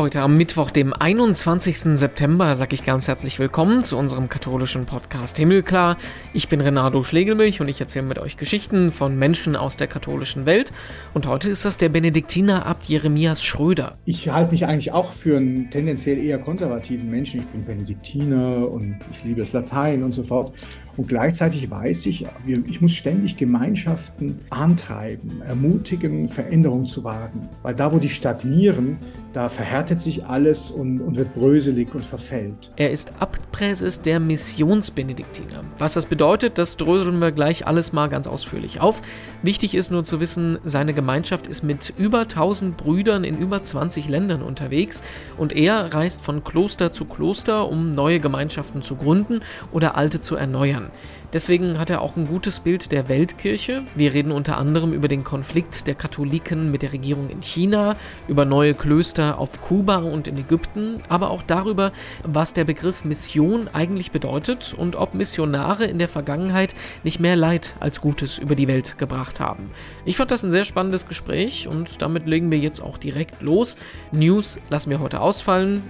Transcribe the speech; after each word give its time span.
Heute 0.00 0.22
am 0.22 0.38
Mittwoch, 0.38 0.70
dem 0.70 0.94
21. 0.94 1.98
September, 1.98 2.54
sage 2.54 2.74
ich 2.74 2.86
ganz 2.86 3.06
herzlich 3.06 3.38
willkommen 3.38 3.84
zu 3.84 3.98
unserem 3.98 4.30
katholischen 4.30 4.86
Podcast 4.86 5.36
Himmelklar. 5.36 5.98
Ich 6.32 6.48
bin 6.48 6.62
Renato 6.62 7.04
Schlegelmilch 7.04 7.60
und 7.60 7.68
ich 7.68 7.82
erzähle 7.82 8.06
mit 8.06 8.18
euch 8.18 8.38
Geschichten 8.38 8.92
von 8.92 9.18
Menschen 9.18 9.56
aus 9.56 9.76
der 9.76 9.88
katholischen 9.88 10.46
Welt. 10.46 10.72
Und 11.12 11.26
heute 11.26 11.50
ist 11.50 11.66
das 11.66 11.76
der 11.76 11.90
Benediktiner 11.90 12.64
Abt 12.64 12.86
Jeremias 12.86 13.44
Schröder. 13.44 13.98
Ich 14.06 14.30
halte 14.30 14.52
mich 14.52 14.64
eigentlich 14.64 14.90
auch 14.92 15.12
für 15.12 15.36
einen 15.36 15.68
tendenziell 15.68 16.16
eher 16.16 16.38
konservativen 16.38 17.10
Menschen. 17.10 17.40
Ich 17.40 17.46
bin 17.48 17.66
Benediktiner 17.66 18.70
und 18.70 18.96
ich 19.12 19.22
liebe 19.22 19.40
das 19.40 19.52
Latein 19.52 20.02
und 20.02 20.12
so 20.12 20.22
fort. 20.22 20.54
Und 20.96 21.08
gleichzeitig 21.08 21.70
weiß 21.70 22.06
ich, 22.06 22.26
ich 22.46 22.80
muss 22.80 22.92
ständig 22.92 23.36
Gemeinschaften 23.36 24.38
antreiben, 24.50 25.40
ermutigen, 25.46 26.28
Veränderungen 26.28 26.86
zu 26.86 27.04
wagen. 27.04 27.48
Weil 27.62 27.74
da, 27.74 27.92
wo 27.92 27.98
die 27.98 28.08
stagnieren, 28.08 28.98
da 29.32 29.48
verhärtet 29.48 30.00
sich 30.00 30.26
alles 30.26 30.70
und, 30.70 31.00
und 31.00 31.16
wird 31.16 31.34
bröselig 31.34 31.94
und 31.94 32.04
verfällt. 32.04 32.72
Er 32.76 32.90
ist 32.90 33.12
Abtpräses 33.20 34.02
der 34.02 34.18
Missionsbenediktiner. 34.18 35.62
Was 35.78 35.94
das 35.94 36.06
bedeutet, 36.06 36.58
das 36.58 36.76
dröseln 36.76 37.20
wir 37.20 37.30
gleich 37.30 37.66
alles 37.66 37.92
mal 37.92 38.08
ganz 38.08 38.26
ausführlich 38.26 38.80
auf. 38.80 39.02
Wichtig 39.42 39.74
ist 39.74 39.90
nur 39.90 40.02
zu 40.02 40.20
wissen, 40.20 40.58
seine 40.64 40.94
Gemeinschaft 40.94 41.46
ist 41.46 41.62
mit 41.62 41.94
über 41.96 42.20
1000 42.20 42.76
Brüdern 42.76 43.22
in 43.22 43.38
über 43.38 43.62
20 43.62 44.08
Ländern 44.08 44.42
unterwegs 44.42 45.02
und 45.36 45.54
er 45.54 45.94
reist 45.94 46.22
von 46.22 46.42
Kloster 46.42 46.90
zu 46.90 47.04
Kloster, 47.04 47.68
um 47.68 47.92
neue 47.92 48.18
Gemeinschaften 48.18 48.82
zu 48.82 48.96
gründen 48.96 49.40
oder 49.70 49.96
alte 49.96 50.20
zu 50.20 50.34
erneuern. 50.34 50.90
Deswegen 51.32 51.78
hat 51.78 51.90
er 51.90 52.02
auch 52.02 52.16
ein 52.16 52.26
gutes 52.26 52.58
Bild 52.58 52.90
der 52.90 53.08
Weltkirche. 53.08 53.82
Wir 53.94 54.12
reden 54.12 54.32
unter 54.32 54.56
anderem 54.56 54.92
über 54.92 55.06
den 55.06 55.22
Konflikt 55.22 55.86
der 55.86 55.94
Katholiken 55.94 56.72
mit 56.72 56.82
der 56.82 56.92
Regierung 56.92 57.30
in 57.30 57.40
China, 57.40 57.94
über 58.26 58.44
neue 58.44 58.74
Klöster 58.74 59.38
auf 59.38 59.60
Kuba 59.60 59.96
und 59.98 60.26
in 60.26 60.36
Ägypten, 60.36 61.00
aber 61.08 61.30
auch 61.30 61.42
darüber, 61.42 61.92
was 62.24 62.52
der 62.52 62.64
Begriff 62.64 63.04
Mission 63.04 63.68
eigentlich 63.72 64.10
bedeutet 64.10 64.74
und 64.76 64.96
ob 64.96 65.14
Missionare 65.14 65.84
in 65.84 65.98
der 65.98 66.08
Vergangenheit 66.08 66.74
nicht 67.04 67.20
mehr 67.20 67.36
Leid 67.36 67.74
als 67.78 68.00
Gutes 68.00 68.38
über 68.38 68.56
die 68.56 68.66
Welt 68.66 68.98
gebracht 68.98 69.38
haben. 69.38 69.70
Ich 70.04 70.16
fand 70.16 70.32
das 70.32 70.42
ein 70.42 70.50
sehr 70.50 70.64
spannendes 70.64 71.06
Gespräch 71.06 71.68
und 71.68 72.02
damit 72.02 72.26
legen 72.26 72.50
wir 72.50 72.58
jetzt 72.58 72.80
auch 72.80 72.98
direkt 72.98 73.40
los. 73.40 73.76
News 74.10 74.58
lassen 74.68 74.90
wir 74.90 74.98
heute 74.98 75.20
ausfallen. 75.20 75.82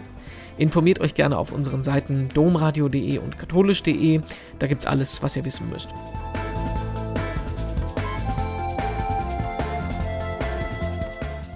Informiert 0.61 1.00
euch 1.00 1.14
gerne 1.14 1.39
auf 1.39 1.53
unseren 1.53 1.83
Seiten 1.83 2.28
domradio.de 2.34 3.16
und 3.16 3.39
katholisch.de. 3.39 4.20
Da 4.58 4.67
gibt 4.67 4.83
es 4.83 4.86
alles, 4.86 5.22
was 5.22 5.34
ihr 5.34 5.47
wissen 5.47 5.70
müsst. 5.70 5.89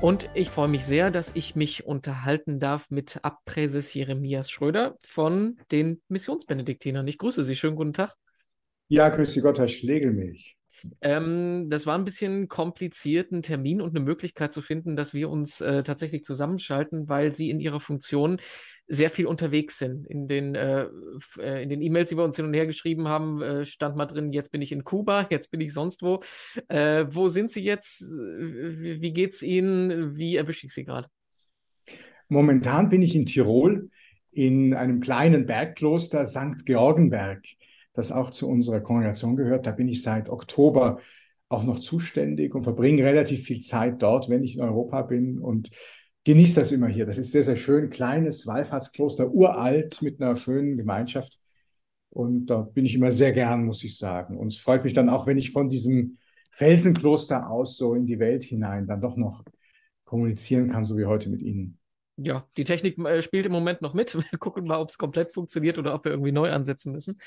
Und 0.01 0.31
ich 0.33 0.49
freue 0.49 0.69
mich 0.69 0.87
sehr, 0.87 1.11
dass 1.11 1.33
ich 1.35 1.55
mich 1.55 1.85
unterhalten 1.85 2.61
darf 2.61 2.91
mit 2.91 3.21
Abpräses 3.23 3.93
Jeremias 3.93 4.51
Schröder 4.51 4.97
von 5.03 5.59
den 5.71 6.01
Missionsbenediktinern. 6.09 7.07
Ich 7.07 7.19
grüße 7.19 7.45
Sie. 7.45 7.57
Schönen 7.57 7.77
guten 7.77 7.93
Tag. 7.93 8.15
Ja, 8.89 9.11
grüße 9.11 9.43
Gott, 9.43 9.59
Herr 9.59 9.69
Schlegelmilch. 9.69 10.57
Ähm, 11.01 11.69
das 11.71 11.87
war 11.87 11.97
ein 11.97 12.05
bisschen 12.05 12.49
kompliziert, 12.49 13.33
einen 13.33 13.43
Termin 13.43 13.81
und 13.81 13.91
eine 13.91 14.05
Möglichkeit 14.05 14.53
zu 14.53 14.63
finden, 14.63 14.97
dass 14.97 15.15
wir 15.15 15.31
uns 15.31 15.61
äh, 15.61 15.83
tatsächlich 15.83 16.25
zusammenschalten, 16.25 17.09
weil 17.09 17.33
Sie 17.33 17.51
in 17.51 17.61
Ihrer 17.61 17.81
Funktion 17.81 18.39
sehr 18.87 19.11
viel 19.11 19.27
unterwegs 19.27 19.79
sind. 19.79 20.07
In 20.07 20.27
den 20.27 20.55
äh, 20.55 20.87
äh, 21.39 21.63
in 21.63 21.69
den 21.69 21.81
E-Mails, 21.81 22.11
die 22.11 22.17
wir 22.17 22.25
uns 22.25 22.37
hin 22.37 22.45
und 22.45 22.55
her 22.55 22.67
geschrieben 22.67 23.09
haben, 23.09 23.43
äh, 23.43 23.65
stand 23.65 23.97
mal 23.97 24.07
drin, 24.07 24.33
jetzt 24.33 24.53
bin 24.53 24.63
ich 24.63 24.73
in 24.73 24.85
Kuba, 24.85 25.27
jetzt 25.31 25.51
bin 25.51 25.61
ich 25.61 25.73
sonst 25.73 26.03
wo. 26.03 26.21
Äh, 26.69 27.07
wo 27.09 27.29
sind 27.29 27.51
Sie 27.51 27.63
jetzt? 27.63 28.03
Wie, 28.03 29.01
wie 29.01 29.13
geht's 29.13 29.43
Ihnen? 29.43 30.17
Wie 30.17 30.37
erwische 30.37 30.67
ich 30.67 30.73
Sie 30.73 30.85
gerade? 30.85 31.09
Momentan 32.29 32.89
bin 32.89 33.03
ich 33.03 33.15
in 33.15 33.27
Tirol 33.27 33.91
in 34.33 34.75
einem 34.75 35.01
kleinen 35.01 35.47
Bergkloster 35.47 36.27
St. 36.27 36.67
Georgenberg 36.67 37.45
das 37.95 38.13
auch 38.13 38.31
zu 38.31 38.49
unserer 38.49 38.81
Kongregation 38.81 39.37
gehört. 39.37 39.67
Da 39.67 39.71
bin 39.71 39.89
ich 39.89 40.03
seit 40.03 40.29
Oktober 40.29 40.99
auch 41.49 41.65
noch 41.65 41.79
zuständig 41.79 42.55
und 42.55 42.63
verbringe 42.63 43.05
relativ 43.05 43.45
viel 43.45 43.61
Zeit 43.61 44.03
dort, 44.03 44.29
wenn 44.29 44.43
ich 44.43 44.57
in 44.57 44.63
Europa 44.63 45.03
bin 45.03 45.39
und 45.39 45.71
genieße 46.25 46.57
das 46.57 46.73
immer 46.73 46.89
hier. 46.89 47.07
Das 47.07 47.19
ist 47.19 47.33
sehr, 47.33 47.45
sehr 47.45 47.57
schön. 47.57 47.91
Kleines 47.91 48.47
Wallfahrtskloster, 48.47 49.31
uralt 49.31 50.03
mit 50.03 50.21
einer 50.21 50.37
schönen 50.37 50.77
Gemeinschaft. 50.77 51.39
Und 52.11 52.47
da 52.47 52.63
bin 52.63 52.87
ich 52.87 52.95
immer 52.95 53.11
sehr 53.11 53.33
gern, 53.33 53.65
muss 53.65 53.85
ich 53.85 53.97
sagen. 53.97 54.37
Und 54.37 54.49
es 54.49 54.59
freut 54.59 54.85
mich 54.85 54.95
dann 54.95 55.09
auch, 55.09 55.27
wenn 55.27 55.39
ich 55.39 55.51
von 55.51 55.69
diesem 55.69 56.19
Felsenkloster 56.53 57.51
aus 57.51 57.77
so 57.77 57.95
in 57.95 58.07
die 58.07 58.19
Welt 58.19 58.43
hinein 58.45 58.87
dann 58.87 59.01
doch 59.01 59.17
noch 59.17 59.43
kommunizieren 60.05 60.71
kann, 60.71 60.85
so 60.85 60.97
wie 60.97 61.07
heute 61.07 61.29
mit 61.29 61.43
Ihnen 61.43 61.79
ja, 62.17 62.47
die 62.57 62.65
Technik 62.65 62.99
äh, 62.99 63.23
spielt 63.23 63.47
im 63.47 63.53
Moment 63.53 63.83
noch 63.83 63.95
mit. 63.95 64.15
Wir 64.31 64.39
gucken 64.39 64.67
mal, 64.67 64.79
ob 64.79 64.89
es 64.89 64.99
komplett 64.99 65.33
funktioniert 65.33 65.79
oder 65.79 65.95
ob 65.95 66.05
wir 66.05 66.13
irgendwie 66.13 66.33
neu 66.33 66.51
ansetzen 66.51 66.93
müssen. 66.93 67.19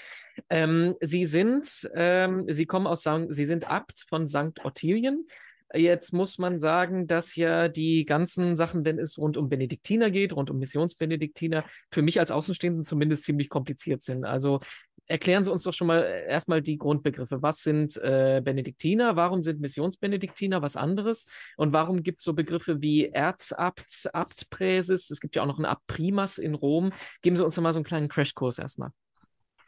Ähm, 0.49 0.95
Sie 1.01 1.25
sind, 1.25 1.89
ähm, 1.93 2.45
Sie 2.47 2.65
kommen 2.65 2.87
aus, 2.87 3.07
Sie 3.29 3.45
sind 3.45 3.69
Abt 3.69 4.05
von 4.07 4.27
St. 4.27 4.63
Ottilien. 4.63 5.27
Jetzt 5.73 6.13
muss 6.13 6.37
man 6.37 6.59
sagen, 6.59 7.07
dass 7.07 7.35
ja 7.35 7.67
die 7.67 8.05
ganzen 8.05 8.55
Sachen, 8.55 8.85
wenn 8.85 8.99
es 8.99 9.17
rund 9.17 9.35
um 9.35 9.49
Benediktiner 9.49 10.09
geht, 10.09 10.33
rund 10.33 10.49
um 10.49 10.59
Missionsbenediktiner, 10.59 11.65
für 11.91 12.01
mich 12.01 12.21
als 12.21 12.31
Außenstehenden 12.31 12.85
zumindest 12.85 13.25
ziemlich 13.25 13.49
kompliziert 13.49 14.01
sind. 14.01 14.23
Also 14.23 14.61
erklären 15.07 15.43
Sie 15.43 15.51
uns 15.51 15.63
doch 15.63 15.73
schon 15.73 15.87
mal 15.87 16.03
äh, 16.03 16.27
erstmal 16.29 16.61
die 16.61 16.77
Grundbegriffe. 16.77 17.41
Was 17.41 17.63
sind 17.63 17.97
äh, 17.97 18.41
Benediktiner? 18.43 19.15
Warum 19.15 19.43
sind 19.43 19.59
Missionsbenediktiner 19.59 20.61
was 20.61 20.75
anderes? 20.75 21.25
Und 21.57 21.73
warum 21.73 22.03
gibt 22.03 22.19
es 22.19 22.25
so 22.25 22.33
Begriffe 22.33 22.81
wie 22.81 23.07
Erzabt, 23.07 24.09
Abtpräses? 24.13 25.09
Es 25.09 25.19
gibt 25.19 25.35
ja 25.35 25.43
auch 25.43 25.47
noch 25.47 25.57
einen 25.57 25.65
Abt 25.65 25.87
Primas 25.87 26.37
in 26.37 26.55
Rom. 26.55 26.91
Geben 27.21 27.37
Sie 27.37 27.43
uns 27.43 27.55
doch 27.55 27.63
mal 27.63 27.73
so 27.73 27.79
einen 27.79 27.85
kleinen 27.85 28.09
Crashkurs 28.09 28.59
erstmal. 28.59 28.91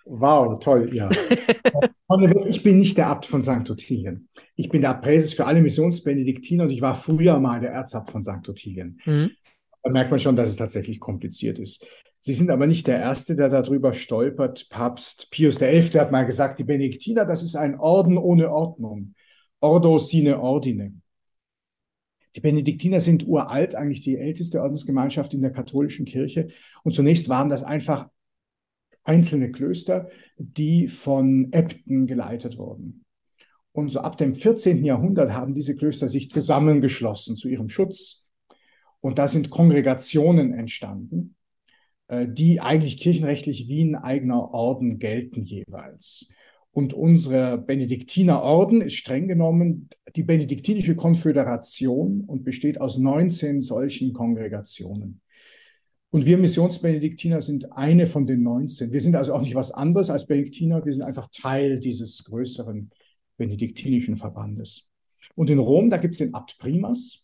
Wow, 0.05 0.59
toll, 0.59 0.89
ja. 0.93 1.07
ich 2.47 2.63
bin 2.63 2.79
nicht 2.79 2.97
der 2.97 3.07
Abt 3.07 3.27
von 3.27 3.41
St. 3.43 3.69
Ottilien. 3.69 4.27
Ich 4.55 4.69
bin 4.69 4.81
der 4.81 4.91
Abpräses 4.91 5.35
für 5.35 5.45
alle 5.45 5.61
Missionsbenediktiner 5.61 6.63
und 6.63 6.71
ich 6.71 6.81
war 6.81 6.95
früher 6.95 7.39
mal 7.39 7.59
der 7.59 7.71
Erzabt 7.71 8.09
von 8.09 8.23
St. 8.23 8.49
Ottilien. 8.49 8.99
Mhm. 9.05 9.31
Da 9.83 9.91
merkt 9.91 10.09
man 10.09 10.19
schon, 10.19 10.35
dass 10.35 10.49
es 10.49 10.55
tatsächlich 10.55 10.99
kompliziert 10.99 11.59
ist. 11.59 11.85
Sie 12.21 12.33
sind 12.33 12.51
aber 12.51 12.67
nicht 12.67 12.87
der 12.87 12.99
Erste, 12.99 13.35
der 13.35 13.49
darüber 13.49 13.93
stolpert. 13.93 14.67
Papst 14.69 15.29
Pius 15.31 15.59
XI. 15.59 15.99
hat 15.99 16.11
mal 16.11 16.25
gesagt, 16.25 16.59
die 16.59 16.65
Benediktiner, 16.65 17.25
das 17.25 17.43
ist 17.43 17.55
ein 17.55 17.79
Orden 17.79 18.17
ohne 18.17 18.51
Ordnung. 18.51 19.13
Ordo 19.61 19.97
sine 19.97 20.41
ordine. 20.41 20.93
Die 22.35 22.41
Benediktiner 22.41 23.01
sind 23.01 23.25
uralt, 23.27 23.75
eigentlich 23.75 24.01
die 24.01 24.17
älteste 24.17 24.61
Ordensgemeinschaft 24.61 25.33
in 25.33 25.41
der 25.41 25.51
katholischen 25.51 26.05
Kirche. 26.05 26.49
Und 26.83 26.93
zunächst 26.93 27.29
waren 27.29 27.49
das 27.49 27.63
einfach 27.63 28.09
einzelne 29.03 29.51
Klöster, 29.51 30.09
die 30.37 30.87
von 30.87 31.51
Äbten 31.51 32.05
geleitet 32.05 32.57
wurden. 32.57 33.05
Und 33.71 33.89
so 33.89 34.01
ab 34.01 34.17
dem 34.17 34.33
14. 34.33 34.83
Jahrhundert 34.83 35.31
haben 35.31 35.53
diese 35.53 35.75
Klöster 35.75 36.07
sich 36.07 36.29
zusammengeschlossen 36.29 37.35
zu 37.35 37.47
ihrem 37.47 37.69
Schutz. 37.69 38.27
Und 38.99 39.17
da 39.17 39.27
sind 39.27 39.49
Kongregationen 39.49 40.53
entstanden. 40.53 41.35
Äh, 42.09 42.27
die 42.27 42.59
eigentlich 42.59 42.97
kirchenrechtlich 42.97 43.67
wie 43.67 43.85
ein 43.85 43.95
eigener 43.95 44.51
Orden 44.51 44.97
gelten 44.97 45.43
jeweils. 45.43 46.29
Und 46.71 46.93
unsere 46.93 47.57
Benediktinerorden 47.57 48.81
ist 48.81 48.95
streng 48.95 49.27
genommen 49.27 49.89
die 50.15 50.23
Benediktinische 50.23 50.95
Konföderation 50.95 52.21
und 52.25 52.43
besteht 52.43 52.81
aus 52.81 52.97
19 52.97 53.61
solchen 53.61 54.13
Kongregationen. 54.13 55.21
Und 56.11 56.25
wir 56.25 56.39
Missionsbenediktiner 56.39 57.41
sind 57.41 57.71
eine 57.73 58.07
von 58.07 58.25
den 58.25 58.41
19. 58.41 58.91
Wir 58.91 59.01
sind 59.01 59.15
also 59.15 59.33
auch 59.33 59.41
nicht 59.41 59.53
was 59.53 59.71
anderes 59.71 60.09
als 60.09 60.25
Benediktiner, 60.25 60.83
wir 60.83 60.93
sind 60.93 61.03
einfach 61.03 61.27
Teil 61.31 61.79
dieses 61.79 62.23
größeren 62.23 62.89
benediktinischen 63.37 64.15
Verbandes. 64.15 64.87
Und 65.35 65.51
in 65.51 65.59
Rom, 65.59 65.91
da 65.91 65.97
gibt 65.97 66.15
es 66.15 66.19
den 66.19 66.33
Abt 66.33 66.57
Primas, 66.57 67.23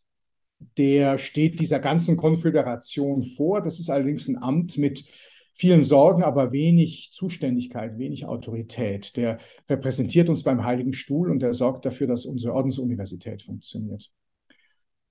der 0.78 1.18
steht 1.18 1.60
dieser 1.60 1.80
ganzen 1.80 2.18
Konföderation 2.18 3.24
vor. 3.24 3.62
Das 3.62 3.80
ist 3.80 3.90
allerdings 3.90 4.28
ein 4.28 4.42
Amt 4.42 4.78
mit 4.78 5.06
vielen 5.54 5.84
Sorgen, 5.84 6.24
aber 6.24 6.52
wenig 6.52 7.12
Zuständigkeit, 7.14 7.98
wenig 7.98 8.26
Autorität. 8.26 9.16
Der 9.16 9.40
repräsentiert 9.70 10.30
uns 10.30 10.44
beim 10.44 10.64
Heiligen 10.64 10.94
Stuhl 10.94 11.32
und 11.32 11.40
der 11.40 11.54
sorgt 11.54 11.86
dafür, 11.86 12.08
dass 12.08 12.26
unsere 12.26 12.54
Ordensuniversität 12.54 13.42
funktioniert. 13.42 14.12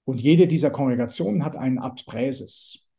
Und 0.05 0.21
jede 0.21 0.47
dieser 0.47 0.71
Kongregationen 0.71 1.45
hat 1.45 1.57
einen 1.57 1.79
Abt 1.79 2.05
Präses. 2.05 2.91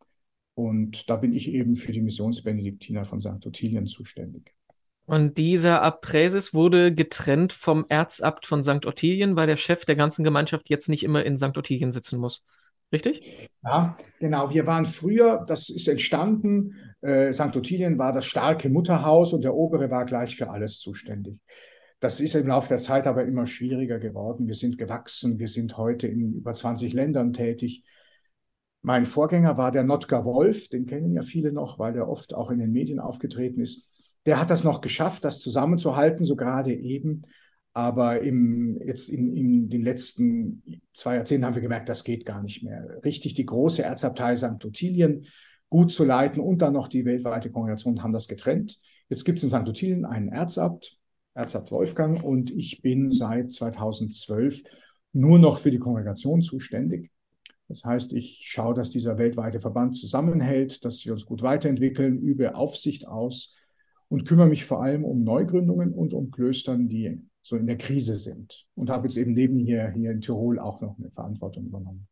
Und 0.55 1.09
da 1.09 1.17
bin 1.17 1.33
ich 1.33 1.49
eben 1.49 1.75
für 1.75 1.91
die 1.91 2.01
Missionsbenediktiner 2.01 3.05
von 3.05 3.21
St. 3.21 3.45
Ottilien 3.45 3.85
zuständig. 3.85 4.55
Und 5.05 5.37
dieser 5.37 5.81
Abpräses 5.83 6.53
wurde 6.53 6.93
getrennt 6.93 7.53
vom 7.53 7.85
Erzabt 7.89 8.47
von 8.47 8.63
St. 8.63 8.85
Ottilien, 8.85 9.35
weil 9.35 9.47
der 9.47 9.57
Chef 9.57 9.85
der 9.85 9.95
ganzen 9.95 10.23
Gemeinschaft 10.23 10.69
jetzt 10.69 10.89
nicht 10.89 11.03
immer 11.03 11.23
in 11.23 11.37
St. 11.37 11.57
Ottilien 11.57 11.91
sitzen 11.91 12.19
muss. 12.19 12.43
Richtig? 12.91 13.49
Ja, 13.63 13.97
genau. 14.19 14.51
Wir 14.51 14.65
waren 14.67 14.85
früher, 14.85 15.43
das 15.47 15.69
ist 15.69 15.87
entstanden, 15.87 16.75
äh, 17.01 17.33
St. 17.33 17.55
Ottilien 17.55 17.99
war 17.99 18.13
das 18.13 18.25
starke 18.25 18.69
Mutterhaus 18.69 19.33
und 19.33 19.43
der 19.43 19.53
Obere 19.53 19.91
war 19.91 20.05
gleich 20.05 20.35
für 20.35 20.49
alles 20.49 20.79
zuständig. 20.79 21.39
Das 21.99 22.19
ist 22.19 22.35
im 22.35 22.47
Laufe 22.47 22.69
der 22.69 22.77
Zeit 22.77 23.07
aber 23.07 23.25
immer 23.25 23.47
schwieriger 23.47 23.99
geworden. 23.99 24.47
Wir 24.47 24.53
sind 24.53 24.77
gewachsen, 24.77 25.39
wir 25.39 25.47
sind 25.47 25.77
heute 25.77 26.07
in 26.07 26.33
über 26.33 26.53
20 26.53 26.93
Ländern 26.93 27.33
tätig. 27.33 27.83
Mein 28.81 29.05
Vorgänger 29.05 29.57
war 29.57 29.71
der 29.71 29.83
Notker 29.83 30.25
Wolf, 30.25 30.67
den 30.67 30.85
kennen 30.85 31.13
ja 31.13 31.23
viele 31.23 31.51
noch, 31.51 31.79
weil 31.79 31.95
er 31.95 32.07
oft 32.07 32.33
auch 32.33 32.51
in 32.51 32.59
den 32.59 32.71
Medien 32.71 32.99
aufgetreten 32.99 33.59
ist. 33.59 33.89
Der 34.25 34.39
hat 34.39 34.49
das 34.49 34.63
noch 34.63 34.81
geschafft, 34.81 35.23
das 35.23 35.39
zusammenzuhalten, 35.39 36.23
so 36.23 36.35
gerade 36.35 36.73
eben. 36.73 37.23
Aber 37.73 38.21
im, 38.21 38.81
jetzt 38.85 39.09
in, 39.09 39.35
in 39.35 39.69
den 39.69 39.81
letzten 39.81 40.63
zwei 40.93 41.15
Jahrzehnten 41.15 41.45
haben 41.45 41.55
wir 41.55 41.61
gemerkt, 41.61 41.89
das 41.89 42.03
geht 42.03 42.25
gar 42.25 42.41
nicht 42.41 42.63
mehr. 42.63 43.01
Richtig 43.03 43.33
die 43.33 43.45
große 43.45 43.83
Erzabtei 43.83 44.35
St. 44.35 44.63
Ottilien 44.63 45.25
gut 45.69 45.91
zu 45.91 46.05
leiten 46.05 46.39
und 46.39 46.61
dann 46.61 46.73
noch 46.73 46.87
die 46.87 47.03
weltweite 47.03 47.51
Kongregation 47.51 48.01
haben 48.01 48.13
das 48.13 48.27
getrennt. 48.27 48.79
Jetzt 49.09 49.25
gibt 49.25 49.39
es 49.39 49.43
in 49.43 49.49
St. 49.49 49.67
Ottilien 49.67 50.05
einen 50.05 50.29
Erzabt, 50.29 50.97
Erzabt 51.33 51.69
Wolfgang, 51.71 52.23
und 52.23 52.49
ich 52.49 52.81
bin 52.81 53.11
seit 53.11 53.51
2012 53.51 54.63
nur 55.11 55.37
noch 55.37 55.57
für 55.57 55.71
die 55.71 55.79
Kongregation 55.79 56.41
zuständig. 56.41 57.11
Das 57.67 57.83
heißt, 57.83 58.13
ich 58.13 58.43
schaue, 58.45 58.73
dass 58.73 58.89
dieser 58.89 59.17
weltweite 59.17 59.59
Verband 59.59 59.95
zusammenhält, 59.95 60.85
dass 60.85 61.03
wir 61.03 61.13
uns 61.13 61.25
gut 61.25 61.41
weiterentwickeln, 61.41 62.19
übe 62.19 62.55
Aufsicht 62.55 63.07
aus 63.07 63.55
und 64.09 64.25
kümmere 64.25 64.47
mich 64.47 64.65
vor 64.65 64.83
allem 64.83 65.03
um 65.03 65.23
Neugründungen 65.23 65.93
und 65.93 66.13
um 66.13 66.31
Klöstern, 66.31 66.87
die 66.87 67.21
so 67.41 67.57
in 67.57 67.67
der 67.67 67.77
Krise 67.77 68.15
sind. 68.15 68.65
Und 68.75 68.89
habe 68.89 69.07
jetzt 69.07 69.17
eben 69.17 69.33
neben 69.33 69.59
hier, 69.59 69.91
hier 69.91 70.11
in 70.11 70.21
Tirol 70.21 70.59
auch 70.59 70.81
noch 70.81 70.97
eine 70.97 71.11
Verantwortung 71.11 71.65
übernommen. 71.65 72.07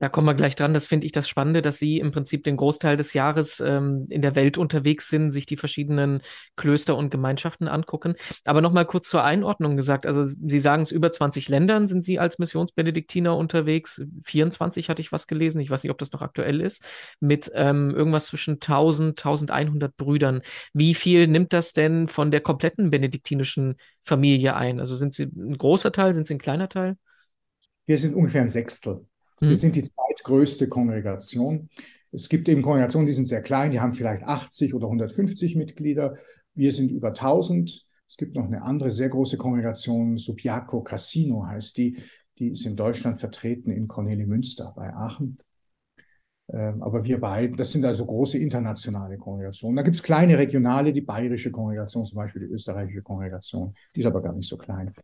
Da 0.00 0.08
kommen 0.08 0.28
wir 0.28 0.34
gleich 0.34 0.54
dran. 0.54 0.74
Das 0.74 0.86
finde 0.86 1.06
ich 1.06 1.12
das 1.12 1.28
Spannende, 1.28 1.60
dass 1.60 1.78
Sie 1.78 1.98
im 1.98 2.12
Prinzip 2.12 2.44
den 2.44 2.56
Großteil 2.56 2.96
des 2.96 3.14
Jahres 3.14 3.58
ähm, 3.58 4.06
in 4.10 4.22
der 4.22 4.36
Welt 4.36 4.56
unterwegs 4.56 5.08
sind, 5.08 5.32
sich 5.32 5.44
die 5.44 5.56
verschiedenen 5.56 6.20
Klöster 6.54 6.96
und 6.96 7.10
Gemeinschaften 7.10 7.66
angucken. 7.66 8.14
Aber 8.44 8.60
nochmal 8.60 8.86
kurz 8.86 9.08
zur 9.08 9.24
Einordnung 9.24 9.76
gesagt. 9.76 10.06
Also 10.06 10.22
Sie 10.22 10.60
sagen 10.60 10.82
es, 10.82 10.92
über 10.92 11.10
20 11.10 11.48
Ländern 11.48 11.86
sind 11.86 12.04
Sie 12.04 12.20
als 12.20 12.38
Missionsbenediktiner 12.38 13.36
unterwegs. 13.36 14.00
24 14.22 14.88
hatte 14.88 15.02
ich 15.02 15.10
was 15.10 15.26
gelesen. 15.26 15.60
Ich 15.60 15.70
weiß 15.70 15.82
nicht, 15.82 15.90
ob 15.90 15.98
das 15.98 16.12
noch 16.12 16.22
aktuell 16.22 16.60
ist. 16.60 16.84
Mit 17.18 17.50
ähm, 17.54 17.90
irgendwas 17.90 18.26
zwischen 18.26 18.54
1000, 18.54 19.20
1100 19.20 19.96
Brüdern. 19.96 20.42
Wie 20.72 20.94
viel 20.94 21.26
nimmt 21.26 21.52
das 21.52 21.72
denn 21.72 22.06
von 22.06 22.30
der 22.30 22.40
kompletten 22.40 22.90
benediktinischen 22.90 23.74
Familie 24.04 24.54
ein? 24.54 24.78
Also 24.78 24.94
sind 24.94 25.12
Sie 25.12 25.24
ein 25.24 25.58
großer 25.58 25.90
Teil? 25.90 26.14
Sind 26.14 26.26
Sie 26.26 26.34
ein 26.34 26.38
kleiner 26.38 26.68
Teil? 26.68 26.96
Wir 27.86 27.98
sind 27.98 28.14
ungefähr 28.14 28.42
ein 28.42 28.50
Sechstel. 28.50 29.04
Wir 29.40 29.50
hm. 29.50 29.56
sind 29.56 29.76
die 29.76 29.82
zweitgrößte 29.82 30.68
Kongregation. 30.68 31.68
Es 32.10 32.28
gibt 32.28 32.48
eben 32.48 32.62
Kongregationen, 32.62 33.06
die 33.06 33.12
sind 33.12 33.26
sehr 33.26 33.42
klein, 33.42 33.70
die 33.70 33.80
haben 33.80 33.92
vielleicht 33.92 34.24
80 34.24 34.74
oder 34.74 34.86
150 34.86 35.56
Mitglieder. 35.56 36.16
Wir 36.54 36.72
sind 36.72 36.90
über 36.90 37.08
1000. 37.08 37.86
Es 38.08 38.16
gibt 38.16 38.34
noch 38.34 38.46
eine 38.46 38.62
andere 38.62 38.90
sehr 38.90 39.10
große 39.10 39.36
Kongregation, 39.36 40.16
Subiaco 40.16 40.82
Casino 40.82 41.46
heißt 41.46 41.76
die. 41.76 41.98
Die 42.38 42.48
ist 42.48 42.64
in 42.64 42.76
Deutschland 42.76 43.20
vertreten 43.20 43.70
in 43.70 43.88
Corneli 43.88 44.24
Münster 44.24 44.72
bei 44.76 44.94
Aachen. 44.94 45.38
Ähm, 46.50 46.82
aber 46.82 47.04
wir 47.04 47.20
beide, 47.20 47.56
das 47.56 47.72
sind 47.72 47.84
also 47.84 48.06
große 48.06 48.38
internationale 48.38 49.18
Kongregationen. 49.18 49.76
Da 49.76 49.82
gibt 49.82 49.96
es 49.96 50.02
kleine 50.02 50.38
regionale, 50.38 50.92
die 50.92 51.02
bayerische 51.02 51.50
Kongregation, 51.50 52.06
zum 52.06 52.16
Beispiel 52.16 52.46
die 52.46 52.52
österreichische 52.52 53.02
Kongregation. 53.02 53.74
Die 53.94 54.00
ist 54.00 54.06
aber 54.06 54.22
gar 54.22 54.32
nicht 54.32 54.48
so 54.48 54.56
klein 54.56 54.94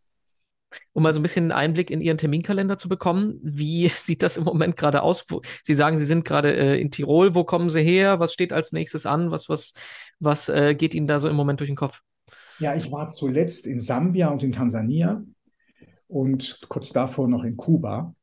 um 0.93 1.03
mal 1.03 1.13
so 1.13 1.19
ein 1.19 1.23
bisschen 1.23 1.51
einen 1.51 1.51
Einblick 1.51 1.91
in 1.91 2.01
Ihren 2.01 2.17
Terminkalender 2.17 2.77
zu 2.77 2.89
bekommen. 2.89 3.39
Wie 3.43 3.87
sieht 3.95 4.23
das 4.23 4.37
im 4.37 4.43
Moment 4.43 4.75
gerade 4.75 5.01
aus? 5.01 5.25
Sie 5.63 5.73
sagen, 5.73 5.97
Sie 5.97 6.05
sind 6.05 6.25
gerade 6.25 6.55
äh, 6.55 6.79
in 6.79 6.91
Tirol. 6.91 7.35
Wo 7.35 7.43
kommen 7.43 7.69
Sie 7.69 7.81
her? 7.81 8.19
Was 8.19 8.33
steht 8.33 8.53
als 8.53 8.71
nächstes 8.71 9.05
an? 9.05 9.31
Was, 9.31 9.49
was, 9.49 9.73
was 10.19 10.49
äh, 10.49 10.75
geht 10.75 10.95
Ihnen 10.95 11.07
da 11.07 11.19
so 11.19 11.29
im 11.29 11.35
Moment 11.35 11.59
durch 11.59 11.69
den 11.69 11.75
Kopf? 11.75 12.01
Ja, 12.59 12.75
ich 12.75 12.91
war 12.91 13.09
zuletzt 13.09 13.67
in 13.67 13.79
Sambia 13.79 14.29
und 14.29 14.41
in 14.43 14.53
Tansania 14.53 15.23
und 16.07 16.61
kurz 16.69 16.93
davor 16.93 17.27
noch 17.27 17.43
in 17.43 17.57
Kuba. 17.57 18.15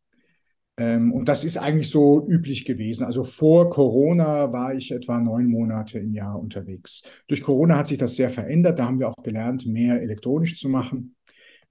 Ähm, 0.78 1.12
und 1.12 1.28
das 1.28 1.44
ist 1.44 1.58
eigentlich 1.58 1.90
so 1.90 2.26
üblich 2.26 2.64
gewesen. 2.64 3.04
Also 3.04 3.24
vor 3.24 3.68
Corona 3.68 4.52
war 4.52 4.74
ich 4.74 4.90
etwa 4.90 5.20
neun 5.20 5.46
Monate 5.46 5.98
im 5.98 6.14
Jahr 6.14 6.38
unterwegs. 6.38 7.02
Durch 7.28 7.42
Corona 7.42 7.76
hat 7.76 7.86
sich 7.86 7.98
das 7.98 8.16
sehr 8.16 8.30
verändert. 8.30 8.78
Da 8.78 8.86
haben 8.86 8.98
wir 8.98 9.08
auch 9.08 9.22
gelernt, 9.22 9.66
mehr 9.66 10.00
elektronisch 10.00 10.58
zu 10.58 10.68
machen 10.68 11.14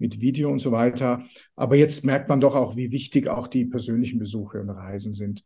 mit 0.01 0.19
Video 0.19 0.51
und 0.51 0.59
so 0.59 0.73
weiter. 0.73 1.23
Aber 1.55 1.77
jetzt 1.77 2.03
merkt 2.03 2.27
man 2.27 2.41
doch 2.41 2.55
auch, 2.55 2.75
wie 2.75 2.91
wichtig 2.91 3.29
auch 3.29 3.47
die 3.47 3.65
persönlichen 3.65 4.19
Besuche 4.19 4.59
und 4.59 4.69
Reisen 4.69 5.13
sind. 5.13 5.45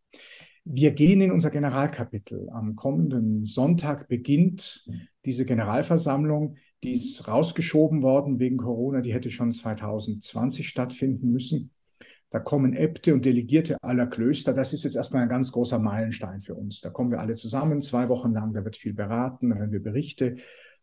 Wir 0.63 0.91
gehen 0.91 1.21
in 1.21 1.31
unser 1.31 1.51
Generalkapitel. 1.51 2.49
Am 2.49 2.75
kommenden 2.75 3.45
Sonntag 3.45 4.07
beginnt 4.07 4.89
diese 5.23 5.45
Generalversammlung. 5.45 6.55
Die 6.83 6.93
ist 6.93 7.27
rausgeschoben 7.27 8.01
worden 8.01 8.39
wegen 8.39 8.57
Corona. 8.57 9.01
Die 9.01 9.13
hätte 9.13 9.29
schon 9.29 9.51
2020 9.51 10.67
stattfinden 10.67 11.31
müssen. 11.31 11.69
Da 12.31 12.39
kommen 12.39 12.73
Äbte 12.73 13.13
und 13.13 13.25
Delegierte 13.25 13.77
aller 13.81 14.07
Klöster. 14.07 14.53
Das 14.53 14.73
ist 14.73 14.85
jetzt 14.85 14.95
erstmal 14.95 15.23
ein 15.23 15.29
ganz 15.29 15.51
großer 15.51 15.77
Meilenstein 15.77 16.41
für 16.41 16.55
uns. 16.55 16.81
Da 16.81 16.89
kommen 16.89 17.11
wir 17.11 17.19
alle 17.19 17.35
zusammen, 17.35 17.81
zwei 17.81 18.09
Wochen 18.09 18.33
lang. 18.33 18.53
Da 18.53 18.65
wird 18.65 18.75
viel 18.75 18.93
beraten, 18.93 19.51
da 19.51 19.57
hören 19.57 19.71
wir 19.71 19.83
Berichte. 19.83 20.37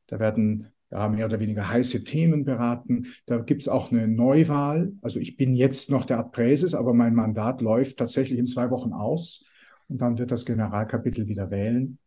Da 0.06 0.20
werden 0.20 0.68
ja, 0.92 1.08
mehr 1.08 1.24
oder 1.24 1.40
weniger 1.40 1.68
heiße 1.68 2.04
Themen 2.04 2.44
beraten. 2.44 3.06
Da 3.24 3.38
gibt 3.38 3.62
es 3.62 3.68
auch 3.68 3.90
eine 3.90 4.06
Neuwahl. 4.06 4.92
Also 5.00 5.18
ich 5.18 5.36
bin 5.36 5.54
jetzt 5.54 5.90
noch 5.90 6.04
der 6.04 6.18
Abpräses, 6.18 6.74
aber 6.74 6.92
mein 6.92 7.14
Mandat 7.14 7.62
läuft 7.62 7.96
tatsächlich 7.96 8.38
in 8.38 8.46
zwei 8.46 8.70
Wochen 8.70 8.92
aus. 8.92 9.44
Und 9.88 10.02
dann 10.02 10.18
wird 10.18 10.30
das 10.30 10.44
Generalkapitel 10.44 11.28
wieder 11.28 11.50
wählen. 11.50 11.98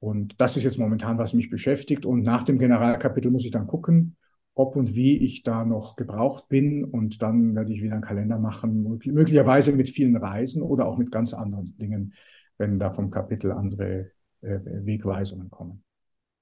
Und 0.00 0.40
das 0.40 0.56
ist 0.56 0.64
jetzt 0.64 0.78
momentan, 0.78 1.18
was 1.18 1.34
mich 1.34 1.50
beschäftigt. 1.50 2.06
Und 2.06 2.22
nach 2.22 2.42
dem 2.42 2.58
Generalkapitel 2.58 3.30
muss 3.30 3.44
ich 3.44 3.50
dann 3.50 3.66
gucken, 3.66 4.16
ob 4.54 4.74
und 4.74 4.94
wie 4.94 5.18
ich 5.18 5.42
da 5.42 5.66
noch 5.66 5.96
gebraucht 5.96 6.48
bin. 6.48 6.84
Und 6.84 7.20
dann 7.20 7.54
werde 7.54 7.72
ich 7.72 7.82
wieder 7.82 7.94
einen 7.94 8.02
Kalender 8.02 8.38
machen, 8.38 8.82
möglicherweise 8.82 9.72
mit 9.72 9.90
vielen 9.90 10.16
Reisen 10.16 10.62
oder 10.62 10.86
auch 10.86 10.96
mit 10.96 11.10
ganz 11.10 11.34
anderen 11.34 11.66
Dingen, 11.76 12.14
wenn 12.56 12.78
da 12.78 12.92
vom 12.92 13.10
Kapitel 13.10 13.52
andere 13.52 14.10
äh, 14.40 14.58
Wegweisungen 14.64 15.50
kommen 15.50 15.84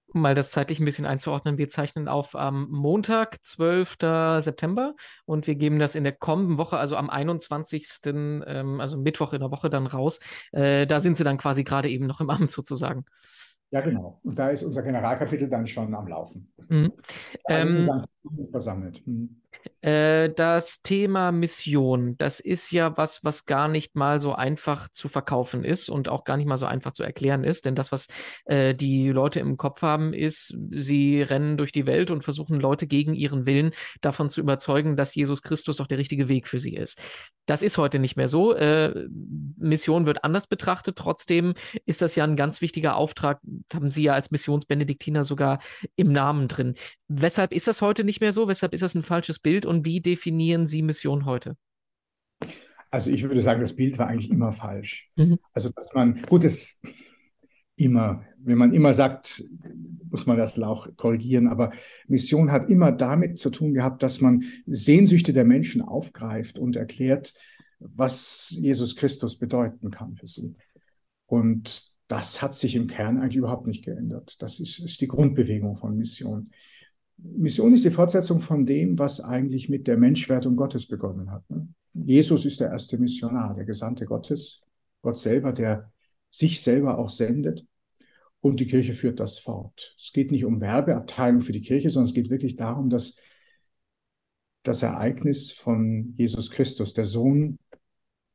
um 0.09 0.21
mal 0.21 0.35
das 0.35 0.51
zeitlich 0.51 0.81
ein 0.81 0.85
bisschen 0.85 1.07
einzuordnen, 1.07 1.59
wir 1.59 1.69
zeichnen 1.69 2.09
auf 2.09 2.35
am 2.37 2.69
Montag, 2.71 3.45
12. 3.45 3.97
September 4.41 4.95
und 5.25 5.47
wir 5.47 5.55
geben 5.57 5.79
das 5.79 5.95
in 5.95 6.05
der 6.05 6.13
kommenden 6.13 6.59
Woche, 6.59 6.79
also 6.79 6.97
am 6.97 7.11
21., 7.11 7.87
ähm, 8.05 8.81
also 8.81 8.99
Mittwoch 8.99 9.33
in 9.33 9.41
der 9.41 9.51
Woche 9.51 9.71
dann 9.71 9.87
raus. 9.87 10.21
Äh, 10.53 10.87
da 10.87 11.01
sind 11.01 11.17
sie 11.17 11.25
dann 11.25 11.39
quasi 11.39 11.65
gerade 11.65 11.89
eben 11.89 12.07
noch 12.07 12.21
im 12.21 12.31
Amt 12.31 12.51
sozusagen. 12.51 13.05
Ja, 13.71 13.81
genau. 13.81 14.21
Und 14.23 14.39
da 14.39 14.49
ist 14.49 14.63
unser 14.63 14.83
Generalkapitel 14.83 15.49
dann 15.49 15.67
schon 15.67 15.93
am 15.95 16.07
Laufen. 16.07 16.53
Mhm. 16.69 16.93
Ähm, 17.49 18.03
versammelt. 18.51 19.05
Mhm. 19.07 19.43
Äh, 19.87 20.31
das 20.31 20.83
Thema 20.83 21.31
Mission, 21.31 22.17
das 22.19 22.41
ist 22.41 22.73
ja 22.73 22.97
was, 22.97 23.23
was 23.23 23.47
gar 23.47 23.69
nicht 23.69 23.95
mal 23.95 24.19
so 24.19 24.35
einfach 24.35 24.89
zu 24.89 25.09
verkaufen 25.09 25.63
ist 25.63 25.89
und 25.89 26.09
auch 26.09 26.25
gar 26.25 26.37
nicht 26.37 26.49
mal 26.49 26.57
so 26.57 26.67
einfach 26.67 26.91
zu 26.91 27.05
erklären 27.05 27.45
ist. 27.45 27.67
Denn 27.67 27.77
das, 27.77 27.93
was 27.93 28.09
äh, 28.47 28.75
die 28.75 29.11
Leute 29.11 29.39
im 29.39 29.57
Kopf 29.57 29.83
haben, 29.83 30.13
ist, 30.13 30.57
sie 30.71 31.23
rennen 31.23 31.57
durch 31.57 31.71
die 31.71 31.87
Welt 31.87 32.11
und 32.11 32.25
versuchen 32.25 32.59
Leute 32.59 32.89
gegen 32.89 33.15
ihren 33.15 33.47
Willen 33.47 33.71
davon 34.01 34.29
zu 34.29 34.41
überzeugen, 34.41 34.97
dass 34.97 35.15
Jesus 35.15 35.43
Christus 35.43 35.77
doch 35.77 35.87
der 35.87 35.99
richtige 35.99 36.29
Weg 36.29 36.49
für 36.49 36.59
sie 36.59 36.75
ist. 36.75 37.01
Das 37.47 37.63
ist 37.63 37.79
heute 37.79 38.01
nicht 38.01 38.17
mehr 38.17 38.29
so. 38.29 38.55
Äh, 38.55 39.07
Mission 39.57 40.05
wird 40.05 40.25
anders 40.25 40.49
betrachtet. 40.49 40.97
Trotzdem 40.97 41.55
ist 41.85 42.03
das 42.03 42.17
ja 42.17 42.25
ein 42.25 42.35
ganz 42.35 42.61
wichtiger 42.61 42.97
Auftrag, 42.97 43.41
haben 43.73 43.93
Sie 43.93 44.03
ja 44.03 44.15
als 44.15 44.33
Missionsbenediktiner 44.33 45.23
sogar 45.23 45.61
im 45.95 46.11
Namen 46.11 46.49
drin. 46.49 46.75
Weshalb 47.07 47.53
ist 47.53 47.69
das 47.69 47.83
heute 47.83 48.03
nicht 48.03 48.21
mehr 48.21 48.33
so? 48.33 48.49
Weshalb 48.49 48.75
ist 48.75 48.83
das 48.83 48.97
ein 48.97 49.05
falsches 49.05 49.39
Bild? 49.47 49.65
Und 49.65 49.85
wie 49.85 50.01
definieren 50.01 50.67
Sie 50.67 50.83
Mission 50.83 51.25
heute? 51.25 51.57
Also 52.91 53.13
ich 53.13 53.23
würde 53.23 53.41
sagen, 53.41 53.61
das 53.61 53.77
Bild 53.77 53.97
war 53.97 54.09
eigentlich 54.09 54.29
immer 54.29 54.51
falsch. 54.51 55.09
Mhm. 55.15 55.39
Also 55.53 55.71
dass 55.71 55.87
man, 55.95 56.21
gut, 56.23 56.43
es 56.43 56.81
immer, 57.77 58.25
wenn 58.39 58.59
man 58.59 58.75
immer 58.75 58.93
sagt, 58.93 59.45
muss 60.11 60.27
man 60.27 60.37
das 60.37 60.61
auch 60.61 60.89
korrigieren, 60.97 61.47
aber 61.47 61.71
Mission 62.09 62.51
hat 62.51 62.71
immer 62.71 62.91
damit 62.91 63.39
zu 63.39 63.51
tun 63.51 63.73
gehabt, 63.73 64.03
dass 64.03 64.21
man 64.21 64.43
Sehnsüchte 64.67 65.33
der 65.33 65.45
Menschen 65.45 65.81
aufgreift 65.81 66.59
und 66.59 66.75
erklärt, 66.75 67.33
was 67.79 68.51
Jesus 68.51 68.97
Christus 68.97 69.39
bedeuten 69.39 69.93
kann 69.93 70.17
für 70.17 70.27
sie. 70.27 70.57
Und 71.27 71.93
das 72.09 72.43
hat 72.43 72.53
sich 72.53 72.75
im 72.75 72.89
Kern 72.89 73.19
eigentlich 73.19 73.37
überhaupt 73.37 73.69
nicht 73.69 73.85
geändert. 73.85 74.43
Das 74.43 74.59
ist, 74.59 74.81
ist 74.81 75.01
die 75.01 75.09
Grundbewegung 75.09 75.77
von 75.77 75.97
Mission. 75.97 76.51
Mission 77.19 77.73
ist 77.73 77.85
die 77.85 77.91
Fortsetzung 77.91 78.41
von 78.41 78.67
dem, 78.67 78.99
was 78.99 79.21
eigentlich 79.21 79.69
mit 79.69 79.87
der 79.87 79.97
Menschwertung 79.97 80.57
Gottes 80.57 80.87
begonnen 80.87 81.31
hat. 81.31 81.49
Ne? 81.51 81.69
Jesus 81.95 82.45
ist 82.45 82.61
der 82.61 82.71
erste 82.71 82.99
Missionar, 82.99 83.55
der 83.55 83.65
Gesandte 83.65 84.05
Gottes, 84.05 84.63
Gott 85.03 85.19
selber, 85.19 85.53
der 85.53 85.93
sich 86.31 86.61
selber 86.61 86.99
auch 86.99 87.11
sendet. 87.11 87.67
Und 88.41 88.61
die 88.61 88.67
Kirche 88.67 88.93
führt 88.93 89.19
das 89.19 89.39
fort. 89.39 89.97
Es 89.99 90.13
geht 90.13 90.31
nicht 90.31 90.45
um 90.45 90.61
Werbeabteilung 90.61 91.41
für 91.41 91.53
die 91.53 91.63
Kirche, 91.63 91.91
sondern 91.91 92.09
es 92.09 92.15
geht 92.15 92.31
wirklich 92.31 92.57
darum, 92.57 92.91
dass 92.91 93.17
das 94.63 94.83
Ereignis 94.83 95.51
von 95.51 96.15
Jesus 96.17 96.51
Christus, 96.51 96.93
der 96.93 97.05
Sohn 97.05 97.59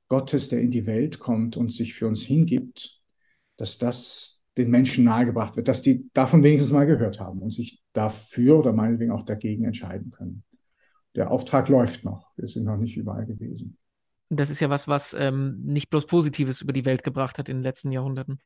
Gottes, 0.07 0.49
der 0.49 0.61
in 0.61 0.71
die 0.71 0.85
Welt 0.85 1.19
kommt 1.19 1.55
und 1.55 1.71
sich 1.71 1.93
für 1.93 2.07
uns 2.07 2.23
hingibt, 2.23 2.99
dass 3.57 3.77
das 3.77 4.40
den 4.57 4.69
Menschen 4.69 5.05
nahegebracht 5.05 5.55
wird, 5.55 5.67
dass 5.67 5.81
die 5.81 6.09
davon 6.13 6.43
wenigstens 6.43 6.73
mal 6.73 6.85
gehört 6.85 7.19
haben 7.19 7.39
und 7.39 7.51
sich 7.51 7.81
dafür 7.93 8.59
oder 8.59 8.73
meinetwegen 8.73 9.11
auch 9.11 9.23
dagegen 9.23 9.63
entscheiden 9.63 10.11
können. 10.11 10.43
Der 11.15 11.31
Auftrag 11.31 11.69
läuft 11.69 12.03
noch. 12.05 12.31
Wir 12.37 12.47
sind 12.47 12.65
noch 12.65 12.77
nicht 12.77 12.97
überall 12.97 13.25
gewesen. 13.25 13.77
Das 14.29 14.49
ist 14.49 14.61
ja 14.61 14.69
was, 14.69 14.87
was 14.87 15.13
ähm, 15.17 15.61
nicht 15.63 15.89
bloß 15.89 16.05
Positives 16.07 16.61
über 16.61 16.71
die 16.71 16.85
Welt 16.85 17.03
gebracht 17.03 17.37
hat 17.37 17.49
in 17.49 17.57
den 17.57 17.63
letzten 17.63 17.91
Jahrhunderten. 17.91 18.39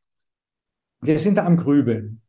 Wir 1.00 1.18
sind 1.18 1.36
da 1.36 1.46
am 1.46 1.56
Grübeln. 1.56 2.22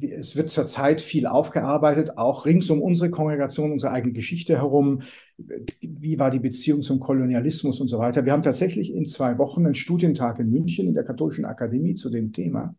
Es 0.00 0.36
wird 0.36 0.48
zurzeit 0.48 1.00
viel 1.00 1.26
aufgearbeitet, 1.26 2.16
auch 2.16 2.46
rings 2.46 2.70
um 2.70 2.80
unsere 2.80 3.10
Kongregation, 3.10 3.72
unsere 3.72 3.92
eigene 3.92 4.14
Geschichte 4.14 4.56
herum. 4.56 5.02
Wie 5.36 6.18
war 6.18 6.30
die 6.30 6.40
Beziehung 6.40 6.82
zum 6.82 7.00
Kolonialismus 7.00 7.80
und 7.80 7.88
so 7.88 7.98
weiter? 7.98 8.24
Wir 8.24 8.32
haben 8.32 8.42
tatsächlich 8.42 8.92
in 8.92 9.04
zwei 9.04 9.36
Wochen 9.38 9.64
einen 9.64 9.74
Studientag 9.74 10.38
in 10.38 10.50
München 10.50 10.86
in 10.86 10.94
der 10.94 11.04
Katholischen 11.04 11.44
Akademie 11.44 11.94
zu 11.94 12.08
dem 12.08 12.32
Thema. 12.32 12.74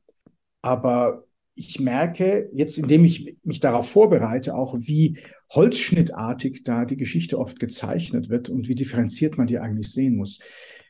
Aber 0.65 1.25
ich 1.53 1.79
merke 1.79 2.49
jetzt, 2.51 2.79
indem 2.79 3.05
ich 3.05 3.37
mich 3.43 3.59
darauf 3.59 3.87
vorbereite, 3.87 4.55
auch 4.55 4.75
wie 4.79 5.19
holzschnittartig 5.53 6.63
da 6.63 6.85
die 6.85 6.97
Geschichte 6.97 7.37
oft 7.37 7.59
gezeichnet 7.59 8.29
wird 8.29 8.49
und 8.49 8.67
wie 8.67 8.73
differenziert 8.73 9.37
man 9.37 9.45
die 9.45 9.59
eigentlich 9.59 9.91
sehen 9.91 10.15
muss. 10.15 10.39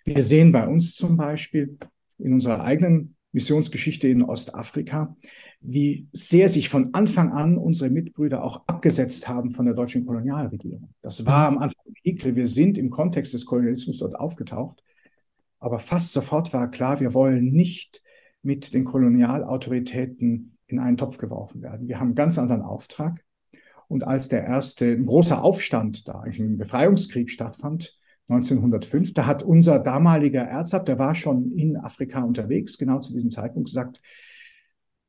Wir 0.06 0.24
sehen 0.24 0.54
bei 0.54 0.66
uns 0.66 0.96
zum 0.96 1.18
Beispiel 1.18 1.78
in 2.20 2.32
unserer 2.32 2.64
eigenen 2.64 3.18
Missionsgeschichte 3.34 4.08
in 4.08 4.24
Ostafrika, 4.24 5.18
wie 5.60 6.08
sehr 6.14 6.48
sich 6.48 6.70
von 6.70 6.94
Anfang 6.94 7.34
an 7.34 7.58
unsere 7.58 7.90
Mitbrüder 7.90 8.46
auch 8.46 8.66
abgesetzt 8.68 9.28
haben 9.28 9.50
von 9.50 9.66
der 9.66 9.76
deutschen 9.76 10.06
Kolonialregierung. 10.06 10.94
Das 11.02 11.26
war 11.26 11.50
am 11.50 11.58
Anfang 11.58 11.84
Ekel. 12.06 12.38
Wir 12.38 12.48
sind 12.48 12.78
im 12.78 12.92
Kontext 12.92 13.34
des 13.34 13.46
Kolonialismus 13.46 14.00
dort 14.00 14.16
aufgetaucht. 14.16 14.82
Aber 15.60 15.80
fast 15.80 16.14
sofort 16.14 16.54
war 16.54 16.72
klar, 16.72 17.02
wir 17.02 17.14
wollen 17.14 17.52
nicht 17.52 18.05
mit 18.46 18.74
den 18.74 18.86
Kolonialautoritäten 18.86 20.58
in 20.68 20.80
einen 20.80 20.98
Topf 20.98 21.18
geworfen 21.18 21.62
werden. 21.62 21.88
Wir 21.88 22.00
haben 22.00 22.10
einen 22.10 22.16
ganz 22.16 22.38
anderen 22.38 22.62
Auftrag. 22.62 23.24
Und 23.88 24.06
als 24.06 24.30
der 24.30 24.44
erste 24.44 24.86
ein 24.86 25.06
großer 25.06 25.44
Aufstand 25.44 26.08
da, 26.08 26.22
ein 26.22 26.58
Befreiungskrieg 26.58 27.30
stattfand, 27.30 28.00
1905, 28.28 29.14
da 29.14 29.26
hat 29.26 29.44
unser 29.44 29.80
damaliger 29.80 30.42
Erzab, 30.42 30.86
der 30.86 30.98
war 30.98 31.14
schon 31.14 31.52
in 31.54 31.78
Afrika 31.78 32.24
unterwegs, 32.24 32.78
genau 32.78 33.00
zu 33.00 33.14
diesem 33.14 33.30
Zeitpunkt 33.30 33.70
gesagt, 33.70 34.02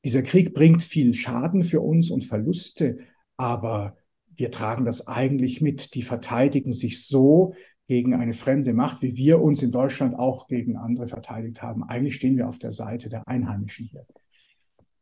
dieser 0.05 0.23
Krieg 0.23 0.55
bringt 0.55 0.83
viel 0.83 1.15
Schaden 1.15 1.65
für 1.65 1.81
uns 1.81 2.11
und 2.11 2.25
Verluste, 2.25 2.99
aber 3.37 3.97
wir 4.35 4.51
tragen 4.51 4.85
das 4.85 5.07
eigentlich 5.07 5.61
mit. 5.61 5.95
Die 5.95 6.03
verteidigen 6.03 6.73
sich 6.73 7.07
so 7.07 7.55
gegen 7.89 8.15
eine 8.15 8.35
fremde 8.35 8.75
Macht, 8.75 9.03
wie 9.03 9.17
wir 9.17 9.41
uns 9.41 9.63
in 9.63 9.71
Deutschland 9.71 10.19
auch 10.19 10.49
gegen 10.49 10.77
andere 10.77 11.07
verteidigt 11.07 11.63
haben. 11.63 11.85
Eigentlich 11.85 12.17
stehen 12.17 12.37
wir 12.37 12.49
auf 12.49 12.59
der 12.59 12.73
Seite 12.73 13.09
der 13.09 13.27
Einheimischen 13.29 13.87
hier. 13.87 14.07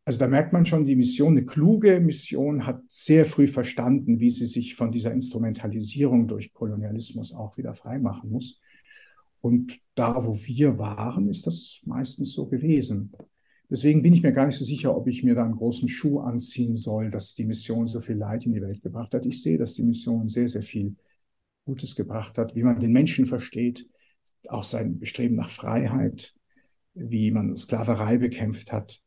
Also 0.07 0.19
da 0.19 0.29
merkt 0.29 0.53
man 0.53 0.67
schon, 0.67 0.85
die 0.85 0.97
Mission, 0.97 1.33
eine 1.33 1.47
kluge 1.47 1.99
Mission, 1.99 2.67
hat 2.67 2.83
sehr 2.89 3.25
früh 3.25 3.47
verstanden, 3.47 4.21
wie 4.21 4.29
sie 4.29 4.45
sich 4.45 4.75
von 4.75 4.93
dieser 4.93 5.13
Instrumentalisierung 5.13 6.27
durch 6.29 6.53
Kolonialismus 6.53 7.33
auch 7.33 7.57
wieder 7.57 7.73
freimachen 7.73 8.31
muss. 8.31 8.61
Und 9.41 9.79
da, 9.95 10.15
wo 10.25 10.35
wir 10.35 10.79
waren, 10.79 11.29
ist 11.29 11.47
das 11.47 11.81
meistens 11.85 12.35
so 12.35 12.47
gewesen. 12.47 13.13
Deswegen 13.71 14.03
bin 14.03 14.13
ich 14.13 14.23
mir 14.23 14.33
gar 14.33 14.45
nicht 14.45 14.59
so 14.59 14.65
sicher, 14.65 14.95
ob 14.95 15.09
ich 15.09 15.25
mir 15.25 15.35
da 15.35 15.45
einen 15.45 15.57
großen 15.57 15.89
Schuh 15.89 16.21
anziehen 16.21 16.77
soll, 16.77 17.11
dass 17.11 17.35
die 17.35 17.47
Mission 17.47 17.87
so 17.87 18.01
viel 18.01 18.17
Leid 18.17 18.45
in 18.45 18.53
die 18.53 18.61
Welt 18.61 18.83
gebracht 18.83 19.15
hat. 19.15 19.25
Ich 19.25 19.43
sehe, 19.43 19.57
dass 19.57 19.73
die 19.73 19.83
Mission 19.83 20.29
sehr, 20.29 20.49
sehr 20.49 20.63
viel 20.63 20.97
Gutes 21.65 21.97
gebracht 21.97 22.39
hat, 22.39 22.55
wie 22.55 22.63
man 22.63 22.81
den 22.81 22.93
Menschen 22.93 23.27
versteht, 23.27 23.89
auch 24.49 24.65
sein 24.65 24.99
Bestreben 24.99 25.37
nach 25.37 25.49
Freiheit, 25.49 26.35
wie 26.95 27.31
man 27.31 27.57
Sklaverei 27.57 28.19
bekämpft 28.19 28.73
hat 28.73 29.03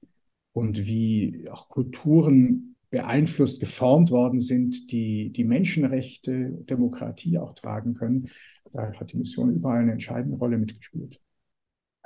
und 0.53 0.87
wie 0.87 1.45
auch 1.51 1.69
Kulturen 1.69 2.75
beeinflusst, 2.89 3.59
geformt 3.59 4.11
worden 4.11 4.39
sind, 4.39 4.91
die 4.91 5.31
die 5.31 5.43
Menschenrechte, 5.43 6.51
Demokratie 6.69 7.37
auch 7.37 7.53
tragen 7.53 7.93
können. 7.93 8.29
Da 8.71 8.91
hat 8.93 9.11
die 9.11 9.17
Mission 9.17 9.53
überall 9.53 9.81
eine 9.81 9.91
entscheidende 9.93 10.37
Rolle 10.37 10.57
mitgespielt. 10.57 11.21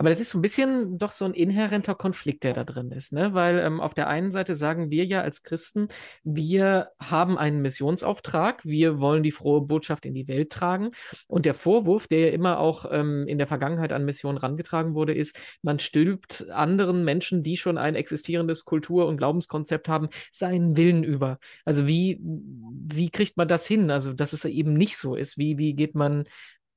Aber 0.01 0.09
das 0.09 0.19
ist 0.19 0.31
so 0.31 0.39
ein 0.39 0.41
bisschen 0.41 0.97
doch 0.97 1.11
so 1.11 1.25
ein 1.25 1.35
inhärenter 1.35 1.93
Konflikt, 1.93 2.43
der 2.43 2.55
da 2.55 2.63
drin 2.63 2.89
ist, 2.89 3.13
ne? 3.13 3.35
Weil 3.35 3.59
ähm, 3.59 3.79
auf 3.79 3.93
der 3.93 4.07
einen 4.07 4.31
Seite 4.31 4.55
sagen 4.55 4.89
wir 4.89 5.05
ja 5.05 5.21
als 5.21 5.43
Christen, 5.43 5.89
wir 6.23 6.89
haben 6.99 7.37
einen 7.37 7.61
Missionsauftrag, 7.61 8.65
wir 8.65 8.99
wollen 8.99 9.21
die 9.21 9.29
frohe 9.29 9.61
Botschaft 9.61 10.07
in 10.07 10.15
die 10.15 10.27
Welt 10.27 10.51
tragen. 10.51 10.89
Und 11.27 11.45
der 11.45 11.53
Vorwurf, 11.53 12.07
der 12.07 12.21
ja 12.21 12.27
immer 12.29 12.57
auch 12.57 12.85
ähm, 12.91 13.27
in 13.27 13.37
der 13.37 13.45
Vergangenheit 13.45 13.93
an 13.93 14.03
Missionen 14.03 14.39
rangetragen 14.39 14.95
wurde, 14.95 15.13
ist, 15.13 15.37
man 15.61 15.77
stülpt 15.77 16.49
anderen 16.49 17.05
Menschen, 17.05 17.43
die 17.43 17.55
schon 17.55 17.77
ein 17.77 17.93
existierendes 17.93 18.65
Kultur- 18.65 19.05
und 19.05 19.17
Glaubenskonzept 19.17 19.87
haben, 19.87 20.09
seinen 20.31 20.77
Willen 20.77 21.03
über. 21.03 21.37
Also 21.63 21.85
wie, 21.85 22.19
wie 22.23 23.11
kriegt 23.11 23.37
man 23.37 23.47
das 23.47 23.67
hin? 23.67 23.91
Also, 23.91 24.13
dass 24.13 24.33
es 24.33 24.45
eben 24.45 24.73
nicht 24.73 24.97
so 24.97 25.13
ist. 25.13 25.37
Wie, 25.37 25.59
wie 25.59 25.75
geht 25.75 25.93
man 25.93 26.23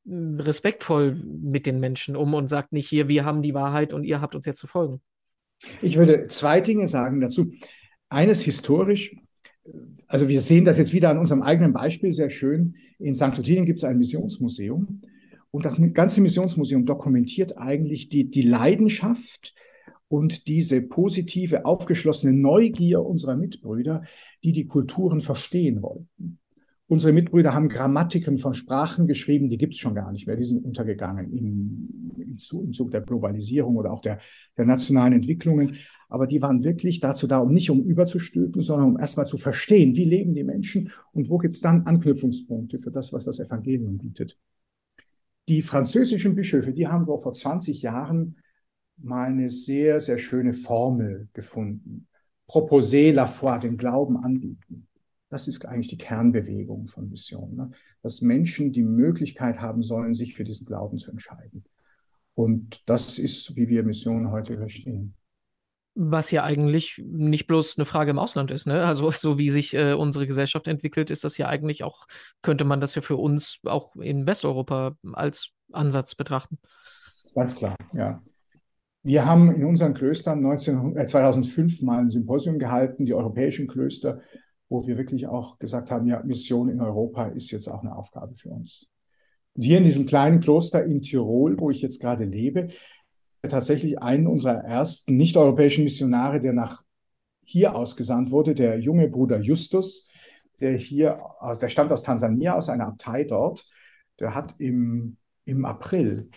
respektvoll 0.07 1.15
mit 1.15 1.67
den 1.67 1.81
Menschen 1.81 2.17
um 2.17 2.35
und 2.35 2.49
sagt 2.49 2.73
nicht 2.73 2.89
hier, 2.89 3.09
wir 3.09 3.25
haben 3.25 3.43
die 3.43 3.55
Wahrheit 3.55 3.93
und 3.93 4.05
ihr 4.05 4.21
habt 4.21 4.35
uns 4.35 4.45
jetzt 4.45 4.59
zu 4.59 4.67
folgen. 4.67 5.01
Ich 5.81 5.97
würde 5.97 6.27
zwei 6.29 6.61
Dinge 6.61 6.87
sagen 6.87 7.21
dazu. 7.21 7.53
Eines 8.09 8.43
historisch, 8.43 9.17
also 10.07 10.29
wir 10.29 10.41
sehen 10.41 10.65
das 10.65 10.79
jetzt 10.79 10.93
wieder 10.93 11.11
an 11.11 11.19
unserem 11.19 11.43
eigenen 11.43 11.73
Beispiel 11.73 12.13
sehr 12.13 12.29
schön. 12.29 12.77
In 12.99 13.17
St. 13.17 13.39
Ottilien 13.39 13.65
gibt 13.65 13.79
es 13.79 13.85
ein 13.85 13.99
Missionsmuseum 13.99 15.01
und 15.51 15.65
das 15.65 15.77
ganze 15.95 16.21
Missionsmuseum 16.21 16.85
dokumentiert 16.85 17.57
eigentlich 17.57 18.09
die, 18.09 18.31
die 18.31 18.43
Leidenschaft 18.43 19.55
und 20.09 20.49
diese 20.49 20.83
positive, 20.83 21.65
aufgeschlossene 21.65 22.33
Neugier 22.33 23.03
unserer 23.03 23.37
Mitbrüder, 23.37 24.03
die 24.43 24.53
die 24.53 24.67
Kulturen 24.67 25.21
verstehen 25.21 25.83
wollten. 25.83 26.39
Unsere 26.87 27.15
Mitbrüder 27.15 27.55
haben 27.55 27.69
Grammatiken 27.69 28.37
von 28.37 28.53
Sprachen 28.53 29.07
geschrieben, 29.07 29.49
die 29.49 29.57
gibt 29.57 29.73
es 29.73 29.81
schon 29.81 29.95
gar 29.95 30.13
nicht 30.13 30.27
mehr. 30.27 30.37
Die 30.37 30.45
sind 30.45 30.65
untergegangen 30.65 31.33
im, 31.33 32.15
im, 32.19 32.37
Zug 32.37 32.91
der 32.91 33.01
Globalisierung 33.01 33.77
oder 33.77 33.91
auch 33.91 34.03
der, 34.03 34.19
der 34.59 34.67
nationalen 34.67 35.15
Entwicklungen. 35.15 35.77
Aber 36.11 36.27
die 36.27 36.43
waren 36.43 36.63
wirklich 36.63 37.01
dazu 37.01 37.27
da, 37.27 37.39
um 37.39 37.53
nicht 37.53 37.71
um 37.71 37.83
überzustülpen, 37.83 38.61
sondern 38.61 38.89
um 38.89 38.99
erstmal 38.99 39.27
zu 39.27 39.39
verstehen, 39.39 39.97
wie 39.97 40.05
leben 40.05 40.35
die 40.35 40.45
Menschen 40.45 40.91
und 41.13 41.31
wo 41.31 41.39
gibt 41.39 41.55
es 41.55 41.61
dann 41.61 41.87
Anknüpfungspunkte 41.87 42.79
für 42.79 42.91
das, 42.91 43.15
was 43.15 43.25
das 43.25 43.41
Evangelium 43.41 43.97
bietet. 43.97 44.39
Die 45.49 45.63
französischen 45.63 46.35
Bischöfe, 46.35 46.73
die 46.73 46.87
haben 46.87 47.07
vor 47.07 47.33
20 47.33 47.81
Jahren 47.81 48.37
mal 48.99 49.29
eine 49.29 49.49
sehr, 49.49 50.01
sehr 50.01 50.19
schöne 50.19 50.53
Formel 50.53 51.29
gefunden. 51.33 52.09
Proposer 52.47 53.13
la 53.13 53.27
foi, 53.27 53.59
den 53.59 53.79
Glauben 53.79 54.19
anbieten. 54.19 54.87
Das 55.31 55.49
ist 55.49 55.67
eigentlich 55.67 55.89
die 55.89 55.99
Kernbewegung 55.99 56.87
von 56.87 57.09
Mission, 57.09 57.57
ne? 57.57 57.71
dass 58.03 58.21
Menschen 58.21 58.73
die 58.73 58.83
Möglichkeit 58.83 59.61
haben 59.61 59.83
sollen, 59.83 60.15
sich 60.15 60.35
für 60.35 60.45
diesen 60.45 60.67
Glauben 60.67 60.99
zu 60.99 61.11
entscheiden. 61.11 61.65
Und 62.35 62.89
das 62.89 63.19
ist, 63.19 63.57
wie 63.57 63.69
wir 63.69 63.85
Mission 63.85 64.31
heute 64.31 64.57
verstehen. 64.57 65.15
Was 65.97 66.33
ja 66.33 66.43
eigentlich 66.43 67.01
nicht 67.07 67.47
bloß 67.47 67.79
eine 67.79 67.85
Frage 67.85 68.11
im 68.11 68.19
Ausland 68.19 68.51
ist, 68.51 68.67
ne? 68.67 68.85
Also 68.85 69.09
so 69.13 69.39
wie 69.39 69.51
sich 69.51 69.75
äh, 69.75 69.93
unsere 69.93 70.27
Gesellschaft 70.27 70.67
entwickelt, 70.67 71.09
ist 71.09 71.23
das 71.23 71.39
ja 71.39 71.49
eigentlich 71.49 71.85
auch, 71.85 72.07
könnte 72.43 72.65
man 72.65 72.81
das 72.81 72.97
ja 72.97 73.03
für 73.03 73.15
uns 73.15 73.61
auch 73.65 73.95
in 73.95 74.27
Westeuropa 74.27 74.97
als 75.13 75.51
Ansatz 75.71 76.17
betrachten. 76.17 76.59
Ganz 77.37 77.55
klar, 77.55 77.77
ja. 77.93 78.21
Wir 79.05 79.27
haben 79.27 79.55
in 79.55 79.65
unseren 79.65 79.95
Klöstern 79.95 80.41
19, 80.41 80.97
äh, 80.97 81.07
2005 81.07 81.83
mal 81.83 82.01
ein 82.01 82.11
Symposium 82.11 82.59
gehalten, 82.59 83.07
die 83.07 83.15
europäischen 83.15 83.69
Klöster, 83.69 84.21
wo 84.75 84.89
wir 84.89 84.99
wirklich 84.99 85.29
auch 85.29 85.61
gesagt 85.61 85.93
haben, 85.93 86.09
ja, 86.09 86.21
Mission 86.25 86.69
in 86.69 86.81
Europa 86.81 87.27
ist 87.27 87.53
jetzt 87.53 87.69
auch 87.69 87.83
eine 87.83 87.95
Aufgabe 87.95 88.35
für 88.35 88.51
uns. 88.51 88.89
Und 89.55 89.63
hier 89.63 89.79
in 89.79 89.85
diesem 89.85 90.05
kleinen 90.05 90.41
Kloster 90.41 90.85
in 90.85 91.01
Tirol, 91.01 91.57
wo 91.61 91.71
ich 91.71 91.81
jetzt 91.81 92.01
gerade 92.01 92.25
lebe, 92.25 92.69
tatsächlich 93.49 94.01
einen 94.03 94.27
unserer 94.27 94.65
ersten 94.65 95.17
nicht-europäischen 95.17 95.85
Missionare, 95.85 96.41
der 96.41 96.55
nach 96.55 96.83
hier 97.45 97.77
ausgesandt 97.77 98.33
wurde, 98.33 98.55
der 98.55 98.81
junge 98.81 99.09
Bruder 99.09 99.39
Justus, 99.39 100.09
der 100.61 100.77
hier, 100.77 101.21
der 101.61 101.69
stammt 101.69 101.93
aus 101.93 102.03
Tansania, 102.03 102.57
aus 102.57 102.69
einer 102.69 102.89
Abtei 102.89 103.23
dort, 103.23 103.69
der 104.19 104.35
hat 104.35 104.57
im, 104.59 105.19
im 105.45 105.65
April 105.65 106.31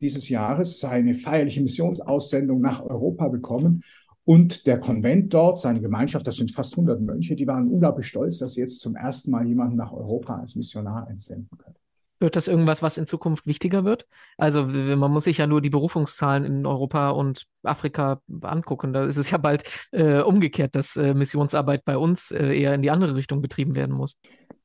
dieses 0.00 0.28
Jahres 0.28 0.78
seine 0.78 1.14
feierliche 1.14 1.60
Missionsaussendung 1.60 2.60
nach 2.60 2.82
Europa 2.82 3.26
bekommen 3.26 3.82
und 4.28 4.66
der 4.66 4.78
Konvent 4.78 5.32
dort, 5.32 5.58
seine 5.58 5.80
Gemeinschaft, 5.80 6.26
das 6.26 6.36
sind 6.36 6.52
fast 6.52 6.74
100 6.74 7.00
Mönche, 7.00 7.34
die 7.34 7.46
waren 7.46 7.70
unglaublich 7.70 8.08
stolz, 8.08 8.36
dass 8.36 8.52
sie 8.52 8.60
jetzt 8.60 8.78
zum 8.78 8.94
ersten 8.94 9.30
Mal 9.30 9.46
jemanden 9.46 9.76
nach 9.76 9.90
Europa 9.90 10.36
als 10.36 10.54
Missionar 10.54 11.08
entsenden 11.08 11.48
können. 11.56 11.76
Wird 12.20 12.36
das 12.36 12.46
irgendwas, 12.46 12.82
was 12.82 12.98
in 12.98 13.06
Zukunft 13.06 13.46
wichtiger 13.46 13.86
wird? 13.86 14.06
Also 14.36 14.66
man 14.66 15.10
muss 15.10 15.24
sich 15.24 15.38
ja 15.38 15.46
nur 15.46 15.62
die 15.62 15.70
Berufungszahlen 15.70 16.44
in 16.44 16.66
Europa 16.66 17.08
und 17.08 17.46
Afrika 17.62 18.20
angucken. 18.42 18.92
Da 18.92 19.06
ist 19.06 19.16
es 19.16 19.30
ja 19.30 19.38
bald 19.38 19.64
äh, 19.92 20.20
umgekehrt, 20.20 20.74
dass 20.74 20.96
äh, 20.96 21.14
Missionsarbeit 21.14 21.86
bei 21.86 21.96
uns 21.96 22.30
äh, 22.30 22.52
eher 22.52 22.74
in 22.74 22.82
die 22.82 22.90
andere 22.90 23.14
Richtung 23.14 23.40
betrieben 23.40 23.76
werden 23.76 23.96
muss. 23.96 24.18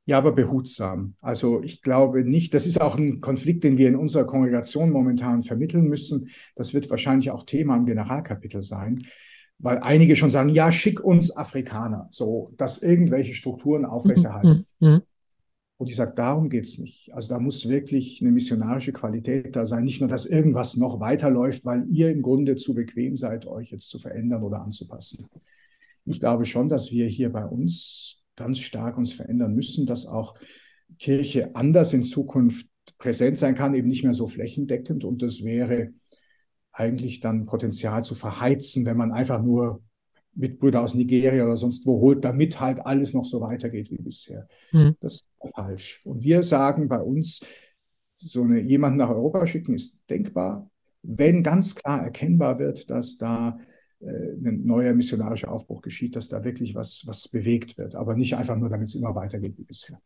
Ja, 0.06 0.18
aber 0.18 0.34
behutsam. 0.34 1.16
Also 1.22 1.64
ich 1.64 1.82
glaube 1.82 2.26
nicht, 2.26 2.54
das 2.54 2.68
ist 2.68 2.82
auch 2.82 2.98
ein 2.98 3.22
Konflikt, 3.22 3.64
den 3.64 3.78
wir 3.78 3.88
in 3.88 3.96
unserer 3.96 4.26
Kongregation 4.26 4.90
momentan 4.90 5.42
vermitteln 5.42 5.88
müssen. 5.88 6.32
Das 6.58 6.74
wird 6.74 6.90
wahrscheinlich 6.90 7.32
auch 7.32 7.44
Thema 7.44 7.78
im 7.78 7.86
Generalkapitel 7.86 8.62
sein 8.62 9.00
weil 9.64 9.80
einige 9.80 10.16
schon 10.18 10.30
sagen, 10.30 10.50
ja, 10.50 10.72
schick 10.72 11.00
uns 11.00 11.36
Afrikaner, 11.36 12.10
so, 12.12 12.52
dass 12.58 12.84
irgendwelche 12.84 13.34
Strukturen 13.34 13.86
aufrechterhalten. 13.86 14.66
Mhm. 14.80 14.88
Mhm. 14.90 15.02
Und 15.78 15.90
ich 15.90 15.96
sage, 15.96 16.14
darum 16.16 16.50
geht 16.50 16.66
es 16.66 16.78
nicht. 16.78 17.14
Also 17.14 17.30
da 17.30 17.40
muss 17.40 17.68
wirklich 17.68 18.22
eine 18.22 18.32
missionarische 18.32 18.92
Qualität 18.92 19.56
da 19.56 19.66
sein. 19.66 19.86
Nicht 19.86 20.02
nur, 20.02 20.10
dass 20.10 20.26
irgendwas 20.26 20.76
noch 20.76 21.00
weiterläuft, 21.00 21.66
weil 21.66 21.86
ihr 21.90 22.12
im 22.12 22.22
Grunde 22.22 22.56
zu 22.56 22.74
bequem 22.74 23.16
seid, 23.16 23.48
euch 23.48 23.72
jetzt 23.72 23.90
zu 23.90 24.00
verändern 24.00 24.44
oder 24.44 24.62
anzupassen. 24.62 25.28
Ich 26.06 26.20
glaube 26.20 26.46
schon, 26.46 26.68
dass 26.68 26.92
wir 26.92 27.08
hier 27.08 27.32
bei 27.32 27.46
uns 27.46 28.22
ganz 28.36 28.60
stark 28.60 28.98
uns 28.98 29.14
verändern 29.14 29.56
müssen, 29.56 29.86
dass 29.86 30.06
auch 30.06 30.36
Kirche 31.00 31.56
anders 31.56 31.94
in 31.94 32.04
Zukunft 32.04 32.68
präsent 32.98 33.40
sein 33.40 33.56
kann, 33.56 33.74
eben 33.74 33.88
nicht 33.88 34.04
mehr 34.04 34.14
so 34.14 34.28
flächendeckend. 34.28 35.06
Und 35.06 35.22
das 35.22 35.44
wäre 35.44 35.94
eigentlich 36.74 37.20
dann 37.20 37.46
Potenzial 37.46 38.04
zu 38.04 38.16
verheizen, 38.16 38.86
wenn 38.86 38.98
man 38.98 39.12
einfach 39.12 39.42
nur 39.42 39.82
Mitbrüder 40.36 40.82
aus 40.82 40.96
Nigeria 40.96 41.44
oder 41.46 41.56
sonst 41.56 41.86
wo 41.86 42.00
holt, 42.02 42.26
damit 42.26 42.60
halt 42.60 42.86
alles 42.86 43.14
noch 43.14 43.26
so 43.26 43.40
weitergeht 43.42 43.92
wie 43.92 43.98
bisher. 43.98 44.48
Mhm. 44.72 44.96
Das 45.00 45.14
ist 45.14 45.28
falsch. 45.56 46.02
Und 46.04 46.24
wir 46.24 46.44
sagen 46.44 46.88
bei 46.88 47.00
uns, 47.00 47.42
so 48.16 48.44
eine, 48.44 48.60
jemanden 48.60 48.98
nach 48.98 49.10
Europa 49.10 49.46
schicken 49.48 49.76
ist 49.76 49.98
denkbar, 50.10 50.70
wenn 51.04 51.44
ganz 51.44 51.76
klar 51.76 52.04
erkennbar 52.04 52.60
wird, 52.60 52.90
dass 52.90 53.18
da 53.18 53.60
äh, 54.00 54.06
ein 54.06 54.66
neuer 54.66 54.94
missionarischer 54.94 55.52
Aufbruch 55.52 55.82
geschieht, 55.82 56.16
dass 56.16 56.30
da 56.30 56.44
wirklich 56.44 56.74
was, 56.76 57.04
was 57.06 57.28
bewegt 57.28 57.78
wird, 57.78 57.96
aber 57.96 58.16
nicht 58.16 58.36
einfach 58.36 58.58
nur, 58.58 58.70
damit 58.70 58.90
es 58.90 58.96
immer 58.96 59.14
weitergeht 59.16 59.58
wie 59.58 59.64
bisher. 59.64 60.02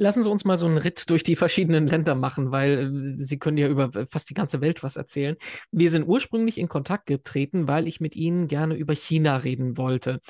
Lassen 0.00 0.22
Sie 0.22 0.30
uns 0.30 0.44
mal 0.44 0.56
so 0.56 0.66
einen 0.66 0.78
Ritt 0.78 1.10
durch 1.10 1.24
die 1.24 1.34
verschiedenen 1.34 1.88
Länder 1.88 2.14
machen, 2.14 2.52
weil 2.52 2.78
äh, 2.78 3.18
Sie 3.18 3.38
können 3.38 3.56
ja 3.56 3.66
über 3.68 3.90
fast 4.06 4.30
die 4.30 4.34
ganze 4.34 4.60
Welt 4.60 4.84
was 4.84 4.96
erzählen. 4.96 5.36
Wir 5.72 5.90
sind 5.90 6.06
ursprünglich 6.06 6.58
in 6.58 6.68
Kontakt 6.68 7.06
getreten, 7.06 7.66
weil 7.66 7.88
ich 7.88 8.00
mit 8.00 8.14
Ihnen 8.14 8.46
gerne 8.46 8.74
über 8.76 8.94
China 8.94 9.36
reden 9.38 9.76
wollte. 9.76 10.20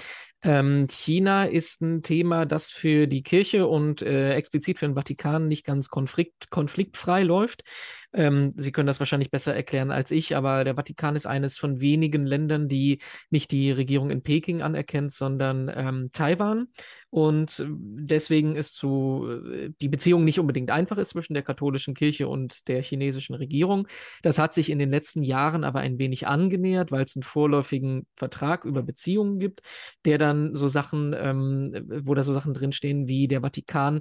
Ähm, 0.43 0.87
China 0.89 1.45
ist 1.45 1.83
ein 1.83 2.03
Thema, 2.03 2.47
das 2.47 2.71
für 2.71 3.09
die 3.09 3.25
Kirche 3.25 3.67
und 3.67 4.03
äh, 4.03 4.35
explizit 4.35 4.79
für 4.79 4.87
den 4.87 4.95
Vatikan 4.95 5.49
nicht 5.49 5.67
ganz 5.67 5.89
konflikt, 5.89 6.51
konfliktfrei 6.51 7.25
läuft. 7.25 7.65
Ähm, 8.13 8.55
Sie 8.57 8.71
können 8.71 8.87
das 8.87 9.01
wahrscheinlich 9.01 9.33
besser 9.33 9.55
erklären 9.55 9.91
als 9.91 10.13
ich, 10.13 10.37
aber 10.37 10.63
der 10.63 10.77
Vatikan 10.77 11.17
ist 11.17 11.27
eines 11.27 11.59
von 11.59 11.81
wenigen 11.81 12.25
Ländern, 12.25 12.69
die 12.69 13.01
nicht 13.31 13.51
die 13.51 13.73
Regierung 13.73 14.11
in 14.11 14.23
Peking 14.23 14.63
anerkennt, 14.63 15.13
sondern 15.13 15.71
ähm, 15.75 16.11
Taiwan. 16.13 16.69
Und 17.11 17.59
äh, 17.59 17.67
deswegen 17.69 18.55
ist 18.55 18.77
zu, 18.77 19.27
äh, 19.53 19.71
die 19.81 19.89
Beziehung 19.89 20.25
nicht 20.25 20.39
unbedingt 20.39 20.71
einfach 20.71 20.99
ist 20.99 21.11
zwischen 21.11 21.35
der 21.35 21.43
katholischen 21.43 21.95
Kirche 21.95 22.29
und 22.29 22.69
der 22.69 22.83
chinesischen 22.83 23.35
Regierung. 23.35 23.89
Das 24.23 24.39
hat 24.39 24.55
sich 24.55 24.71
in 24.71 24.79
den 24.79 24.91
letzten 24.91 25.25
Jahren 25.25 25.65
aber 25.65 25.81
ein 25.81 25.99
wenig 25.99 26.29
angenähert, 26.29 26.93
weil 26.93 27.05
es 27.05 27.17
einen 27.17 27.25
vorläufigen 27.25 28.07
Vertrag 28.15 28.65
über 28.65 28.83
Beziehungen 28.83 29.41
gibt, 29.41 29.63
der 30.05 30.19
dann 30.19 30.28
dann 30.29 30.55
so 30.55 30.69
Sachen, 30.69 31.15
ähm, 31.19 31.75
wo 32.05 32.15
da 32.15 32.23
so 32.23 32.33
Sachen 32.33 32.55
drinstehen 32.55 33.09
wie 33.09 33.29
der 33.29 33.41
Vatikan 33.41 34.01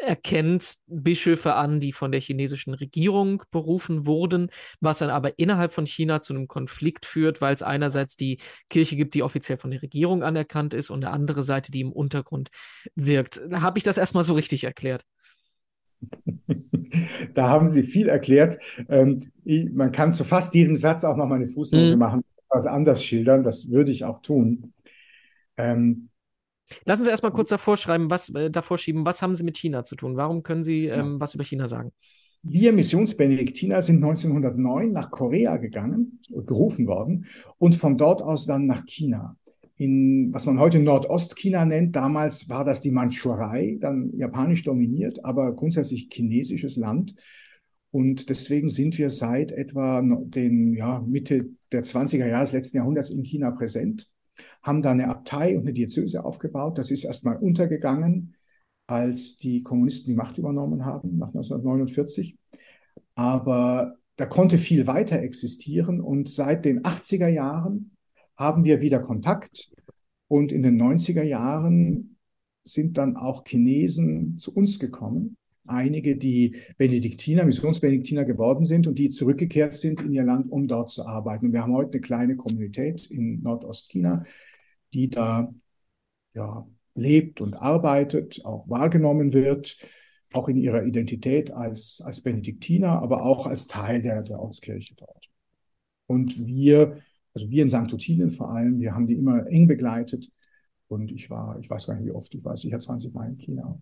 erkennt 0.00 0.76
Bischöfe 0.86 1.54
an, 1.54 1.78
die 1.80 1.92
von 1.92 2.10
der 2.10 2.20
chinesischen 2.20 2.74
Regierung 2.74 3.42
berufen 3.50 4.06
wurden, 4.06 4.50
was 4.80 4.98
dann 4.98 5.10
aber 5.10 5.38
innerhalb 5.38 5.72
von 5.72 5.86
China 5.86 6.22
zu 6.22 6.32
einem 6.32 6.48
Konflikt 6.48 7.06
führt, 7.06 7.40
weil 7.40 7.54
es 7.54 7.62
einerseits 7.62 8.16
die 8.16 8.38
Kirche 8.68 8.96
gibt, 8.96 9.14
die 9.14 9.22
offiziell 9.22 9.58
von 9.58 9.70
der 9.70 9.82
Regierung 9.82 10.22
anerkannt 10.22 10.74
ist 10.74 10.90
und 10.90 11.04
eine 11.04 11.12
andere 11.12 11.42
Seite, 11.42 11.70
die 11.70 11.80
im 11.80 11.92
Untergrund 11.92 12.50
wirkt. 12.94 13.40
Habe 13.52 13.78
ich 13.78 13.84
das 13.84 13.98
erstmal 13.98 14.24
so 14.24 14.34
richtig 14.34 14.64
erklärt? 14.64 15.04
Da 17.34 17.48
haben 17.48 17.70
Sie 17.70 17.84
viel 17.84 18.08
erklärt. 18.08 18.58
Ähm, 18.88 19.18
man 19.72 19.92
kann 19.92 20.12
zu 20.12 20.24
fast 20.24 20.54
jedem 20.54 20.74
Satz 20.74 21.04
auch 21.04 21.16
noch 21.16 21.26
mal 21.26 21.36
eine 21.36 21.46
Fußnote 21.46 21.92
mhm. 21.92 21.98
machen, 21.98 22.24
was 22.48 22.66
anders 22.66 23.04
schildern. 23.04 23.44
Das 23.44 23.70
würde 23.70 23.92
ich 23.92 24.04
auch 24.04 24.20
tun. 24.20 24.72
Ähm, 25.60 26.08
Lassen 26.84 27.04
Sie 27.04 27.10
erstmal 27.10 27.32
kurz 27.32 27.48
davor 27.48 27.76
schreiben, 27.76 28.10
was 28.10 28.28
äh, 28.30 28.50
davor 28.50 28.78
schieben, 28.78 29.04
was 29.04 29.22
haben 29.22 29.34
Sie 29.34 29.44
mit 29.44 29.58
China 29.58 29.84
zu 29.84 29.96
tun? 29.96 30.16
Warum 30.16 30.42
können 30.42 30.62
Sie 30.62 30.86
ähm, 30.86 31.12
ja. 31.14 31.20
was 31.20 31.34
über 31.34 31.44
China 31.44 31.66
sagen? 31.66 31.92
Wir 32.42 32.72
Missionsbenediktiner 32.72 33.82
sind 33.82 33.96
1909 33.96 34.92
nach 34.92 35.10
Korea 35.10 35.58
gegangen, 35.58 36.20
berufen 36.30 36.86
worden 36.86 37.26
und 37.58 37.74
von 37.74 37.98
dort 37.98 38.22
aus 38.22 38.46
dann 38.46 38.66
nach 38.66 38.86
China. 38.86 39.36
In 39.76 40.32
was 40.32 40.46
man 40.46 40.58
heute 40.58 40.78
Nordostchina 40.78 41.64
nennt, 41.64 41.96
damals 41.96 42.48
war 42.48 42.64
das 42.64 42.80
die 42.80 42.90
Mandschurei, 42.90 43.78
dann 43.80 44.12
japanisch 44.16 44.62
dominiert, 44.62 45.24
aber 45.24 45.54
grundsätzlich 45.54 46.08
chinesisches 46.12 46.76
Land. 46.76 47.14
Und 47.90 48.28
deswegen 48.30 48.68
sind 48.68 48.96
wir 48.98 49.10
seit 49.10 49.52
etwa 49.52 50.02
den 50.02 50.74
ja, 50.74 51.00
Mitte 51.00 51.50
der 51.72 51.82
20er 51.82 52.26
Jahre 52.26 52.44
des 52.44 52.52
letzten 52.52 52.76
Jahrhunderts 52.78 53.10
in 53.10 53.22
China 53.22 53.50
präsent 53.50 54.08
haben 54.62 54.82
da 54.82 54.90
eine 54.90 55.08
Abtei 55.08 55.56
und 55.56 55.62
eine 55.62 55.72
Diözese 55.72 56.24
aufgebaut. 56.24 56.78
Das 56.78 56.90
ist 56.90 57.04
erstmal 57.04 57.36
untergegangen, 57.36 58.34
als 58.86 59.36
die 59.36 59.62
Kommunisten 59.62 60.10
die 60.10 60.16
Macht 60.16 60.38
übernommen 60.38 60.84
haben, 60.84 61.14
nach 61.14 61.28
1949. 61.28 62.36
Aber 63.14 63.96
da 64.16 64.26
konnte 64.26 64.58
viel 64.58 64.86
weiter 64.86 65.20
existieren 65.20 66.00
und 66.00 66.28
seit 66.28 66.64
den 66.64 66.82
80er 66.82 67.28
Jahren 67.28 67.96
haben 68.36 68.64
wir 68.64 68.80
wieder 68.80 69.00
Kontakt 69.00 69.70
und 70.28 70.52
in 70.52 70.62
den 70.62 70.80
90er 70.80 71.22
Jahren 71.22 72.16
sind 72.64 72.98
dann 72.98 73.16
auch 73.16 73.44
Chinesen 73.46 74.38
zu 74.38 74.54
uns 74.54 74.78
gekommen 74.78 75.36
einige, 75.70 76.16
die 76.16 76.56
Benediktiner, 76.76 77.44
Missionsbenediktiner 77.44 78.24
geworden 78.24 78.64
sind 78.64 78.86
und 78.86 78.98
die 78.98 79.08
zurückgekehrt 79.08 79.74
sind 79.74 80.00
in 80.00 80.12
ihr 80.12 80.24
Land, 80.24 80.50
um 80.50 80.68
dort 80.68 80.90
zu 80.90 81.06
arbeiten. 81.06 81.46
Und 81.46 81.52
wir 81.52 81.62
haben 81.62 81.72
heute 81.72 81.92
eine 81.92 82.00
kleine 82.00 82.36
Kommunität 82.36 83.06
in 83.06 83.42
Nordostchina, 83.42 84.24
die 84.92 85.10
da 85.10 85.52
ja, 86.34 86.66
lebt 86.94 87.40
und 87.40 87.54
arbeitet, 87.54 88.44
auch 88.44 88.68
wahrgenommen 88.68 89.32
wird, 89.32 89.76
auch 90.32 90.48
in 90.48 90.56
ihrer 90.56 90.84
Identität 90.84 91.50
als, 91.50 92.00
als 92.04 92.20
Benediktiner, 92.20 93.02
aber 93.02 93.24
auch 93.24 93.46
als 93.46 93.66
Teil 93.66 94.02
der, 94.02 94.22
der 94.22 94.38
Ortskirche 94.38 94.94
dort. 94.96 95.28
Und 96.06 96.44
wir, 96.46 96.98
also 97.34 97.50
wir 97.50 97.62
in 97.62 97.68
St. 97.68 97.92
Ottilien 97.92 98.30
vor 98.30 98.50
allem, 98.50 98.80
wir 98.80 98.94
haben 98.94 99.06
die 99.06 99.14
immer 99.14 99.46
eng 99.48 99.66
begleitet. 99.66 100.30
Und 100.88 101.12
ich 101.12 101.30
war, 101.30 101.58
ich 101.60 101.70
weiß 101.70 101.86
gar 101.86 101.94
nicht 101.94 102.06
wie 102.06 102.10
oft, 102.10 102.34
ich 102.34 102.44
war 102.44 102.56
sicher 102.56 102.80
20 102.80 103.14
Mal 103.14 103.28
in 103.28 103.38
China. 103.38 103.80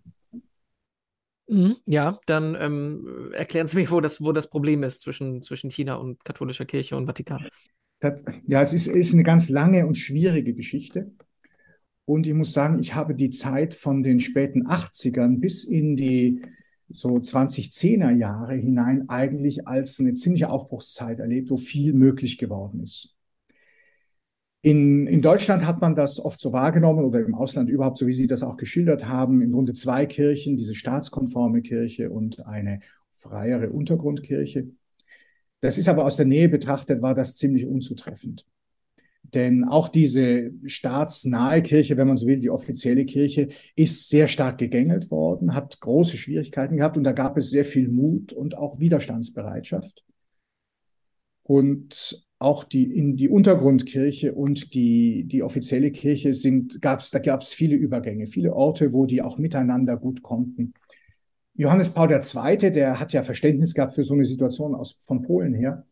Mhm, 1.47 1.77
ja, 1.87 2.19
dann 2.27 2.55
ähm, 2.59 3.31
erklären 3.33 3.65
Sie 3.65 3.77
mir, 3.77 3.89
wo 3.89 3.99
das, 3.99 4.21
wo 4.21 4.31
das 4.31 4.47
Problem 4.47 4.83
ist 4.83 5.01
zwischen, 5.01 5.41
zwischen 5.41 5.71
China 5.71 5.95
und 5.95 6.23
katholischer 6.23 6.65
Kirche 6.65 6.95
und 6.95 7.07
Vatikan. 7.07 7.47
Ja, 8.01 8.61
es 8.61 8.73
ist, 8.73 8.87
ist 8.87 9.13
eine 9.13 9.23
ganz 9.23 9.49
lange 9.49 9.85
und 9.85 9.95
schwierige 9.95 10.53
Geschichte. 10.53 11.11
Und 12.05 12.25
ich 12.25 12.33
muss 12.33 12.53
sagen, 12.53 12.79
ich 12.79 12.95
habe 12.95 13.13
die 13.13 13.29
Zeit 13.29 13.73
von 13.73 14.01
den 14.03 14.19
späten 14.19 14.65
80ern 14.67 15.39
bis 15.39 15.63
in 15.63 15.95
die 15.95 16.41
so 16.89 17.09
2010er 17.09 18.09
Jahre 18.15 18.55
hinein 18.55 19.09
eigentlich 19.09 19.67
als 19.67 19.99
eine 19.99 20.15
ziemliche 20.15 20.49
Aufbruchszeit 20.49 21.19
erlebt, 21.19 21.51
wo 21.51 21.57
viel 21.57 21.93
möglich 21.93 22.37
geworden 22.37 22.81
ist. 22.81 23.15
In, 24.61 25.07
in 25.07 25.21
Deutschland 25.21 25.65
hat 25.65 25.79
man 25.79 25.95
das 25.95 26.19
oft 26.19 26.39
so 26.39 26.51
wahrgenommen 26.51 27.05
oder 27.05 27.19
im 27.19 27.35
Ausland 27.35 27.69
überhaupt, 27.69 27.97
so 27.97 28.07
wie 28.07 28.13
Sie 28.13 28.27
das 28.27 28.43
auch 28.43 28.57
geschildert 28.57 29.07
haben, 29.07 29.41
im 29.41 29.51
Grunde 29.51 29.73
zwei 29.73 30.05
Kirchen, 30.05 30.57
diese 30.57 30.75
staatskonforme 30.75 31.61
Kirche 31.61 32.09
und 32.09 32.45
eine 32.45 32.81
freiere 33.13 33.69
Untergrundkirche. 33.69 34.67
Das 35.61 35.77
ist 35.77 35.89
aber 35.89 36.05
aus 36.05 36.15
der 36.15 36.25
Nähe 36.25 36.49
betrachtet, 36.49 37.01
war 37.01 37.13
das 37.13 37.35
ziemlich 37.35 37.65
unzutreffend. 37.65 38.45
Denn 39.33 39.63
auch 39.63 39.89
diese 39.89 40.51
staatsnahe 40.65 41.61
Kirche, 41.61 41.97
wenn 41.97 42.07
man 42.07 42.17
so 42.17 42.25
will, 42.25 42.39
die 42.39 42.49
offizielle 42.49 43.05
Kirche, 43.05 43.49
ist 43.75 44.09
sehr 44.09 44.27
stark 44.27 44.57
gegängelt 44.57 45.11
worden, 45.11 45.53
hat 45.53 45.79
große 45.79 46.17
Schwierigkeiten 46.17 46.77
gehabt 46.77 46.97
und 46.97 47.03
da 47.03 47.11
gab 47.11 47.37
es 47.37 47.49
sehr 47.49 47.65
viel 47.65 47.89
Mut 47.89 48.33
und 48.33 48.57
auch 48.57 48.79
Widerstandsbereitschaft. 48.79 50.03
Und 51.43 52.25
auch 52.39 52.63
die, 52.63 52.83
in 52.83 53.17
die 53.17 53.27
Untergrundkirche 53.27 54.33
und 54.33 54.73
die, 54.73 55.25
die 55.25 55.43
offizielle 55.43 55.91
Kirche 55.91 56.33
sind, 56.33 56.81
gab's, 56.81 57.11
da 57.11 57.19
gab 57.19 57.41
es 57.41 57.53
viele 57.53 57.75
Übergänge, 57.75 58.27
viele 58.27 58.53
Orte, 58.53 58.93
wo 58.93 59.05
die 59.05 59.21
auch 59.21 59.37
miteinander 59.37 59.97
gut 59.97 60.23
konnten. 60.23 60.73
Johannes 61.59 61.89
Paul 61.89 62.09
II., 62.09 62.71
der 62.71 63.01
hat 63.01 63.11
ja 63.11 63.21
Verständnis 63.21 63.73
gehabt 63.73 63.93
für 63.93 64.05
so 64.05 64.13
eine 64.13 64.23
Situation 64.23 64.73
aus, 64.73 64.95
von 65.01 65.23
Polen 65.23 65.53
her. 65.53 65.85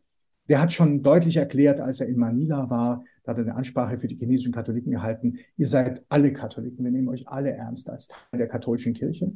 Der 0.48 0.62
hat 0.62 0.72
schon 0.72 1.02
deutlich 1.02 1.36
erklärt, 1.36 1.78
als 1.78 2.00
er 2.00 2.06
in 2.08 2.16
Manila 2.16 2.70
war, 2.70 3.04
da 3.22 3.32
hat 3.32 3.36
er 3.36 3.44
eine 3.44 3.54
Ansprache 3.54 3.98
für 3.98 4.08
die 4.08 4.16
chinesischen 4.16 4.54
Katholiken 4.54 4.90
gehalten, 4.90 5.40
ihr 5.58 5.66
seid 5.66 6.06
alle 6.08 6.32
Katholiken, 6.32 6.82
wir 6.82 6.90
nehmen 6.90 7.08
euch 7.08 7.28
alle 7.28 7.50
ernst 7.50 7.90
als 7.90 8.08
Teil 8.08 8.38
der 8.38 8.48
katholischen 8.48 8.94
Kirche. 8.94 9.30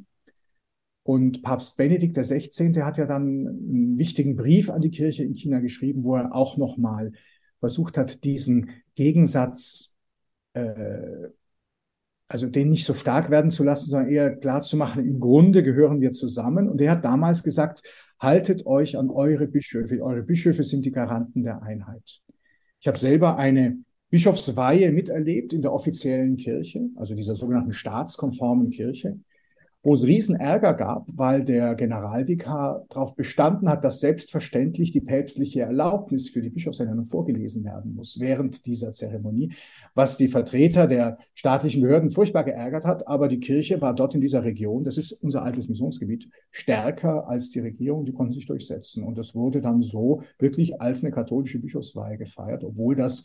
Und 1.03 1.43
Papst 1.43 1.77
Benedikt 1.77 2.17
XVI. 2.17 2.81
hat 2.81 2.97
ja 2.97 3.05
dann 3.05 3.47
einen 3.49 3.99
wichtigen 3.99 4.35
Brief 4.35 4.71
an 4.71 4.81
die 4.81 4.91
Kirche 4.91 5.25
in 5.25 5.35
China 5.35 5.59
geschrieben, 5.59 6.03
wo 6.03 6.17
er 6.17 6.35
auch 6.35 6.57
nochmal 6.57 7.13
versucht 7.61 7.99
hat, 7.99 8.25
diesen 8.25 8.71
Gegensatz, 8.95 9.99
äh, 10.55 11.29
also 12.33 12.47
den 12.47 12.71
nicht 12.71 12.87
so 12.87 12.95
stark 12.95 13.31
werden 13.31 13.51
zu 13.51 13.63
lassen, 13.63 13.91
sondern 13.91 14.11
eher 14.11 14.35
klar 14.37 14.63
zu 14.63 14.79
machen, 14.79 15.05
im 15.05 15.21
Grunde 15.21 15.63
gehören 15.63 16.01
wir 16.01 16.13
zusammen. 16.13 16.69
Und 16.69 16.81
er 16.81 16.93
hat 16.93 17.05
damals 17.05 17.43
gesagt, 17.43 17.83
haltet 18.19 18.65
euch 18.65 18.97
an 18.97 19.11
eure 19.11 19.47
Bischöfe. 19.47 20.01
Eure 20.03 20.23
Bischöfe 20.23 20.63
sind 20.63 20.87
die 20.87 20.93
Garanten 20.93 21.43
der 21.43 21.63
Einheit. 21.63 22.23
Ich 22.81 22.89
habe 22.89 22.99
selber 22.99 23.37
eine 23.37 23.79
Bischofsweihe 24.09 24.93
miterlebt 24.93 25.53
in 25.53 25.61
der 25.61 25.73
offiziellen 25.73 26.37
Kirche, 26.37 26.89
also 26.97 27.15
dieser 27.15 27.35
sogenannten 27.35 27.75
staatskonformen 27.75 28.71
Kirche. 28.71 29.19
Wo 29.83 29.95
es 29.95 30.07
riesen 30.07 30.37
Ärger 30.37 30.75
gab, 30.75 31.07
weil 31.09 31.43
der 31.43 31.75
Generalvikar 31.75 32.87
darauf 32.89 33.17
bestanden 33.17 33.69
hat, 33.69 33.83
dass 33.85 33.99
selbstverständlich 34.01 34.93
die 34.93 35.01
päpstliche 35.01 35.63
Erlaubnis 35.63 36.29
für 36.29 36.41
die 36.41 36.51
Bischofsernennung 36.51 37.05
vorgelesen 37.05 37.65
werden 37.65 37.95
muss 37.95 38.21
während 38.21 38.65
dieser 38.67 38.93
Zeremonie, 38.93 39.53
was 39.95 40.17
die 40.17 40.29
Vertreter 40.29 40.87
der 40.87 41.19
staatlichen 41.35 41.83
Behörden 41.83 42.11
furchtbar 42.11 42.45
geärgert 42.45 42.85
hat. 42.85 43.09
Aber 43.09 43.27
die 43.27 43.41
Kirche 43.41 43.81
war 43.81 43.95
dort 43.95 44.15
in 44.15 44.21
dieser 44.21 44.45
Region, 44.45 44.85
das 44.85 44.97
ist 44.99 45.13
unser 45.13 45.43
altes 45.43 45.69
Missionsgebiet, 45.69 46.29
stärker 46.51 47.29
als 47.29 47.51
die 47.51 47.61
Regierung, 47.61 48.05
die 48.05 48.13
konnten 48.13 48.33
sich 48.33 48.47
durchsetzen. 48.47 49.03
Und 49.03 49.19
das 49.19 49.35
wurde 49.35 49.61
dann 49.61 49.83
so 49.83 50.23
wirklich 50.39 50.81
als 50.81 51.03
eine 51.03 51.13
katholische 51.13 51.59
Bischofsweihe 51.59 52.19
gefeiert, 52.19 52.63
obwohl 52.63 52.95
das 52.95 53.25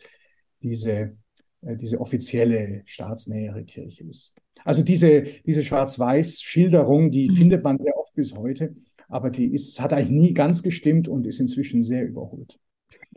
diese, 0.64 1.16
diese 1.62 2.00
offizielle 2.00 2.84
staatsnähere 2.86 3.64
Kirche 3.64 4.04
ist. 4.04 4.34
Also 4.64 4.84
diese, 4.84 5.24
diese 5.46 5.64
Schwarz-Weiß-Schilderung, 5.64 7.12
die 7.12 7.30
mhm. 7.30 7.36
findet 7.36 7.64
man 7.64 7.78
sehr 7.78 7.98
oft 7.98 8.14
bis 8.16 8.36
heute, 8.36 8.76
aber 9.08 9.30
die 9.30 9.54
ist, 9.54 9.80
hat 9.80 9.94
eigentlich 9.94 10.10
nie 10.10 10.34
ganz 10.34 10.64
gestimmt 10.64 11.08
und 11.08 11.26
ist 11.26 11.40
inzwischen 11.40 11.82
sehr 11.82 12.06
überholt. 12.06 12.60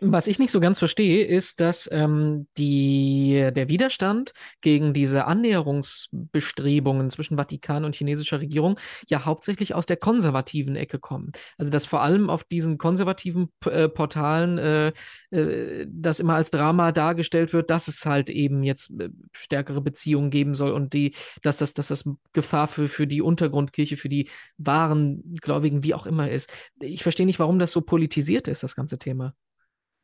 Was 0.03 0.27
ich 0.29 0.39
nicht 0.39 0.51
so 0.51 0.61
ganz 0.61 0.79
verstehe, 0.79 1.27
ist, 1.27 1.61
dass 1.61 1.87
ähm, 1.93 2.47
die, 2.57 3.51
der 3.55 3.69
Widerstand 3.69 4.33
gegen 4.63 4.95
diese 4.95 5.27
Annäherungsbestrebungen 5.27 7.11
zwischen 7.11 7.37
Vatikan 7.37 7.85
und 7.85 7.95
chinesischer 7.95 8.41
Regierung 8.41 8.79
ja 9.09 9.27
hauptsächlich 9.27 9.75
aus 9.75 9.85
der 9.85 9.99
konservativen 9.99 10.75
Ecke 10.75 10.99
kommen. 10.99 11.33
Also 11.59 11.71
dass 11.71 11.85
vor 11.85 12.01
allem 12.01 12.31
auf 12.31 12.45
diesen 12.45 12.79
konservativen 12.79 13.51
äh, 13.67 13.91
Portalen 13.91 14.57
äh, 14.57 14.93
äh, 15.33 15.87
das 15.87 16.19
immer 16.19 16.35
als 16.35 16.51
Drama 16.51 16.93
dargestellt 16.93 17.53
wird, 17.53 17.69
dass 17.69 17.87
es 17.87 18.07
halt 18.07 18.31
eben 18.31 18.63
jetzt 18.63 18.91
äh, 18.99 19.11
stärkere 19.33 19.83
Beziehungen 19.83 20.31
geben 20.31 20.55
soll 20.55 20.73
und 20.73 20.95
die, 20.95 21.15
dass 21.43 21.59
das, 21.59 21.75
dass 21.75 21.89
das 21.89 22.09
Gefahr 22.33 22.69
für, 22.69 22.89
für 22.89 23.07
die 23.07 23.21
Untergrundkirche, 23.21 23.99
für 23.99 24.09
die 24.09 24.31
wahren 24.57 25.37
Gläubigen, 25.43 25.85
wie 25.85 25.93
auch 25.93 26.07
immer 26.07 26.31
ist. 26.31 26.51
Ich 26.81 27.03
verstehe 27.03 27.27
nicht, 27.27 27.39
warum 27.39 27.59
das 27.59 27.73
so 27.73 27.83
politisiert 27.83 28.49
ist, 28.49 28.63
das 28.63 28.75
ganze 28.75 28.99
Thema. 28.99 29.35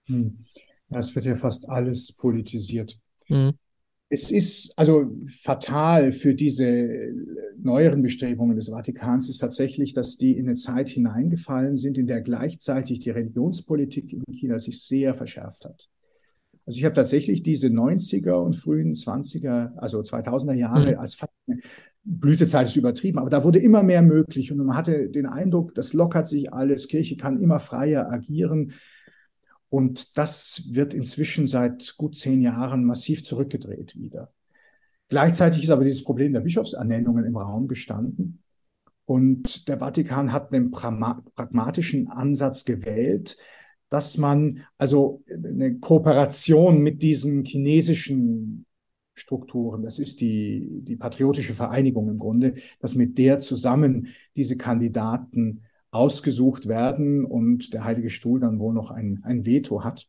Hm. 0.06 0.38
Ja, 0.88 0.98
es 0.98 1.14
wird 1.14 1.24
ja 1.24 1.34
fast 1.34 1.68
alles 1.68 2.12
politisiert. 2.12 2.98
Hm. 3.26 3.54
Es 4.08 4.30
ist 4.30 4.72
also 4.78 5.10
fatal 5.26 6.12
für 6.12 6.34
diese 6.34 7.12
neueren 7.60 8.02
Bestrebungen 8.02 8.54
des 8.54 8.68
Vatikans 8.68 9.28
ist 9.28 9.38
tatsächlich, 9.38 9.94
dass 9.94 10.16
die 10.16 10.36
in 10.36 10.46
eine 10.46 10.54
Zeit 10.54 10.88
hineingefallen 10.88 11.76
sind, 11.76 11.98
in 11.98 12.06
der 12.06 12.20
gleichzeitig 12.20 13.00
die 13.00 13.10
Religionspolitik 13.10 14.12
in 14.12 14.22
China 14.32 14.60
sich 14.60 14.84
sehr 14.84 15.12
verschärft 15.12 15.64
hat. 15.64 15.88
Also 16.66 16.78
ich 16.78 16.84
habe 16.84 16.94
tatsächlich 16.94 17.42
diese 17.42 17.68
90er 17.68 18.34
und 18.34 18.54
frühen 18.54 18.94
20er, 18.94 19.74
also 19.76 20.00
2000er 20.00 20.54
Jahre 20.54 20.92
mhm. 20.92 20.98
als 20.98 21.18
Blütezeit 22.04 22.68
ist 22.68 22.76
übertrieben, 22.76 23.18
aber 23.18 23.30
da 23.30 23.42
wurde 23.42 23.58
immer 23.58 23.82
mehr 23.82 24.02
möglich 24.02 24.52
und 24.52 24.58
man 24.58 24.76
hatte 24.76 25.08
den 25.08 25.26
Eindruck, 25.26 25.74
das 25.74 25.92
lockert 25.92 26.28
sich 26.28 26.52
alles, 26.52 26.86
Kirche 26.86 27.16
kann 27.16 27.40
immer 27.40 27.58
freier 27.58 28.10
agieren. 28.12 28.72
Und 29.76 30.16
das 30.16 30.70
wird 30.70 30.94
inzwischen 30.94 31.46
seit 31.46 31.98
gut 31.98 32.16
zehn 32.16 32.40
Jahren 32.40 32.86
massiv 32.86 33.22
zurückgedreht 33.24 33.94
wieder. 33.94 34.32
Gleichzeitig 35.10 35.64
ist 35.64 35.68
aber 35.68 35.84
dieses 35.84 36.02
Problem 36.02 36.32
der 36.32 36.40
Bischofsernennungen 36.40 37.26
im 37.26 37.36
Raum 37.36 37.68
gestanden. 37.68 38.42
Und 39.04 39.68
der 39.68 39.80
Vatikan 39.80 40.32
hat 40.32 40.50
einen 40.50 40.70
pragmatischen 40.70 42.08
Ansatz 42.08 42.64
gewählt, 42.64 43.36
dass 43.90 44.16
man 44.16 44.62
also 44.78 45.22
eine 45.28 45.78
Kooperation 45.78 46.80
mit 46.80 47.02
diesen 47.02 47.44
chinesischen 47.44 48.64
Strukturen, 49.12 49.82
das 49.82 49.98
ist 49.98 50.22
die, 50.22 50.80
die 50.84 50.96
patriotische 50.96 51.52
Vereinigung 51.52 52.08
im 52.08 52.18
Grunde, 52.18 52.54
dass 52.80 52.94
mit 52.94 53.18
der 53.18 53.40
zusammen 53.40 54.08
diese 54.36 54.56
Kandidaten 54.56 55.65
ausgesucht 55.96 56.68
werden 56.68 57.24
und 57.24 57.72
der 57.72 57.84
Heilige 57.84 58.10
Stuhl 58.10 58.40
dann 58.40 58.60
wohl 58.60 58.74
noch 58.74 58.90
ein, 58.90 59.20
ein 59.24 59.44
Veto 59.46 59.84
hat. 59.84 60.06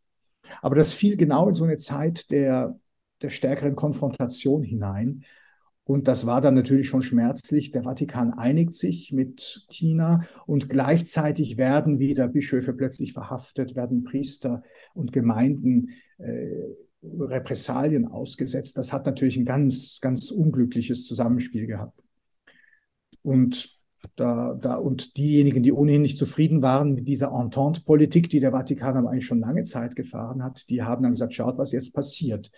Aber 0.62 0.76
das 0.76 0.94
fiel 0.94 1.18
genau 1.18 1.50
in 1.50 1.56
so 1.56 1.64
eine 1.64 1.78
Zeit 1.78 2.32
der, 2.32 2.80
der 3.22 3.30
stärkeren 3.30 3.76
Konfrontation 3.76 4.64
hinein. 4.64 5.24
Und 5.84 6.10
das 6.10 6.26
war 6.26 6.42
dann 6.42 6.56
natürlich 6.56 6.90
schon 6.90 7.02
schmerzlich. 7.02 7.72
Der 7.72 7.84
Vatikan 7.84 8.34
einigt 8.34 8.76
sich 8.76 9.14
mit 9.14 9.66
China 9.70 10.26
und 10.46 10.68
gleichzeitig 10.68 11.58
werden 11.58 11.98
wieder 12.00 12.28
Bischöfe 12.28 12.74
plötzlich 12.74 13.14
verhaftet, 13.14 13.76
werden 13.76 14.04
Priester 14.04 14.64
und 14.94 15.14
Gemeinden 15.14 15.92
äh, 16.18 16.50
Repressalien 17.04 18.06
ausgesetzt. 18.06 18.78
Das 18.78 18.92
hat 18.92 19.06
natürlich 19.06 19.38
ein 19.38 19.46
ganz, 19.46 20.02
ganz 20.02 20.30
unglückliches 20.30 21.06
Zusammenspiel 21.06 21.68
gehabt. 21.68 22.04
Und 23.22 23.77
da, 24.16 24.54
da, 24.54 24.76
und 24.76 25.18
diejenigen, 25.18 25.64
die 25.64 25.72
ohnehin 25.72 26.02
nicht 26.02 26.18
zufrieden 26.18 26.62
waren 26.62 26.94
mit 26.94 27.08
dieser 27.08 27.32
Entente-Politik, 27.32 28.30
die 28.30 28.40
der 28.40 28.52
Vatikan 28.52 28.98
aber 28.98 29.10
eigentlich 29.10 29.26
schon 29.26 29.40
lange 29.40 29.64
Zeit 29.64 29.96
gefahren 29.96 30.44
hat, 30.44 30.70
die 30.70 30.84
haben 30.84 31.04
dann 31.04 31.14
gesagt, 31.14 31.34
schaut, 31.34 31.58
was 31.58 31.72
jetzt 31.72 31.94
passiert. 31.94 32.52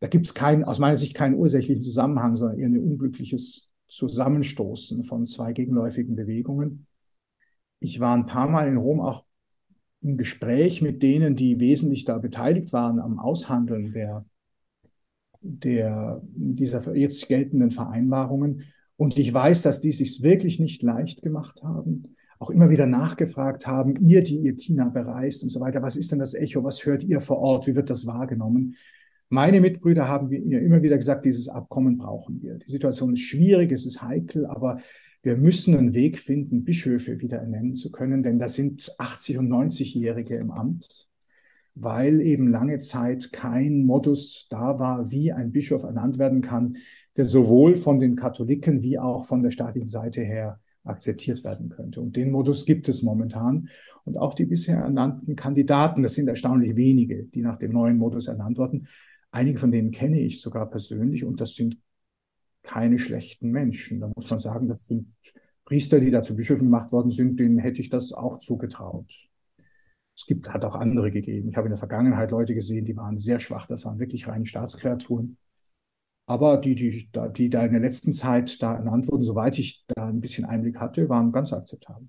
Da 0.00 0.06
gibt 0.06 0.26
es 0.26 0.34
keinen, 0.34 0.64
aus 0.64 0.78
meiner 0.78 0.96
Sicht 0.96 1.14
keinen 1.14 1.34
ursächlichen 1.34 1.82
Zusammenhang, 1.82 2.36
sondern 2.36 2.58
eher 2.58 2.68
ein 2.68 2.78
unglückliches 2.78 3.70
Zusammenstoßen 3.88 5.04
von 5.04 5.26
zwei 5.26 5.52
gegenläufigen 5.52 6.14
Bewegungen. 6.14 6.86
Ich 7.80 8.00
war 8.00 8.14
ein 8.14 8.26
paar 8.26 8.48
Mal 8.48 8.68
in 8.68 8.76
Rom 8.76 9.00
auch 9.00 9.24
im 10.00 10.16
Gespräch 10.16 10.82
mit 10.82 11.02
denen, 11.02 11.34
die 11.34 11.58
wesentlich 11.58 12.04
da 12.04 12.18
beteiligt 12.18 12.72
waren 12.72 13.00
am 13.00 13.18
Aushandeln 13.18 13.92
der, 13.92 14.24
der, 15.40 16.20
dieser 16.22 16.94
jetzt 16.94 17.26
geltenden 17.28 17.70
Vereinbarungen. 17.70 18.64
Und 18.98 19.16
ich 19.16 19.32
weiß, 19.32 19.62
dass 19.62 19.80
die 19.80 19.92
sich 19.92 20.24
wirklich 20.24 20.58
nicht 20.58 20.82
leicht 20.82 21.22
gemacht 21.22 21.62
haben, 21.62 22.16
auch 22.40 22.50
immer 22.50 22.68
wieder 22.68 22.86
nachgefragt 22.86 23.68
haben, 23.68 23.94
ihr, 23.96 24.24
die 24.24 24.38
ihr 24.38 24.56
China 24.56 24.88
bereist 24.88 25.44
und 25.44 25.50
so 25.50 25.60
weiter, 25.60 25.82
was 25.82 25.94
ist 25.94 26.10
denn 26.10 26.18
das 26.18 26.34
Echo, 26.34 26.64
was 26.64 26.84
hört 26.84 27.04
ihr 27.04 27.20
vor 27.20 27.38
Ort, 27.38 27.68
wie 27.68 27.76
wird 27.76 27.90
das 27.90 28.06
wahrgenommen? 28.06 28.74
Meine 29.28 29.60
Mitbrüder 29.60 30.08
haben 30.08 30.28
mir 30.28 30.60
immer 30.60 30.82
wieder 30.82 30.96
gesagt, 30.96 31.24
dieses 31.24 31.48
Abkommen 31.48 31.96
brauchen 31.96 32.42
wir. 32.42 32.58
Die 32.58 32.70
Situation 32.70 33.12
ist 33.12 33.20
schwierig, 33.20 33.70
es 33.70 33.86
ist 33.86 34.02
heikel, 34.02 34.46
aber 34.46 34.78
wir 35.22 35.36
müssen 35.36 35.76
einen 35.76 35.94
Weg 35.94 36.18
finden, 36.18 36.64
Bischöfe 36.64 37.20
wieder 37.20 37.38
ernennen 37.38 37.76
zu 37.76 37.92
können, 37.92 38.24
denn 38.24 38.40
da 38.40 38.48
sind 38.48 38.82
80- 38.98 39.38
und 39.38 39.48
90-Jährige 39.48 40.34
im 40.36 40.50
Amt, 40.50 41.08
weil 41.76 42.20
eben 42.20 42.48
lange 42.48 42.80
Zeit 42.80 43.32
kein 43.32 43.84
Modus 43.84 44.48
da 44.50 44.80
war, 44.80 45.12
wie 45.12 45.30
ein 45.30 45.52
Bischof 45.52 45.84
ernannt 45.84 46.18
werden 46.18 46.40
kann, 46.40 46.78
der 47.18 47.24
sowohl 47.24 47.74
von 47.74 47.98
den 47.98 48.14
Katholiken 48.14 48.80
wie 48.82 48.98
auch 48.98 49.26
von 49.26 49.42
der 49.42 49.50
staatlichen 49.50 49.88
Seite 49.88 50.22
her 50.22 50.60
akzeptiert 50.84 51.42
werden 51.42 51.68
könnte. 51.68 52.00
Und 52.00 52.14
den 52.14 52.30
Modus 52.30 52.64
gibt 52.64 52.88
es 52.88 53.02
momentan. 53.02 53.68
Und 54.04 54.16
auch 54.16 54.34
die 54.34 54.46
bisher 54.46 54.78
ernannten 54.78 55.34
Kandidaten, 55.34 56.02
das 56.04 56.14
sind 56.14 56.28
erstaunlich 56.28 56.76
wenige, 56.76 57.24
die 57.24 57.42
nach 57.42 57.58
dem 57.58 57.72
neuen 57.72 57.98
Modus 57.98 58.28
ernannt 58.28 58.56
wurden. 58.56 58.86
Einige 59.32 59.58
von 59.58 59.72
denen 59.72 59.90
kenne 59.90 60.20
ich 60.20 60.40
sogar 60.40 60.70
persönlich 60.70 61.24
und 61.24 61.40
das 61.40 61.56
sind 61.56 61.76
keine 62.62 63.00
schlechten 63.00 63.50
Menschen. 63.50 64.00
Da 64.00 64.10
muss 64.14 64.30
man 64.30 64.38
sagen, 64.38 64.68
das 64.68 64.86
sind 64.86 65.12
Priester, 65.64 65.98
die 65.98 66.12
da 66.12 66.22
zu 66.22 66.36
Bischöfen 66.36 66.66
gemacht 66.66 66.92
worden 66.92 67.10
sind, 67.10 67.40
denen 67.40 67.58
hätte 67.58 67.80
ich 67.80 67.90
das 67.90 68.12
auch 68.12 68.38
zugetraut. 68.38 69.12
Es 70.16 70.24
gibt, 70.24 70.48
hat 70.52 70.64
auch 70.64 70.76
andere 70.76 71.10
gegeben. 71.10 71.48
Ich 71.48 71.56
habe 71.56 71.66
in 71.66 71.72
der 71.72 71.78
Vergangenheit 71.78 72.30
Leute 72.30 72.54
gesehen, 72.54 72.84
die 72.84 72.96
waren 72.96 73.18
sehr 73.18 73.40
schwach. 73.40 73.66
Das 73.66 73.84
waren 73.84 73.98
wirklich 73.98 74.28
reine 74.28 74.46
Staatskreaturen. 74.46 75.36
Aber 76.28 76.58
die, 76.58 76.74
die, 76.74 77.10
die 77.36 77.48
da 77.48 77.64
in 77.64 77.72
der 77.72 77.80
letzten 77.80 78.12
Zeit 78.12 78.62
da 78.62 78.74
ernannt 78.74 79.10
wurden, 79.10 79.22
soweit 79.22 79.58
ich 79.58 79.84
da 79.88 80.08
ein 80.08 80.20
bisschen 80.20 80.44
Einblick 80.44 80.78
hatte, 80.78 81.08
waren 81.08 81.32
ganz 81.32 81.54
akzeptabel. 81.54 82.06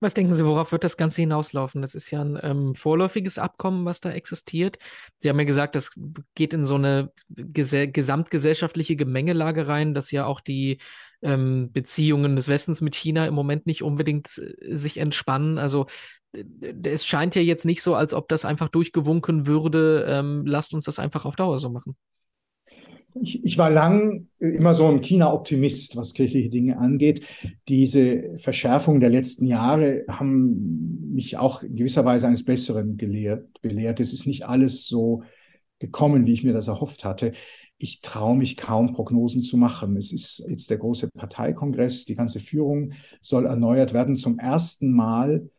Was 0.00 0.12
denken 0.12 0.34
Sie, 0.34 0.44
worauf 0.44 0.72
wird 0.72 0.84
das 0.84 0.98
Ganze 0.98 1.22
hinauslaufen? 1.22 1.80
Das 1.80 1.94
ist 1.94 2.10
ja 2.10 2.20
ein 2.20 2.38
ähm, 2.42 2.74
vorläufiges 2.74 3.38
Abkommen, 3.38 3.86
was 3.86 4.00
da 4.00 4.10
existiert. 4.10 4.76
Sie 5.20 5.30
haben 5.30 5.38
ja 5.38 5.46
gesagt, 5.46 5.76
das 5.76 5.92
geht 6.34 6.52
in 6.52 6.64
so 6.64 6.74
eine 6.74 7.10
ges 7.30 7.70
gesamtgesellschaftliche 7.70 8.96
Gemengelage 8.96 9.66
rein, 9.66 9.94
dass 9.94 10.10
ja 10.10 10.26
auch 10.26 10.40
die 10.40 10.78
ähm, 11.22 11.70
Beziehungen 11.72 12.36
des 12.36 12.48
Westens 12.48 12.82
mit 12.82 12.96
China 12.96 13.26
im 13.26 13.34
Moment 13.34 13.64
nicht 13.64 13.82
unbedingt 13.82 14.38
äh, 14.38 14.74
sich 14.76 14.98
entspannen. 14.98 15.56
Also 15.56 15.86
es 16.82 17.06
scheint 17.06 17.34
ja 17.34 17.42
jetzt 17.42 17.64
nicht 17.64 17.82
so, 17.82 17.94
als 17.94 18.12
ob 18.12 18.28
das 18.28 18.44
einfach 18.44 18.68
durchgewunken 18.68 19.46
würde. 19.46 20.04
Ähm, 20.06 20.44
lasst 20.44 20.74
uns 20.74 20.84
das 20.84 20.98
einfach 20.98 21.24
auf 21.24 21.36
Dauer 21.36 21.58
so 21.58 21.70
machen. 21.70 21.96
Ich, 23.20 23.44
ich 23.44 23.58
war 23.58 23.70
lang 23.70 24.28
immer 24.38 24.74
so 24.74 24.86
ein 24.86 25.00
China-Optimist, 25.00 25.96
was 25.96 26.14
kirchliche 26.14 26.48
Dinge 26.48 26.78
angeht. 26.78 27.26
Diese 27.68 28.38
Verschärfungen 28.38 29.00
der 29.00 29.10
letzten 29.10 29.46
Jahre 29.46 30.04
haben 30.08 31.12
mich 31.12 31.36
auch 31.36 31.62
in 31.62 31.76
gewisser 31.76 32.04
Weise 32.04 32.26
eines 32.26 32.44
Besseren 32.44 32.96
gelehrt, 32.96 33.60
belehrt. 33.60 34.00
Es 34.00 34.12
ist 34.12 34.26
nicht 34.26 34.46
alles 34.46 34.86
so 34.86 35.22
gekommen, 35.78 36.26
wie 36.26 36.32
ich 36.32 36.44
mir 36.44 36.52
das 36.52 36.68
erhofft 36.68 37.04
hatte. 37.04 37.32
Ich 37.76 38.00
traue 38.00 38.36
mich 38.36 38.56
kaum, 38.56 38.92
Prognosen 38.92 39.42
zu 39.42 39.56
machen. 39.56 39.96
Es 39.96 40.12
ist 40.12 40.44
jetzt 40.48 40.70
der 40.70 40.78
große 40.78 41.08
Parteikongress, 41.10 42.04
die 42.04 42.14
ganze 42.14 42.40
Führung 42.40 42.92
soll 43.20 43.46
erneuert 43.46 43.92
werden. 43.92 44.16
Zum 44.16 44.38
ersten 44.38 44.92
Mal 44.92 45.50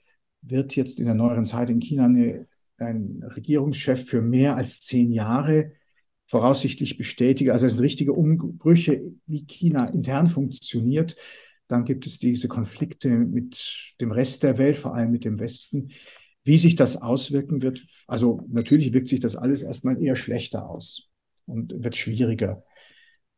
wird 0.41 0.75
jetzt 0.75 0.99
in 0.99 1.05
der 1.05 1.15
neueren 1.15 1.45
Zeit 1.45 1.69
in 1.69 1.79
China 1.79 2.05
eine, 2.05 2.47
ein 2.77 3.23
Regierungschef 3.35 4.05
für 4.05 4.21
mehr 4.21 4.55
als 4.55 4.79
zehn 4.79 5.11
Jahre 5.11 5.71
voraussichtlich 6.33 6.97
bestätigen. 6.97 7.51
Also 7.51 7.67
es 7.67 7.73
sind 7.73 7.81
richtige 7.81 8.11
Umbrüche, 8.11 9.03
wie 9.27 9.45
China 9.45 9.85
intern 9.85 10.25
funktioniert. 10.25 11.15
Dann 11.67 11.85
gibt 11.85 12.07
es 12.07 12.17
diese 12.17 12.47
Konflikte 12.47 13.09
mit 13.09 13.93
dem 14.01 14.11
Rest 14.11 14.41
der 14.41 14.57
Welt, 14.57 14.75
vor 14.75 14.95
allem 14.95 15.11
mit 15.11 15.25
dem 15.25 15.39
Westen. 15.39 15.91
Wie 16.43 16.57
sich 16.57 16.75
das 16.75 16.99
auswirken 16.99 17.61
wird, 17.61 17.83
also 18.07 18.41
natürlich 18.49 18.93
wirkt 18.93 19.09
sich 19.09 19.19
das 19.19 19.35
alles 19.35 19.61
erstmal 19.61 20.01
eher 20.01 20.15
schlechter 20.15 20.67
aus 20.67 21.11
und 21.45 21.71
wird 21.83 21.95
schwieriger. 21.95 22.63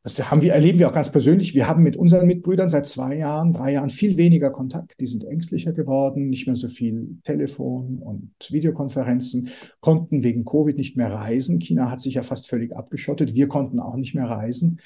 Das 0.06 0.30
haben 0.30 0.44
wir, 0.44 0.54
erleben 0.54 0.78
wir 0.78 0.88
auch 0.88 0.94
ganz 0.94 1.12
persönlich. 1.12 1.56
Wir 1.56 1.68
haben 1.68 1.82
mit 1.82 1.98
unseren 1.98 2.28
Mitbrüdern 2.28 2.70
seit 2.70 2.86
zwei 2.86 3.16
Jahren, 3.16 3.54
drei 3.54 3.74
Jahren 3.74 3.90
viel 3.90 4.18
weniger 4.18 4.52
Kontakt. 4.52 5.00
Die 5.00 5.08
sind 5.08 5.24
ängstlicher 5.24 5.74
geworden, 5.74 6.30
nicht 6.30 6.46
mehr 6.46 6.56
so 6.56 6.68
viel 6.68 7.18
Telefon 7.24 7.98
und 7.98 8.30
Videokonferenzen, 8.48 9.50
konnten 9.80 10.22
wegen 10.22 10.46
Covid 10.46 10.78
nicht 10.78 10.96
mehr 10.96 11.12
reisen. 11.12 11.58
China 11.58 11.90
hat 11.90 12.02
sich 12.02 12.14
ja 12.14 12.22
fast 12.22 12.48
völlig 12.48 12.76
abgeschottet. 12.76 13.34
Wir 13.34 13.48
konnten 13.48 13.80
auch 13.80 13.96
nicht 13.96 14.14
mehr 14.14 14.30
reisen. 14.30 14.80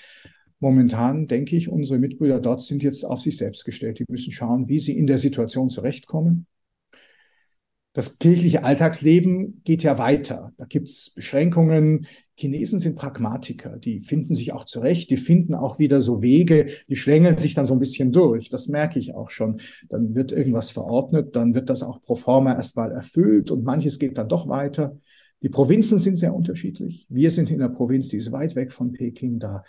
Momentan 0.62 1.26
denke 1.26 1.58
ich, 1.58 1.68
unsere 1.68 2.00
Mitbrüder 2.00 2.40
dort 2.40 2.62
sind 2.62 2.82
jetzt 2.82 3.04
auf 3.04 3.20
sich 3.20 3.36
selbst 3.36 3.66
gestellt. 3.66 4.00
Die 4.00 4.06
müssen 4.08 4.32
schauen, 4.32 4.70
wie 4.70 4.80
sie 4.80 4.98
in 4.98 5.06
der 5.06 5.18
Situation 5.18 5.70
zurechtkommen 5.70 6.48
das 7.94 8.20
kirchliche 8.20 8.64
Alltagsleben 8.64 9.62
geht 9.64 9.84
ja 9.84 9.98
weiter. 9.98 10.54
Da 10.58 10.66
gibt 10.66 10.88
es 10.88 11.10
Beschränkungen. 11.10 12.08
Chinesen 12.40 12.80
sind 12.80 12.96
Pragmatiker, 12.96 13.78
die 13.78 14.00
finden 14.00 14.34
sich 14.34 14.54
auch 14.54 14.64
zurecht, 14.64 15.12
die 15.12 15.18
finden 15.18 15.54
auch 15.54 15.78
wieder 15.78 16.02
so 16.02 16.22
Wege, 16.22 16.68
die 16.88 16.96
schlängeln 16.96 17.38
sich 17.38 17.54
dann 17.54 17.66
so 17.66 17.74
ein 17.74 17.80
bisschen 17.80 18.14
durch. 18.14 18.50
Das 18.50 18.70
merke 18.70 18.98
ich 18.98 19.14
auch 19.14 19.30
schon. 19.30 19.60
Dann 19.90 20.16
wird 20.16 20.32
irgendwas 20.32 20.72
verordnet, 20.72 21.36
dann 21.36 21.54
wird 21.54 21.70
das 21.70 21.84
auch 21.84 22.02
pro 22.02 22.16
forma 22.16 22.54
erstmal 22.54 22.94
erfüllt 22.94 23.52
und 23.52 23.66
manches 23.66 24.00
geht 24.00 24.18
dann 24.18 24.30
doch 24.30 24.48
weiter. 24.48 24.98
Die 25.42 25.50
Provinzen 25.50 25.98
sind 25.98 26.18
sehr 26.18 26.34
unterschiedlich. 26.34 27.06
Wir 27.10 27.30
sind 27.30 27.52
in 27.52 27.60
der 27.60 27.70
Provinz, 27.70 28.08
die 28.08 28.18
ist 28.18 28.32
weit 28.32 28.56
weg 28.56 28.72
von 28.72 28.94
Peking. 28.94 29.40
Da 29.40 29.64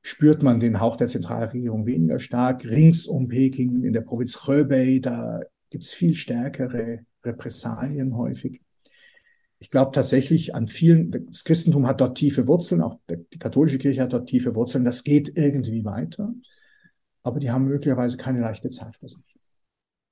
spürt 0.00 0.44
man 0.44 0.60
den 0.60 0.80
Hauch 0.80 0.96
der 0.96 1.08
Zentralregierung 1.08 1.84
weniger 1.84 2.20
stark. 2.20 2.64
Rings 2.64 3.06
um 3.06 3.26
Peking 3.26 3.82
in 3.82 3.92
der 3.92 4.02
Provinz 4.02 4.46
Hebei, 4.46 5.00
da 5.02 5.40
gibt 5.70 5.82
es 5.82 5.92
viel 5.92 6.14
stärkere 6.14 7.00
Repressalien 7.24 8.16
häufig. 8.16 8.60
Ich 9.60 9.70
glaube 9.70 9.90
tatsächlich 9.92 10.54
an 10.54 10.68
vielen, 10.68 11.10
das 11.10 11.44
Christentum 11.44 11.86
hat 11.86 12.00
dort 12.00 12.16
tiefe 12.16 12.46
Wurzeln, 12.46 12.80
auch 12.80 12.98
die 13.08 13.38
katholische 13.38 13.78
Kirche 13.78 14.02
hat 14.02 14.12
dort 14.12 14.28
tiefe 14.28 14.54
Wurzeln. 14.54 14.84
Das 14.84 15.02
geht 15.02 15.36
irgendwie 15.36 15.84
weiter, 15.84 16.32
aber 17.22 17.40
die 17.40 17.50
haben 17.50 17.64
möglicherweise 17.64 18.16
keine 18.16 18.40
leichte 18.40 18.70
Zeit 18.70 18.96
für 18.96 19.08
sich. 19.08 19.27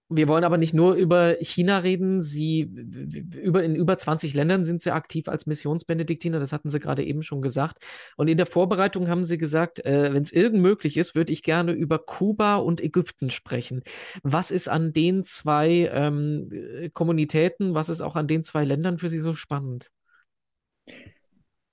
Wir 0.08 0.28
wollen 0.28 0.44
aber 0.44 0.56
nicht 0.56 0.72
nur 0.72 0.94
über 0.94 1.36
China 1.40 1.78
reden. 1.78 2.22
Sie 2.22 2.60
über, 2.60 3.64
in 3.64 3.74
über 3.74 3.98
20 3.98 4.34
Ländern 4.34 4.64
sind 4.64 4.80
Sie 4.80 4.92
aktiv 4.92 5.28
als 5.28 5.46
Missionsbenediktiner. 5.46 6.38
Das 6.38 6.52
hatten 6.52 6.70
Sie 6.70 6.78
gerade 6.78 7.04
eben 7.04 7.24
schon 7.24 7.42
gesagt. 7.42 7.78
Und 8.16 8.28
in 8.28 8.36
der 8.36 8.46
Vorbereitung 8.46 9.08
haben 9.08 9.24
Sie 9.24 9.36
gesagt, 9.36 9.84
äh, 9.84 10.14
wenn 10.14 10.22
es 10.22 10.30
irgend 10.30 10.62
möglich 10.62 10.96
ist, 10.96 11.16
würde 11.16 11.32
ich 11.32 11.42
gerne 11.42 11.72
über 11.72 11.98
Kuba 11.98 12.56
und 12.56 12.80
Ägypten 12.80 13.30
sprechen. 13.30 13.82
Was 14.22 14.52
ist 14.52 14.68
an 14.68 14.92
den 14.92 15.24
zwei 15.24 15.90
ähm, 15.92 16.90
Kommunitäten, 16.92 17.74
was 17.74 17.88
ist 17.88 18.00
auch 18.00 18.14
an 18.14 18.28
den 18.28 18.44
zwei 18.44 18.64
Ländern 18.64 18.98
für 18.98 19.08
Sie 19.08 19.18
so 19.18 19.32
spannend? 19.32 19.90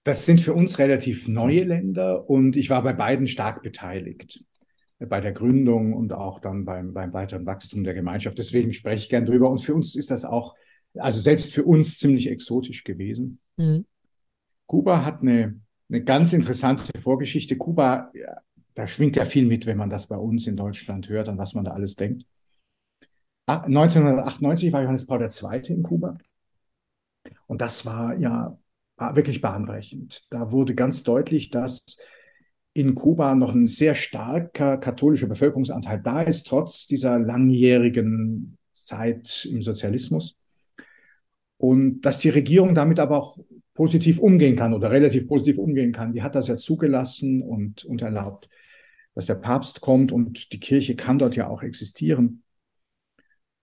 Das 0.04 0.26
sind 0.26 0.42
für 0.42 0.54
uns 0.54 0.80
relativ 0.80 1.28
neue 1.28 1.64
Länder 1.64 2.28
und 2.28 2.56
ich 2.56 2.72
war 2.72 2.82
bei 2.82 2.94
beiden 2.94 3.28
stark 3.28 3.62
beteiligt 3.62 4.44
bei 5.08 5.22
der 5.22 5.32
Gründung 5.32 5.94
und 5.94 6.14
auch 6.14 6.40
dann 6.40 6.66
beim, 6.66 6.94
beim 6.94 7.14
weiteren 7.14 7.46
Wachstum 7.46 7.84
der 7.84 7.94
Gemeinschaft. 7.94 8.38
Deswegen 8.38 8.74
spreche 8.74 9.04
ich 9.04 9.10
gern 9.10 9.26
drüber. 9.26 9.50
Und 9.50 9.60
für 9.60 9.74
uns 9.74 9.96
ist 9.96 10.12
das 10.12 10.26
auch, 10.26 10.56
also 10.96 11.20
selbst 11.20 11.54
für 11.54 11.64
uns 11.64 11.98
ziemlich 11.98 12.30
exotisch 12.30 12.84
gewesen. 12.84 13.40
Mhm. 13.58 13.86
Kuba 14.68 15.06
hat 15.06 15.22
eine, 15.22 15.60
eine 15.90 16.04
ganz 16.04 16.34
interessante 16.34 16.98
Vorgeschichte. 17.00 17.58
Kuba, 17.58 18.12
ja, 18.14 18.38
da 18.74 18.88
schwingt 18.88 19.16
ja 19.16 19.26
viel 19.26 19.46
mit, 19.46 19.66
wenn 19.66 19.78
man 19.78 19.90
das 19.90 20.08
bei 20.08 20.18
uns 20.18 20.48
in 20.48 20.56
Deutschland 20.56 21.10
hört, 21.10 21.30
an 21.30 21.38
was 21.38 21.54
man 21.54 21.66
da 21.66 21.72
alles 21.72 21.96
denkt. 21.96 22.26
1998 23.46 24.72
war 24.72 24.82
Johannes 24.82 25.06
Paul 25.06 25.22
II. 25.22 25.62
in 25.68 25.84
Kuba. 25.84 26.18
Und 27.46 27.62
das 27.62 27.86
war 27.86 28.18
ja 28.18 28.58
wirklich 28.98 29.42
bahnbrechend. 29.42 30.26
Da 30.32 30.52
wurde 30.52 30.76
ganz 30.76 31.04
deutlich, 31.04 31.50
dass 31.50 31.98
in 32.74 32.96
Kuba 32.96 33.36
noch 33.36 33.54
ein 33.54 33.68
sehr 33.68 33.94
starker 33.94 34.78
katholischer 34.78 35.28
Bevölkerungsanteil 35.28 36.02
da 36.02 36.22
ist, 36.22 36.48
trotz 36.48 36.88
dieser 36.88 37.20
langjährigen 37.20 38.58
Zeit 38.74 39.48
im 39.50 39.62
Sozialismus. 39.62 40.38
Und 41.58 42.02
dass 42.02 42.20
die 42.20 42.30
Regierung 42.30 42.74
damit 42.76 43.00
aber 43.00 43.18
auch 43.18 43.38
positiv 43.74 44.20
umgehen 44.20 44.56
kann 44.56 44.74
oder 44.74 44.92
relativ 44.92 45.28
positiv 45.28 45.58
umgehen 45.58 45.92
kann. 45.92 46.14
Die 46.14 46.22
hat 46.22 46.36
das 46.36 46.48
ja 46.48 46.58
zugelassen 46.58 47.42
und, 47.42 47.86
und 47.86 48.02
erlaubt, 48.02 48.50
dass 49.16 49.26
der 49.26 49.36
Papst 49.36 49.82
kommt 49.82 50.12
und 50.12 50.52
die 50.52 50.60
Kirche 50.60 50.96
kann 50.96 51.18
dort 51.20 51.36
ja 51.36 51.48
auch 51.48 51.64
existieren. 51.64 52.44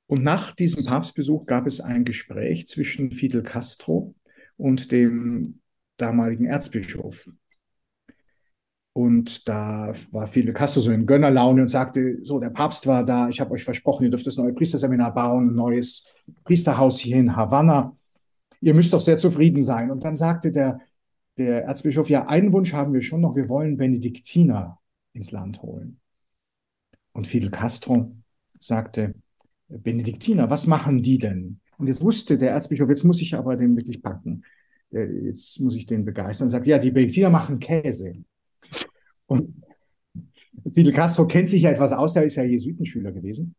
Und 0.07 0.25
nach 0.25 0.53
diesem 0.53 0.85
Papstbesuch 0.85 1.46
gab 1.46 1.66
es 1.66 1.81
ein 1.81 2.05
Gespräch 2.05 2.66
zwischen 2.66 3.12
Fidel 3.12 3.42
Castro 3.42 4.14
und 4.57 4.90
dem 4.90 5.61
damaligen 5.96 6.46
Erzbischof 6.46 7.31
und 8.92 9.46
da 9.48 9.92
war 10.11 10.26
Fidel 10.26 10.53
Castro 10.53 10.81
so 10.81 10.90
in 10.90 11.07
Gönnerlaune 11.07 11.62
und 11.62 11.68
sagte, 11.68 12.18
so, 12.24 12.40
der 12.40 12.50
Papst 12.50 12.87
war 12.87 13.05
da, 13.05 13.29
ich 13.29 13.40
habe 13.40 13.53
euch 13.53 13.64
versprochen, 13.64 14.05
ihr 14.05 14.11
dürft 14.11 14.26
das 14.26 14.37
neue 14.37 14.53
Priesterseminar 14.53 15.14
bauen, 15.14 15.50
ein 15.50 15.55
neues 15.55 16.12
Priesterhaus 16.44 16.98
hier 16.98 17.16
in 17.16 17.37
Havanna. 17.37 17.96
Ihr 18.61 18.74
müsst 18.74 18.92
doch 18.92 19.00
sehr 19.00 19.16
zufrieden 19.16 19.62
sein. 19.62 19.90
Und 19.90 20.05
dann 20.05 20.16
sagte 20.16 20.50
der, 20.50 20.81
der 21.38 21.64
Erzbischof, 21.64 22.11
ja, 22.11 22.26
einen 22.26 22.53
Wunsch 22.53 22.72
haben 22.72 22.92
wir 22.92 23.00
schon 23.00 23.20
noch, 23.20 23.37
wir 23.37 23.48
wollen 23.48 23.76
Benediktiner 23.76 24.79
ins 25.12 25.31
Land 25.31 25.62
holen. 25.62 26.00
Und 27.12 27.26
Fidel 27.26 27.50
Castro 27.50 28.12
sagte, 28.59 29.14
Benediktiner, 29.68 30.50
was 30.50 30.66
machen 30.66 31.00
die 31.00 31.18
denn? 31.18 31.61
Und 31.79 31.87
jetzt 31.87 32.03
wusste 32.03 32.37
der 32.37 32.50
Erzbischof, 32.50 32.88
jetzt 32.88 33.05
muss 33.05 33.22
ich 33.22 33.35
aber 33.35 33.57
den 33.57 33.76
wirklich 33.76 34.03
packen. 34.03 34.42
Äh, 34.92 35.07
jetzt 35.26 35.61
muss 35.61 35.76
ich 35.76 35.87
den 35.87 36.05
begeistern. 36.05 36.46
Und 36.46 36.50
sagt, 36.50 36.66
ja, 36.66 36.79
die 36.79 36.90
Benediktiner 36.90 37.31
machen 37.31 37.61
Käse. 37.61 38.24
Und 39.31 39.55
Fidel 40.73 40.93
Castro 40.93 41.27
kennt 41.27 41.49
sich 41.49 41.62
ja 41.62 41.71
etwas 41.71 41.93
aus, 41.93 42.14
der 42.14 42.25
ist 42.25 42.35
ja 42.35 42.43
Jesuitenschüler 42.43 43.12
gewesen. 43.12 43.55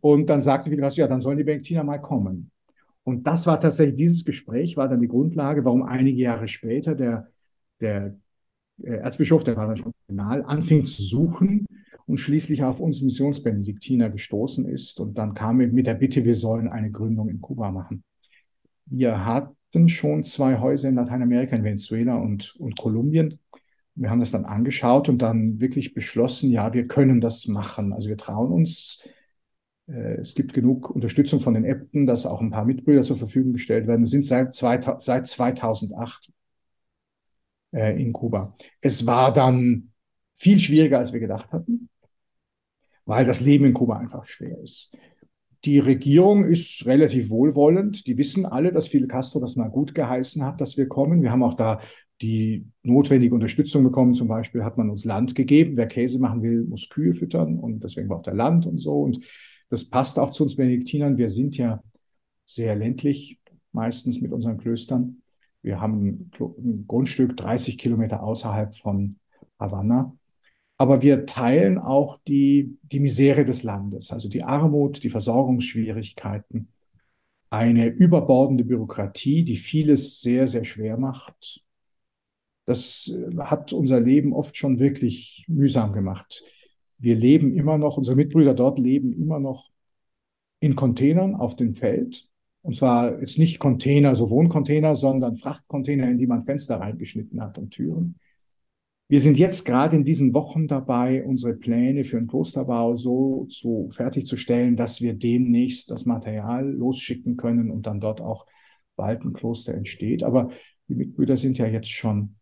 Und 0.00 0.30
dann 0.30 0.40
sagte 0.40 0.70
Fidel 0.70 0.82
Castro, 0.82 1.02
ja, 1.02 1.08
dann 1.08 1.20
sollen 1.20 1.36
die 1.36 1.44
Benediktiner 1.44 1.84
mal 1.84 1.98
kommen. 1.98 2.50
Und 3.04 3.26
das 3.26 3.46
war 3.46 3.60
tatsächlich, 3.60 3.96
dieses 3.96 4.24
Gespräch 4.24 4.76
war 4.76 4.88
dann 4.88 5.00
die 5.00 5.08
Grundlage, 5.08 5.64
warum 5.64 5.82
einige 5.82 6.22
Jahre 6.22 6.48
später 6.48 6.94
der, 6.94 7.28
der 7.80 8.16
äh, 8.82 8.96
Erzbischof, 8.96 9.44
der 9.44 9.56
war 9.56 9.66
dann 9.66 9.76
schon 9.76 9.92
Kardinal, 10.06 10.42
anfing 10.44 10.84
zu 10.84 11.02
suchen 11.02 11.66
und 12.06 12.18
schließlich 12.18 12.64
auf 12.64 12.80
uns 12.80 13.02
Missionsbenediktiner 13.02 14.08
gestoßen 14.08 14.66
ist. 14.66 14.98
Und 14.98 15.18
dann 15.18 15.34
kam 15.34 15.60
er 15.60 15.68
mit 15.68 15.86
der 15.86 15.94
Bitte, 15.94 16.24
wir 16.24 16.34
sollen 16.34 16.68
eine 16.68 16.90
Gründung 16.90 17.28
in 17.28 17.40
Kuba 17.40 17.70
machen. 17.70 18.02
Wir 18.86 19.26
hatten 19.26 19.88
schon 19.90 20.24
zwei 20.24 20.58
Häuser 20.58 20.88
in 20.88 20.94
Lateinamerika, 20.94 21.54
in 21.54 21.64
Venezuela 21.64 22.16
und, 22.16 22.56
und 22.58 22.78
Kolumbien. 22.78 23.38
Wir 23.96 24.10
haben 24.10 24.20
das 24.20 24.30
dann 24.30 24.44
angeschaut 24.44 25.08
und 25.08 25.22
dann 25.22 25.60
wirklich 25.60 25.94
beschlossen, 25.94 26.50
ja, 26.50 26.72
wir 26.74 26.86
können 26.86 27.20
das 27.20 27.48
machen. 27.48 27.92
Also 27.92 28.08
wir 28.08 28.18
trauen 28.18 28.52
uns. 28.52 29.02
Äh, 29.88 30.20
es 30.20 30.34
gibt 30.34 30.52
genug 30.52 30.90
Unterstützung 30.90 31.40
von 31.40 31.54
den 31.54 31.64
Äbten, 31.64 32.06
dass 32.06 32.26
auch 32.26 32.40
ein 32.40 32.50
paar 32.50 32.64
Mitbrüder 32.64 33.02
zur 33.02 33.16
Verfügung 33.16 33.52
gestellt 33.52 33.86
werden. 33.86 34.04
Sind 34.04 34.26
seit, 34.26 34.54
seit 34.54 35.26
2008 35.26 36.30
äh, 37.72 38.00
in 38.00 38.12
Kuba. 38.12 38.54
Es 38.80 39.06
war 39.06 39.32
dann 39.32 39.92
viel 40.34 40.58
schwieriger, 40.58 40.98
als 40.98 41.12
wir 41.12 41.20
gedacht 41.20 41.50
hatten, 41.52 41.88
weil 43.06 43.24
das 43.24 43.40
Leben 43.40 43.64
in 43.64 43.72
Kuba 43.72 43.96
einfach 43.96 44.24
schwer 44.24 44.58
ist. 44.60 44.96
Die 45.64 45.78
Regierung 45.78 46.44
ist 46.44 46.86
relativ 46.86 47.30
wohlwollend. 47.30 48.06
Die 48.06 48.18
wissen 48.18 48.46
alle, 48.46 48.70
dass 48.72 48.88
Fidel 48.88 49.08
Castro 49.08 49.40
das 49.40 49.56
mal 49.56 49.68
gut 49.68 49.94
geheißen 49.94 50.44
hat, 50.44 50.60
dass 50.60 50.76
wir 50.76 50.86
kommen. 50.86 51.22
Wir 51.22 51.32
haben 51.32 51.42
auch 51.42 51.54
da 51.54 51.80
die 52.22 52.66
notwendige 52.82 53.34
Unterstützung 53.34 53.84
bekommen. 53.84 54.14
Zum 54.14 54.28
Beispiel 54.28 54.64
hat 54.64 54.78
man 54.78 54.90
uns 54.90 55.04
Land 55.04 55.34
gegeben. 55.34 55.76
Wer 55.76 55.86
Käse 55.86 56.18
machen 56.18 56.42
will, 56.42 56.64
muss 56.64 56.88
Kühe 56.88 57.12
füttern 57.12 57.58
und 57.58 57.84
deswegen 57.84 58.08
braucht 58.08 58.26
er 58.26 58.34
Land 58.34 58.66
und 58.66 58.78
so. 58.78 59.02
Und 59.02 59.20
das 59.68 59.84
passt 59.84 60.18
auch 60.18 60.30
zu 60.30 60.44
uns 60.44 60.56
Benediktinern. 60.56 61.18
Wir 61.18 61.28
sind 61.28 61.56
ja 61.56 61.82
sehr 62.44 62.74
ländlich, 62.76 63.40
meistens 63.72 64.20
mit 64.20 64.32
unseren 64.32 64.58
Klöstern. 64.58 65.22
Wir 65.62 65.80
haben 65.80 66.30
ein 66.38 66.84
Grundstück 66.86 67.36
30 67.36 67.76
Kilometer 67.76 68.22
außerhalb 68.22 68.74
von 68.74 69.18
Havanna. 69.58 70.16
Aber 70.78 71.02
wir 71.02 71.26
teilen 71.26 71.78
auch 71.78 72.20
die, 72.28 72.78
die 72.82 73.00
Misere 73.00 73.44
des 73.44 73.62
Landes, 73.62 74.12
also 74.12 74.28
die 74.28 74.42
Armut, 74.42 75.02
die 75.02 75.10
Versorgungsschwierigkeiten, 75.10 76.68
eine 77.48 77.86
überbordende 77.86 78.64
Bürokratie, 78.64 79.42
die 79.44 79.56
vieles 79.56 80.20
sehr, 80.20 80.46
sehr 80.46 80.64
schwer 80.64 80.98
macht 80.98 81.65
das 82.66 83.10
äh, 83.16 83.36
hat 83.38 83.72
unser 83.72 84.00
Leben 84.00 84.34
oft 84.34 84.56
schon 84.56 84.78
wirklich 84.78 85.46
mühsam 85.48 85.92
gemacht. 85.92 86.44
Wir 86.98 87.16
leben 87.16 87.54
immer 87.54 87.78
noch, 87.78 87.96
unsere 87.96 88.16
Mitbrüder 88.16 88.54
dort 88.54 88.78
leben 88.78 89.12
immer 89.12 89.40
noch 89.40 89.70
in 90.60 90.76
Containern 90.76 91.34
auf 91.34 91.56
dem 91.56 91.74
Feld. 91.74 92.28
Und 92.62 92.74
zwar 92.74 93.20
jetzt 93.20 93.38
nicht 93.38 93.60
Container, 93.60 94.16
so 94.16 94.28
Wohncontainer, 94.28 94.96
sondern 94.96 95.36
Frachtcontainer, 95.36 96.10
in 96.10 96.18
die 96.18 96.26
man 96.26 96.42
Fenster 96.42 96.80
reingeschnitten 96.80 97.40
hat 97.40 97.58
und 97.58 97.70
Türen. 97.70 98.18
Wir 99.08 99.20
sind 99.20 99.38
jetzt 99.38 99.64
gerade 99.64 99.94
in 99.94 100.04
diesen 100.04 100.34
Wochen 100.34 100.66
dabei, 100.66 101.24
unsere 101.24 101.54
Pläne 101.54 102.02
für 102.02 102.16
den 102.16 102.26
Klosterbau 102.26 102.96
so 102.96 103.46
zu 103.48 103.88
fertigzustellen, 103.92 104.74
dass 104.74 105.00
wir 105.00 105.14
demnächst 105.14 105.92
das 105.92 106.06
Material 106.06 106.68
losschicken 106.68 107.36
können 107.36 107.70
und 107.70 107.86
dann 107.86 108.00
dort 108.00 108.20
auch 108.20 108.46
bald 108.96 109.22
ein 109.22 109.32
Kloster 109.32 109.74
entsteht. 109.74 110.24
Aber 110.24 110.50
die 110.88 110.96
Mitbrüder 110.96 111.36
sind 111.36 111.58
ja 111.58 111.66
jetzt 111.66 111.90
schon 111.90 112.34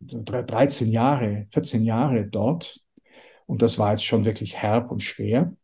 13 0.00 0.90
Jahre, 0.90 1.46
14 1.52 1.82
Jahre 1.82 2.26
dort. 2.26 2.80
Und 3.46 3.62
das 3.62 3.78
war 3.78 3.92
jetzt 3.92 4.04
schon 4.04 4.24
wirklich 4.24 4.56
herb 4.56 4.90
und 4.90 5.02
schwer. 5.02 5.54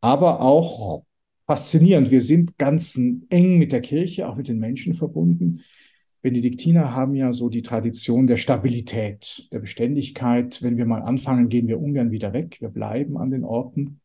Aber 0.00 0.40
auch 0.40 1.02
faszinierend. 1.46 2.10
Wir 2.10 2.22
sind 2.22 2.58
ganz 2.58 2.98
eng 3.28 3.58
mit 3.58 3.72
der 3.72 3.80
Kirche, 3.80 4.28
auch 4.28 4.36
mit 4.36 4.48
den 4.48 4.58
Menschen 4.58 4.94
verbunden. 4.94 5.62
Benediktiner 6.22 6.94
haben 6.94 7.14
ja 7.16 7.32
so 7.32 7.48
die 7.48 7.62
Tradition 7.62 8.26
der 8.26 8.36
Stabilität, 8.36 9.48
der 9.52 9.58
Beständigkeit. 9.58 10.62
Wenn 10.62 10.76
wir 10.76 10.86
mal 10.86 11.02
anfangen, 11.02 11.48
gehen 11.48 11.66
wir 11.66 11.80
ungern 11.80 12.12
wieder 12.12 12.32
weg. 12.32 12.58
Wir 12.60 12.68
bleiben 12.68 13.18
an 13.18 13.30
den 13.30 13.44
Orten. 13.44 14.00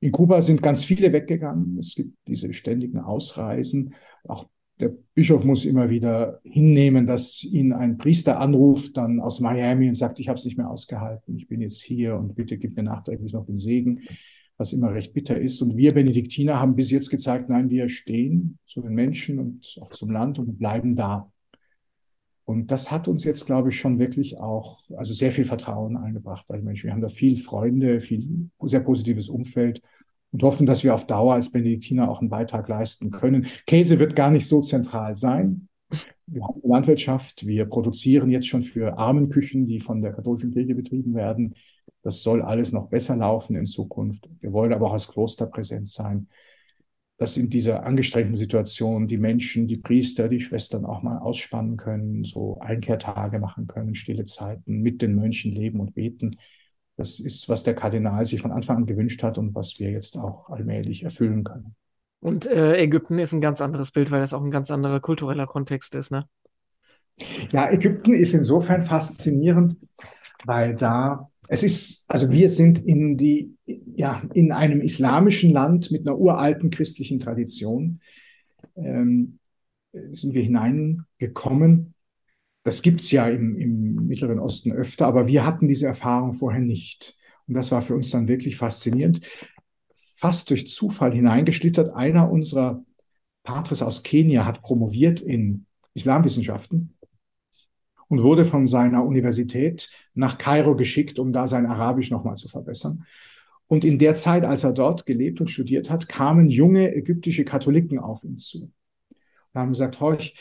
In 0.00 0.12
Kuba 0.12 0.40
sind 0.40 0.62
ganz 0.62 0.84
viele 0.84 1.12
weggegangen. 1.12 1.78
Es 1.78 1.94
gibt 1.94 2.16
diese 2.26 2.52
ständigen 2.52 2.98
Ausreisen. 2.98 3.94
Auch 4.26 4.46
der 4.78 4.92
Bischof 5.14 5.44
muss 5.44 5.64
immer 5.64 5.88
wieder 5.88 6.40
hinnehmen, 6.42 7.06
dass 7.06 7.42
ihn 7.42 7.72
ein 7.72 7.96
Priester 7.96 8.38
anruft, 8.40 8.96
dann 8.96 9.20
aus 9.20 9.40
Miami 9.40 9.88
und 9.88 9.94
sagt, 9.94 10.20
ich 10.20 10.28
habe 10.28 10.38
es 10.38 10.44
nicht 10.44 10.58
mehr 10.58 10.70
ausgehalten, 10.70 11.36
ich 11.36 11.48
bin 11.48 11.62
jetzt 11.62 11.82
hier 11.82 12.16
und 12.16 12.34
bitte 12.34 12.58
gib 12.58 12.76
mir 12.76 12.82
nachträglich 12.82 13.32
noch 13.32 13.46
den 13.46 13.56
Segen, 13.56 14.02
was 14.58 14.72
immer 14.72 14.92
recht 14.92 15.14
bitter 15.14 15.38
ist. 15.38 15.62
Und 15.62 15.76
wir 15.76 15.94
Benediktiner 15.94 16.60
haben 16.60 16.76
bis 16.76 16.90
jetzt 16.90 17.10
gezeigt, 17.10 17.48
nein, 17.48 17.70
wir 17.70 17.88
stehen 17.88 18.58
zu 18.66 18.82
den 18.82 18.92
Menschen 18.92 19.38
und 19.38 19.78
auch 19.80 19.90
zum 19.90 20.10
Land 20.10 20.38
und 20.38 20.58
bleiben 20.58 20.94
da. 20.94 21.30
Und 22.44 22.70
das 22.70 22.92
hat 22.92 23.08
uns 23.08 23.24
jetzt, 23.24 23.46
glaube 23.46 23.70
ich, 23.70 23.76
schon 23.76 23.98
wirklich 23.98 24.38
auch, 24.38 24.78
also 24.96 25.12
sehr 25.14 25.32
viel 25.32 25.44
Vertrauen 25.44 25.96
eingebracht 25.96 26.46
bei 26.46 26.56
den 26.56 26.64
Menschen. 26.64 26.86
Wir 26.86 26.92
haben 26.92 27.00
da 27.00 27.08
viel 27.08 27.36
Freunde, 27.36 28.00
viel 28.00 28.50
sehr 28.62 28.80
positives 28.80 29.28
Umfeld 29.28 29.82
und 30.32 30.42
hoffen, 30.42 30.66
dass 30.66 30.84
wir 30.84 30.94
auf 30.94 31.06
Dauer 31.06 31.34
als 31.34 31.50
Benediktiner 31.50 32.10
auch 32.10 32.20
einen 32.20 32.30
Beitrag 32.30 32.68
leisten 32.68 33.10
können. 33.10 33.46
Käse 33.66 33.98
wird 33.98 34.16
gar 34.16 34.30
nicht 34.30 34.46
so 34.46 34.60
zentral 34.60 35.16
sein. 35.16 35.68
Wir 36.26 36.42
haben 36.42 36.60
Landwirtschaft, 36.64 37.46
wir 37.46 37.66
produzieren 37.66 38.30
jetzt 38.30 38.48
schon 38.48 38.62
für 38.62 38.98
Armenküchen, 38.98 39.66
die 39.66 39.78
von 39.78 40.02
der 40.02 40.12
katholischen 40.12 40.52
Kirche 40.52 40.74
betrieben 40.74 41.14
werden. 41.14 41.54
Das 42.02 42.22
soll 42.22 42.42
alles 42.42 42.72
noch 42.72 42.88
besser 42.88 43.16
laufen 43.16 43.56
in 43.56 43.66
Zukunft. 43.66 44.28
Wir 44.40 44.52
wollen 44.52 44.72
aber 44.72 44.88
auch 44.88 44.92
als 44.92 45.08
Kloster 45.08 45.46
präsent 45.46 45.88
sein 45.88 46.28
dass 47.18 47.36
in 47.36 47.48
dieser 47.48 47.84
angestrengten 47.84 48.34
Situation 48.34 49.06
die 49.06 49.16
Menschen, 49.16 49.66
die 49.66 49.78
Priester, 49.78 50.28
die 50.28 50.40
Schwestern 50.40 50.84
auch 50.84 51.02
mal 51.02 51.18
ausspannen 51.18 51.76
können, 51.76 52.24
so 52.24 52.58
Einkehrtage 52.60 53.38
machen 53.38 53.66
können, 53.66 53.94
stille 53.94 54.24
Zeiten, 54.24 54.82
mit 54.82 55.00
den 55.00 55.14
Mönchen 55.14 55.52
leben 55.52 55.80
und 55.80 55.94
beten. 55.94 56.36
Das 56.96 57.20
ist, 57.20 57.48
was 57.48 57.62
der 57.62 57.74
Kardinal 57.74 58.24
sich 58.24 58.40
von 58.40 58.52
Anfang 58.52 58.78
an 58.78 58.86
gewünscht 58.86 59.22
hat 59.22 59.38
und 59.38 59.54
was 59.54 59.78
wir 59.78 59.90
jetzt 59.90 60.16
auch 60.16 60.48
allmählich 60.48 61.02
erfüllen 61.02 61.44
können. 61.44 61.74
Und 62.20 62.46
äh, 62.46 62.78
Ägypten 62.78 63.18
ist 63.18 63.32
ein 63.32 63.40
ganz 63.40 63.60
anderes 63.60 63.92
Bild, 63.92 64.10
weil 64.10 64.20
das 64.20 64.32
auch 64.32 64.42
ein 64.42 64.50
ganz 64.50 64.70
anderer 64.70 65.00
kultureller 65.00 65.46
Kontext 65.46 65.94
ist, 65.94 66.10
ne? 66.10 66.26
Ja, 67.50 67.70
Ägypten 67.70 68.12
ist 68.12 68.34
insofern 68.34 68.84
faszinierend, 68.84 69.76
weil 70.44 70.74
da 70.74 71.30
es 71.48 71.62
ist, 71.62 72.04
also 72.08 72.30
wir 72.30 72.48
sind 72.48 72.78
in 72.78 73.16
die, 73.16 73.56
ja, 73.66 74.22
in 74.34 74.52
einem 74.52 74.80
islamischen 74.80 75.52
Land 75.52 75.90
mit 75.90 76.06
einer 76.06 76.18
uralten 76.18 76.70
christlichen 76.70 77.20
Tradition, 77.20 78.00
ähm, 78.74 79.38
sind 79.92 80.34
wir 80.34 80.42
hineingekommen. 80.42 81.94
Das 82.66 82.82
gibt's 82.82 83.12
ja 83.12 83.28
im, 83.28 83.56
im 83.56 84.08
Mittleren 84.08 84.40
Osten 84.40 84.72
öfter, 84.72 85.06
aber 85.06 85.28
wir 85.28 85.46
hatten 85.46 85.68
diese 85.68 85.86
Erfahrung 85.86 86.32
vorher 86.32 86.60
nicht. 86.60 87.16
Und 87.46 87.54
das 87.54 87.70
war 87.70 87.80
für 87.80 87.94
uns 87.94 88.10
dann 88.10 88.26
wirklich 88.26 88.56
faszinierend. 88.56 89.20
Fast 90.16 90.50
durch 90.50 90.66
Zufall 90.66 91.12
hineingeschlittert. 91.14 91.94
Einer 91.94 92.28
unserer 92.28 92.84
Patres 93.44 93.82
aus 93.82 94.02
Kenia 94.02 94.44
hat 94.44 94.62
promoviert 94.62 95.20
in 95.20 95.66
Islamwissenschaften 95.94 96.96
und 98.08 98.24
wurde 98.24 98.44
von 98.44 98.66
seiner 98.66 99.04
Universität 99.04 99.88
nach 100.14 100.36
Kairo 100.36 100.74
geschickt, 100.74 101.20
um 101.20 101.32
da 101.32 101.46
sein 101.46 101.66
Arabisch 101.66 102.10
nochmal 102.10 102.34
zu 102.34 102.48
verbessern. 102.48 103.04
Und 103.68 103.84
in 103.84 104.00
der 104.00 104.16
Zeit, 104.16 104.44
als 104.44 104.64
er 104.64 104.72
dort 104.72 105.06
gelebt 105.06 105.40
und 105.40 105.50
studiert 105.50 105.88
hat, 105.88 106.08
kamen 106.08 106.50
junge 106.50 106.92
ägyptische 106.92 107.44
Katholiken 107.44 108.00
auf 108.00 108.24
ihn 108.24 108.38
zu 108.38 108.72
und 109.52 109.60
haben 109.60 109.70
gesagt, 109.70 110.00
horch, 110.00 110.34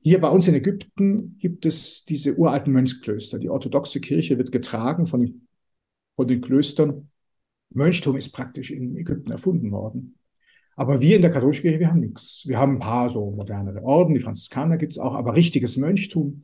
hier 0.00 0.20
bei 0.20 0.28
uns 0.28 0.48
in 0.48 0.54
Ägypten 0.54 1.38
gibt 1.38 1.66
es 1.66 2.04
diese 2.04 2.36
uralten 2.36 2.72
Mönchsklöster. 2.72 3.38
Die 3.38 3.48
orthodoxe 3.48 4.00
Kirche 4.00 4.38
wird 4.38 4.52
getragen 4.52 5.06
von 5.06 5.20
den, 5.20 5.48
von 6.16 6.28
den 6.28 6.40
Klöstern. 6.40 7.10
Mönchtum 7.70 8.16
ist 8.16 8.32
praktisch 8.32 8.70
in 8.70 8.96
Ägypten 8.96 9.30
erfunden 9.30 9.70
worden. 9.70 10.16
Aber 10.76 11.00
wir 11.00 11.16
in 11.16 11.22
der 11.22 11.32
katholischen 11.32 11.62
Kirche, 11.62 11.80
wir 11.80 11.88
haben 11.88 12.00
nichts. 12.00 12.44
Wir 12.46 12.58
haben 12.58 12.74
ein 12.74 12.78
paar 12.78 13.10
so 13.10 13.32
modernere 13.32 13.82
Orden, 13.82 14.14
die 14.14 14.20
Franziskaner 14.20 14.76
gibt 14.76 14.92
es 14.92 14.98
auch, 14.98 15.14
aber 15.14 15.34
richtiges 15.34 15.76
Mönchtum, 15.76 16.40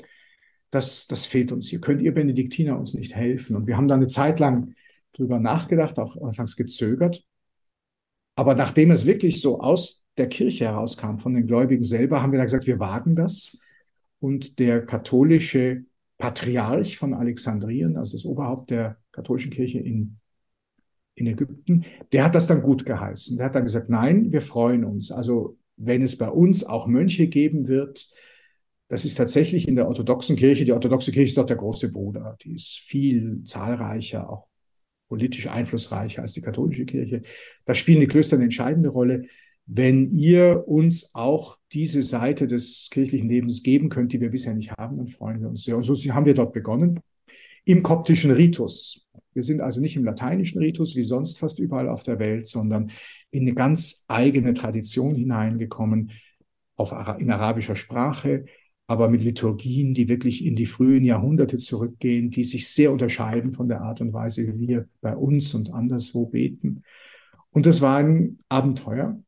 das, 0.73 1.07
das 1.07 1.25
fehlt 1.25 1.53
uns. 1.53 1.69
Hier 1.69 1.81
könnt 1.81 2.03
ihr 2.03 2.13
Benediktiner 2.13 2.77
uns 2.77 2.95
nicht 2.95 3.15
helfen. 3.15 3.55
Und 3.55 3.69
wir 3.69 3.77
haben 3.77 3.87
da 3.87 3.95
eine 3.95 4.09
Zeit 4.09 4.41
lang 4.41 4.75
drüber 5.13 5.39
nachgedacht, 5.39 6.01
auch 6.01 6.21
anfangs 6.21 6.57
gezögert. 6.57 7.25
Aber 8.35 8.57
nachdem 8.57 8.91
es 8.91 9.07
wirklich 9.07 9.41
so 9.41 9.61
aus 9.61 10.04
der 10.19 10.29
Kirche 10.29 10.67
herauskam, 10.67 11.19
von 11.19 11.35
den 11.35 11.47
Gläubigen 11.47 11.85
selber, 11.85 12.23
haben 12.23 12.33
wir 12.33 12.39
dann 12.39 12.47
gesagt, 12.47 12.67
wir 12.67 12.79
wagen 12.79 13.17
das. 13.17 13.59
Und 14.21 14.59
der 14.59 14.85
katholische 14.87 15.85
Patriarch 16.19 16.97
von 16.97 17.15
Alexandrien, 17.15 17.97
also 17.97 18.17
das 18.17 18.25
Oberhaupt 18.25 18.71
der 18.71 18.99
katholischen 19.13 19.51
Kirche 19.51 19.81
in, 19.81 20.19
in 21.17 21.27
Ägypten, 21.27 21.85
der 22.13 22.25
hat 22.25 22.35
das 22.35 22.47
dann 22.47 22.63
gut 22.63 22.87
geheißen. 22.87 23.37
Der 23.37 23.47
hat 23.47 23.55
dann 23.55 23.65
gesagt, 23.65 23.91
nein, 23.91 24.33
wir 24.33 24.41
freuen 24.41 24.85
uns. 24.85 25.11
Also 25.11 25.59
wenn 25.77 26.03
es 26.03 26.17
bei 26.17 26.29
uns 26.29 26.65
auch 26.65 26.87
Mönche 26.87 27.27
geben 27.27 27.67
wird, 27.67 28.09
das 28.89 29.05
ist 29.05 29.17
tatsächlich 29.17 29.67
in 29.67 29.75
der 29.75 29.89
orthodoxen 29.89 30.37
Kirche, 30.37 30.65
die 30.65 30.73
orthodoxe 30.73 31.11
Kirche 31.11 31.31
ist 31.31 31.37
dort 31.37 31.51
der 31.51 31.57
große 31.57 31.91
Bruder, 31.91 32.37
die 32.43 32.55
ist 32.55 32.79
viel 32.79 33.43
zahlreicher, 33.45 34.31
auch 34.31 34.47
politisch 35.09 35.49
einflussreicher 35.49 36.23
als 36.23 36.35
die 36.35 36.41
katholische 36.41 36.85
Kirche. 36.85 37.23
Da 37.65 37.75
spielen 37.75 38.01
die 38.01 38.07
Klöster 38.07 38.37
eine 38.37 38.45
entscheidende 38.45 38.89
Rolle. 38.89 39.27
Wenn 39.67 40.11
ihr 40.11 40.65
uns 40.67 41.15
auch 41.15 41.59
diese 41.73 42.03
Seite 42.03 42.47
des 42.47 42.89
kirchlichen 42.91 43.29
Lebens 43.29 43.63
geben 43.63 43.89
könnt, 43.89 44.13
die 44.13 44.21
wir 44.21 44.31
bisher 44.31 44.55
nicht 44.55 44.73
haben, 44.73 44.99
dann 44.99 45.09
freuen 45.09 45.41
wir 45.41 45.49
uns 45.49 45.65
sehr. 45.65 45.77
Und 45.77 45.85
so 45.85 45.95
haben 46.13 46.27
wir 46.27 46.35
dort 46.35 46.53
begonnen 46.53 47.01
im 47.65 47.83
koptischen 47.83 48.31
Ritus. 48.31 49.09
Wir 49.33 49.43
sind 49.43 49.61
also 49.61 49.81
nicht 49.81 49.97
im 49.97 50.05
lateinischen 50.05 50.59
Ritus 50.59 50.97
wie 50.97 51.03
sonst 51.03 51.39
fast 51.39 51.59
überall 51.59 51.89
auf 51.89 52.03
der 52.03 52.19
Welt, 52.19 52.47
sondern 52.47 52.91
in 53.31 53.43
eine 53.43 53.55
ganz 53.55 54.05
eigene 54.07 54.55
Tradition 54.55 55.15
hineingekommen, 55.15 56.13
auf, 56.77 56.93
in 57.19 57.31
arabischer 57.31 57.77
Sprache, 57.77 58.45
aber 58.87 59.09
mit 59.09 59.23
Liturgien, 59.23 59.95
die 59.95 60.09
wirklich 60.09 60.45
in 60.45 60.57
die 60.57 60.67
frühen 60.67 61.05
Jahrhunderte 61.05 61.57
zurückgehen, 61.57 62.31
die 62.31 62.45
sich 62.45 62.69
sehr 62.69 62.93
unterscheiden 62.93 63.53
von 63.53 63.69
der 63.69 63.81
Art 63.81 64.01
und 64.01 64.13
Weise, 64.13 64.47
wie 64.47 64.69
wir 64.69 64.89
bei 65.01 65.17
uns 65.17 65.55
und 65.55 65.73
anderswo 65.73 66.27
beten. 66.27 66.83
Und 67.51 67.67
das 67.67 67.81
war 67.81 67.99
ein 67.99 68.39
Abenteuer, 68.49 69.19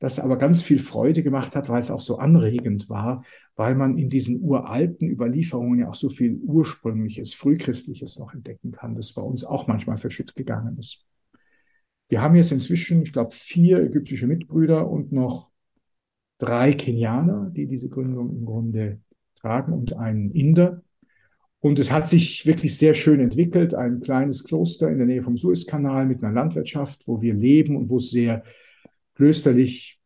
das 0.00 0.18
aber 0.18 0.38
ganz 0.38 0.62
viel 0.62 0.78
Freude 0.78 1.22
gemacht 1.22 1.54
hat, 1.54 1.68
weil 1.68 1.80
es 1.80 1.90
auch 1.90 2.00
so 2.00 2.18
anregend 2.18 2.88
war, 2.88 3.22
weil 3.54 3.74
man 3.74 3.98
in 3.98 4.08
diesen 4.08 4.42
uralten 4.42 5.08
Überlieferungen 5.08 5.80
ja 5.80 5.90
auch 5.90 5.94
so 5.94 6.08
viel 6.08 6.36
ursprüngliches, 6.42 7.34
frühchristliches 7.34 8.18
noch 8.18 8.32
entdecken 8.32 8.72
kann, 8.72 8.96
das 8.96 9.12
bei 9.12 9.22
uns 9.22 9.44
auch 9.44 9.66
manchmal 9.66 9.98
verschütt 9.98 10.34
gegangen 10.34 10.78
ist. 10.78 11.04
Wir 12.08 12.22
haben 12.22 12.34
jetzt 12.34 12.50
inzwischen, 12.50 13.02
ich 13.02 13.12
glaube, 13.12 13.30
vier 13.32 13.78
ägyptische 13.78 14.26
Mitbrüder 14.26 14.90
und 14.90 15.12
noch 15.12 15.50
drei 16.38 16.72
Kenianer, 16.72 17.50
die 17.54 17.66
diese 17.66 17.90
Gründung 17.90 18.30
im 18.30 18.46
Grunde 18.46 19.00
tragen 19.36 19.74
und 19.74 19.92
einen 19.92 20.32
Inder. 20.32 20.82
Und 21.60 21.78
es 21.78 21.92
hat 21.92 22.08
sich 22.08 22.46
wirklich 22.46 22.76
sehr 22.78 22.94
schön 22.94 23.20
entwickelt. 23.20 23.74
Ein 23.74 24.00
kleines 24.00 24.44
Kloster 24.44 24.90
in 24.90 24.96
der 24.96 25.06
Nähe 25.06 25.22
vom 25.22 25.36
Suezkanal 25.36 26.06
mit 26.06 26.24
einer 26.24 26.32
Landwirtschaft, 26.32 27.06
wo 27.06 27.20
wir 27.20 27.34
leben 27.34 27.76
und 27.76 27.90
wo 27.90 27.98
es 27.98 28.10
sehr 28.10 28.42
klösterlich 29.14 29.99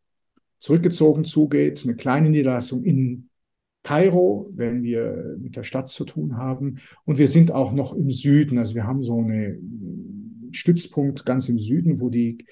zurückgezogen 0.65 1.23
zugeht. 1.25 1.83
Eine 1.83 1.95
kleine 1.95 2.29
Niederlassung 2.29 2.83
in 2.83 3.29
Kairo, 3.83 4.49
wenn 4.55 4.81
wir 4.81 5.37
mit 5.39 5.55
der 5.55 5.63
Stadt 5.63 5.89
zu 5.89 6.05
tun 6.05 6.37
haben. 6.37 6.79
Und 7.05 7.19
wir 7.19 7.27
sind 7.27 7.51
auch 7.51 7.71
noch 7.71 7.93
im 7.93 8.09
Süden. 8.09 8.57
Also 8.57 8.73
wir 8.73 8.87
haben 8.87 9.03
so 9.03 9.19
einen 9.19 10.49
Stützpunkt 10.51 11.23
ganz 11.23 11.49
im 11.49 11.59
Süden, 11.59 11.99
wo 11.99 12.09
die 12.09 12.45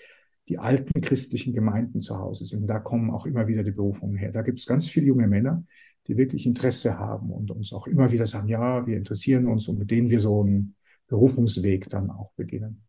die 0.50 0.60
alten 0.60 1.00
christlichen 1.02 1.54
Gemeinden 1.54 2.02
zu 2.02 2.20
Hause 2.20 2.46
sind. 2.46 2.68
Da 2.68 2.78
kommen 2.78 3.10
auch 3.10 3.26
immer 3.26 3.48
wieder 3.48 3.64
die 3.64 3.72
Berufungen 3.72 4.18
her. 4.18 4.32
Da 4.32 4.42
gibt 4.42 4.60
es 4.60 4.66
ganz 4.66 4.90
viele 4.90 5.08
junge 5.08 5.26
Männer, 5.26 5.66
die 6.08 6.18
wirklich 6.18 6.46
Interesse 6.46 7.00
haben 7.00 7.32
und 7.32 7.50
uns 7.50 7.72
auch 7.72 7.88
immer 7.88 8.12
wieder 8.12 8.26
sagen, 8.26 8.50
ja, 8.50 8.86
wir 8.86 8.98
interessieren 8.98 9.48
uns 9.48 9.70
und 9.70 9.80
mit 9.80 9.90
denen 9.90 10.10
wir 10.10 10.20
so 10.20 10.42
einen 10.42 10.76
Berufungsweg 11.08 11.90
dann 11.90 12.12
auch 12.12 12.34
beginnen. 12.34 12.84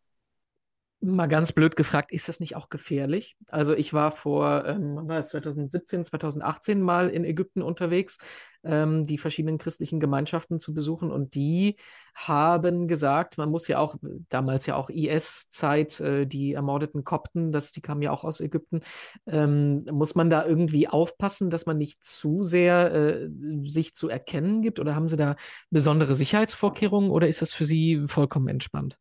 Mal 1.07 1.27
ganz 1.27 1.53
blöd 1.53 1.77
gefragt, 1.77 2.13
ist 2.13 2.31
das 2.31 2.41
nicht 2.41 2.57
auch 2.57 2.71
gefährlich? 2.71 3.37
Also 3.49 3.75
ich 3.75 3.93
war 3.93 4.11
vor, 4.11 4.65
ähm, 4.65 4.97
war 4.97 5.17
das 5.17 5.29
2017, 5.29 6.03
2018 6.03 6.81
mal 6.81 7.11
in 7.11 7.27
Ägypten 7.27 7.61
unterwegs, 7.61 8.17
ähm, 8.63 9.05
die 9.05 9.19
verschiedenen 9.19 9.59
christlichen 9.59 10.01
Gemeinschaften 10.01 10.59
zu 10.59 10.73
besuchen 10.73 11.11
und 11.11 11.35
die 11.35 11.77
haben 12.15 12.89
gesagt, 12.89 13.37
man 13.37 13.51
muss 13.51 13.69
ja 13.69 13.81
auch, 13.81 13.97
damals 14.31 14.65
ja 14.65 14.77
auch 14.77 14.89
IS-Zeit, 14.89 16.01
äh, 16.01 16.27
die 16.27 16.55
ermordeten 16.55 17.05
Kopten, 17.05 17.53
das, 17.53 17.73
die 17.73 17.83
kamen 17.83 18.01
ja 18.01 18.11
auch 18.11 18.25
aus 18.25 18.41
Ägypten, 18.41 18.81
ähm, 19.27 19.85
muss 19.93 20.15
man 20.15 20.31
da 20.31 20.47
irgendwie 20.47 20.89
aufpassen, 20.89 21.51
dass 21.51 21.67
man 21.67 21.77
nicht 21.77 22.03
zu 22.03 22.45
sehr 22.45 22.95
äh, 22.95 23.29
sich 23.61 23.95
zu 23.95 24.09
erkennen 24.09 24.63
gibt 24.63 24.81
oder 24.81 24.95
haben 24.95 25.09
sie 25.09 25.19
da 25.19 25.37
besondere 25.69 26.15
Sicherheitsvorkehrungen 26.15 27.11
oder 27.11 27.29
ist 27.29 27.43
das 27.43 27.53
für 27.53 27.65
sie 27.65 28.05
vollkommen 28.07 28.49
entspannt? 28.49 28.97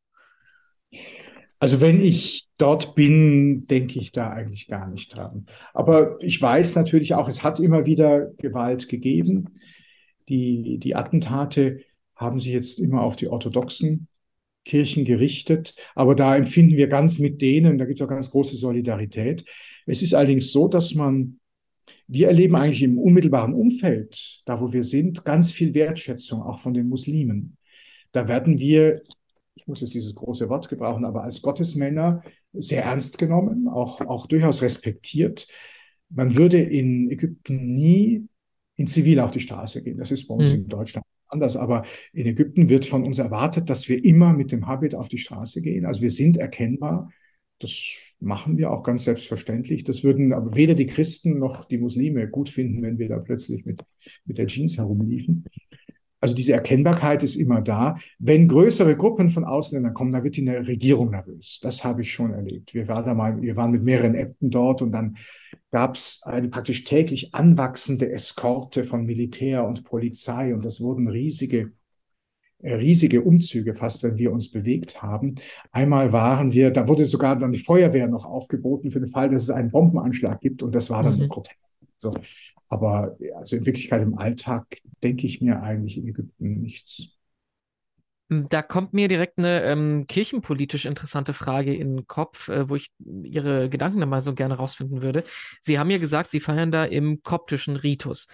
Also 1.64 1.80
wenn 1.80 2.02
ich 2.02 2.50
dort 2.58 2.94
bin, 2.94 3.62
denke 3.62 3.98
ich 3.98 4.12
da 4.12 4.32
eigentlich 4.32 4.68
gar 4.68 4.90
nicht 4.90 5.16
dran. 5.16 5.46
Aber 5.74 6.18
ich 6.20 6.42
weiß 6.42 6.76
natürlich 6.76 7.14
auch, 7.14 7.30
es 7.30 7.42
hat 7.42 7.58
immer 7.62 7.86
wieder 7.86 8.32
Gewalt 8.38 8.90
gegeben. 8.90 9.62
Die, 10.28 10.78
die 10.78 10.94
Attentate 10.94 11.80
haben 12.18 12.42
sich 12.42 12.52
jetzt 12.52 12.82
immer 12.82 13.02
auf 13.02 13.16
die 13.16 13.30
orthodoxen 13.30 14.10
Kirchen 14.66 15.06
gerichtet. 15.06 15.74
Aber 15.96 16.16
da 16.16 16.36
empfinden 16.36 16.76
wir 16.76 16.88
ganz 16.88 17.20
mit 17.20 17.42
denen, 17.42 17.78
da 17.78 17.86
gibt 17.86 18.02
es 18.02 18.06
auch 18.06 18.10
ganz 18.10 18.30
große 18.30 18.58
Solidarität. 18.58 19.46
Es 19.86 20.02
ist 20.02 20.14
allerdings 20.14 20.52
so, 20.52 20.68
dass 20.68 20.94
man, 20.96 21.40
wir 22.10 22.28
erleben 22.28 22.58
eigentlich 22.58 22.84
im 22.84 22.98
unmittelbaren 22.98 23.54
Umfeld, 23.54 24.42
da 24.44 24.60
wo 24.60 24.74
wir 24.74 24.84
sind, 24.84 25.24
ganz 25.24 25.54
viel 25.54 25.74
Wertschätzung, 25.74 26.42
auch 26.42 26.60
von 26.60 26.74
den 26.74 26.90
Muslimen. 26.90 27.56
Da 28.12 28.28
werden 28.28 28.60
wir 28.60 29.02
ich 29.64 29.68
muss 29.70 29.80
jetzt 29.80 29.94
dieses 29.94 30.14
große 30.14 30.50
Wort 30.50 30.68
gebrauchen, 30.68 31.06
aber 31.06 31.24
als 31.24 31.42
Gottesmänner 31.42 32.22
sehr 32.52 32.84
ernst 32.84 33.18
genommen, 33.18 33.70
auch, 33.70 34.02
auch 34.02 34.28
durchaus 34.28 34.62
respektiert. 34.62 35.48
Man 36.10 36.36
würde 36.36 36.60
in 36.60 37.10
Ägypten 37.10 37.74
nie 37.74 38.28
in 38.76 38.88
Zivil 38.88 39.22
auf 39.22 39.32
die 39.32 39.40
Straße 39.40 39.82
gehen. 39.82 39.98
Das 39.98 40.12
ist 40.12 40.28
bei 40.28 40.36
uns 40.36 40.52
mhm. 40.52 40.58
in 40.58 40.68
Deutschland 40.68 41.06
anders, 41.30 41.56
aber 41.56 41.86
in 42.12 42.26
Ägypten 42.26 42.68
wird 42.68 42.86
von 42.86 43.06
uns 43.06 43.20
erwartet, 43.20 43.70
dass 43.70 43.88
wir 43.88 44.04
immer 44.04 44.34
mit 44.34 44.52
dem 44.52 44.68
Habit 44.68 44.96
auf 44.96 45.08
die 45.08 45.18
Straße 45.18 45.62
gehen. 45.62 45.86
Also 45.86 46.02
wir 46.02 46.12
sind 46.12 46.36
erkennbar. 46.36 47.10
Das 47.60 47.94
machen 48.20 48.58
wir 48.58 48.70
auch 48.70 48.84
ganz 48.84 49.06
selbstverständlich. 49.06 49.86
Das 49.86 50.04
würden 50.04 50.34
aber 50.34 50.56
weder 50.56 50.74
die 50.74 50.88
Christen 50.88 51.40
noch 51.40 51.64
die 51.64 51.78
Muslime 51.78 52.28
gut 52.28 52.50
finden, 52.50 52.82
wenn 52.82 52.98
wir 52.98 53.08
da 53.08 53.20
plötzlich 53.20 53.66
mit, 53.66 53.82
mit 54.26 54.38
der 54.38 54.48
Jeans 54.48 54.78
herumliefen. 54.78 55.46
Also 56.24 56.36
diese 56.36 56.54
Erkennbarkeit 56.54 57.22
ist 57.22 57.36
immer 57.36 57.60
da. 57.60 57.98
Wenn 58.18 58.48
größere 58.48 58.96
Gruppen 58.96 59.28
von 59.28 59.44
Ausländern 59.44 59.94
kommen, 59.94 60.14
dann 60.14 60.24
wird 60.24 60.38
die 60.38 60.48
Regierung 60.50 61.10
nervös. 61.10 61.60
Das 61.62 61.84
habe 61.84 62.02
ich 62.02 62.14
schon 62.14 62.32
erlebt. 62.32 62.74
Wir 62.74 62.88
waren 62.88 63.04
da 63.04 63.14
mal, 63.14 63.42
wir 63.42 63.58
waren 63.58 63.72
mit 63.72 63.84
mehreren 63.84 64.16
Ämtern 64.16 64.50
dort 64.50 64.82
und 64.82 64.94
dann 64.94 65.18
gab 65.70 65.96
es 65.96 66.22
eine 66.24 66.48
praktisch 66.48 66.86
täglich 66.86 67.36
anwachsende 67.36 68.10
Eskorte 68.10 68.86
von 68.86 69.06
Militär 69.06 69.68
und 69.68 69.84
Polizei 69.84 70.54
und 70.54 70.64
das 70.64 70.80
wurden 70.80 71.10
riesige 71.10 71.74
äh, 72.60 72.76
riesige 72.76 73.22
Umzüge 73.22 73.74
fast, 73.74 74.02
wenn 74.04 74.18
wir 74.18 74.32
uns 74.32 74.50
bewegt 74.50 75.02
haben. 75.02 75.36
Einmal 75.74 76.14
waren 76.14 76.54
wir, 76.54 76.72
da 76.72 76.88
wurde 76.88 77.04
sogar 77.04 77.38
dann 77.38 77.52
die 77.52 77.60
Feuerwehr 77.60 78.08
noch 78.08 78.24
aufgeboten 78.24 78.92
für 78.92 79.02
den 79.02 79.10
Fall, 79.10 79.30
dass 79.30 79.42
es 79.42 79.50
einen 79.50 79.72
Bombenanschlag 79.72 80.40
gibt 80.40 80.64
und 80.64 80.74
das 80.74 80.90
war 80.90 81.04
dann 81.04 81.20
mhm. 81.20 81.28
grotesk. 81.28 81.58
So. 81.98 82.14
Aber 82.70 83.18
also 83.36 83.56
in 83.56 83.66
Wirklichkeit 83.66 84.02
im 84.02 84.18
Alltag 84.18 84.78
denke 85.04 85.28
ich 85.28 85.42
mir 85.42 85.62
eigentlich 85.62 85.98
in 85.98 86.08
Ägypten 86.08 86.62
nichts. 86.62 87.18
Da 88.50 88.62
kommt 88.62 88.94
mir 88.94 89.08
direkt 89.08 89.38
eine 89.38 89.64
ähm, 89.64 90.08
kirchenpolitisch 90.08 90.86
interessante 90.86 91.34
Frage 91.34 91.76
in 91.76 91.98
den 91.98 92.08
Kopf, 92.08 92.48
äh, 92.50 92.68
wo 92.70 92.76
ich 92.76 92.92
Ihre 93.24 93.70
Gedanken 93.70 94.08
mal 94.08 94.22
so 94.22 94.34
gerne 94.34 94.56
rausfinden 94.56 95.02
würde. 95.02 95.24
Sie 95.62 95.78
haben 95.78 95.90
ja 95.90 95.98
gesagt, 95.98 96.32
Sie 96.32 96.40
feiern 96.40 96.72
da 96.72 96.86
im 96.86 97.22
koptischen 97.22 97.76
Ritus. 97.76 98.28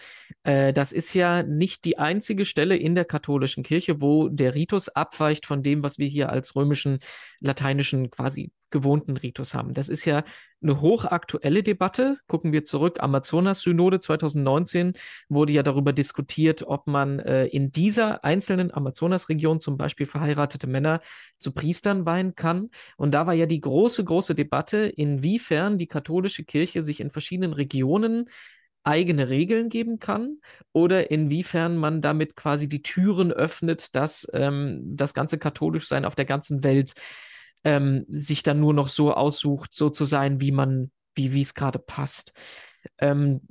Äh, 0.43 0.73
das 0.73 0.91
ist 0.91 1.13
ja 1.15 1.43
nicht 1.43 1.85
die 1.85 1.97
einzige 1.97 2.45
Stelle 2.45 2.77
in 2.77 2.95
der 2.95 3.05
katholischen 3.05 3.63
Kirche, 3.63 3.99
wo 3.99 4.29
der 4.29 4.55
Ritus 4.55 4.89
abweicht 4.89 5.45
von 5.45 5.63
dem, 5.63 5.83
was 5.83 5.97
wir 5.97 6.07
hier 6.07 6.29
als 6.29 6.55
römischen, 6.55 6.99
lateinischen 7.39 8.11
quasi 8.11 8.51
gewohnten 8.69 9.17
Ritus 9.17 9.53
haben. 9.53 9.73
Das 9.73 9.89
ist 9.89 10.05
ja 10.05 10.23
eine 10.61 10.81
hochaktuelle 10.81 11.63
Debatte. 11.63 12.17
Gucken 12.27 12.51
wir 12.51 12.63
zurück, 12.63 12.97
Amazonas-Synode 12.99 13.99
2019 13.99 14.93
wurde 15.29 15.53
ja 15.53 15.63
darüber 15.63 15.93
diskutiert, 15.93 16.63
ob 16.63 16.87
man 16.87 17.19
äh, 17.19 17.45
in 17.45 17.71
dieser 17.71 18.23
einzelnen 18.23 18.73
Amazonas-Region 18.73 19.59
zum 19.59 19.77
Beispiel 19.77 20.05
verheiratete 20.05 20.67
Männer 20.67 21.01
zu 21.37 21.53
Priestern 21.53 22.05
weihen 22.05 22.35
kann. 22.35 22.69
Und 22.97 23.13
da 23.13 23.27
war 23.27 23.33
ja 23.33 23.45
die 23.45 23.61
große, 23.61 24.03
große 24.03 24.35
Debatte, 24.35 24.77
inwiefern 24.77 25.77
die 25.77 25.87
katholische 25.87 26.43
Kirche 26.43 26.83
sich 26.83 26.99
in 26.99 27.11
verschiedenen 27.11 27.53
Regionen 27.53 28.25
eigene 28.83 29.29
Regeln 29.29 29.69
geben 29.69 29.99
kann 29.99 30.37
oder 30.71 31.11
inwiefern 31.11 31.77
man 31.77 32.01
damit 32.01 32.35
quasi 32.35 32.69
die 32.69 32.81
Türen 32.81 33.31
öffnet, 33.31 33.95
dass 33.95 34.27
ähm, 34.33 34.81
das 34.95 35.13
ganze 35.13 35.37
Katholischsein 35.37 36.05
auf 36.05 36.15
der 36.15 36.25
ganzen 36.25 36.63
Welt 36.63 36.93
ähm, 37.63 38.05
sich 38.09 38.43
dann 38.43 38.59
nur 38.59 38.73
noch 38.73 38.87
so 38.87 39.13
aussucht, 39.13 39.73
so 39.73 39.89
zu 39.89 40.05
sein, 40.05 40.41
wie 40.41 40.51
man, 40.51 40.91
wie 41.15 41.41
es 41.41 41.53
gerade 41.53 41.79
passt. 41.79 42.33
Ähm, 42.97 43.41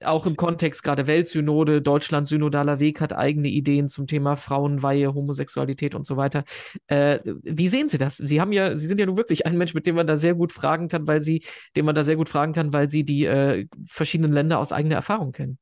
auch 0.00 0.26
im 0.26 0.36
Kontext 0.36 0.82
gerade 0.82 1.06
Weltsynode, 1.06 1.82
Deutschland 1.82 2.28
synodaler 2.28 2.78
Weg 2.78 3.00
hat 3.00 3.12
eigene 3.12 3.48
Ideen 3.48 3.88
zum 3.88 4.06
Thema 4.06 4.36
Frauenweihe, 4.36 5.12
Homosexualität 5.12 5.94
und 5.94 6.06
so 6.06 6.16
weiter. 6.16 6.44
Äh, 6.86 7.18
wie 7.42 7.68
sehen 7.68 7.88
Sie 7.88 7.98
das? 7.98 8.16
Sie 8.16 8.40
haben 8.40 8.52
ja, 8.52 8.76
Sie 8.76 8.86
sind 8.86 9.00
ja 9.00 9.06
nun 9.06 9.16
wirklich 9.16 9.44
ein 9.44 9.58
Mensch, 9.58 9.74
mit 9.74 9.86
dem 9.86 9.96
man 9.96 10.06
da 10.06 10.16
sehr 10.16 10.34
gut 10.34 10.52
fragen 10.52 10.88
kann, 10.88 11.06
weil 11.06 11.20
Sie, 11.20 11.42
dem 11.76 11.86
man 11.86 11.94
da 11.94 12.04
sehr 12.04 12.16
gut 12.16 12.28
fragen 12.28 12.52
kann, 12.52 12.72
weil 12.72 12.88
Sie 12.88 13.04
die 13.04 13.24
äh, 13.24 13.66
verschiedenen 13.84 14.32
Länder 14.32 14.58
aus 14.58 14.72
eigener 14.72 14.94
Erfahrung 14.94 15.32
kennen. 15.32 15.58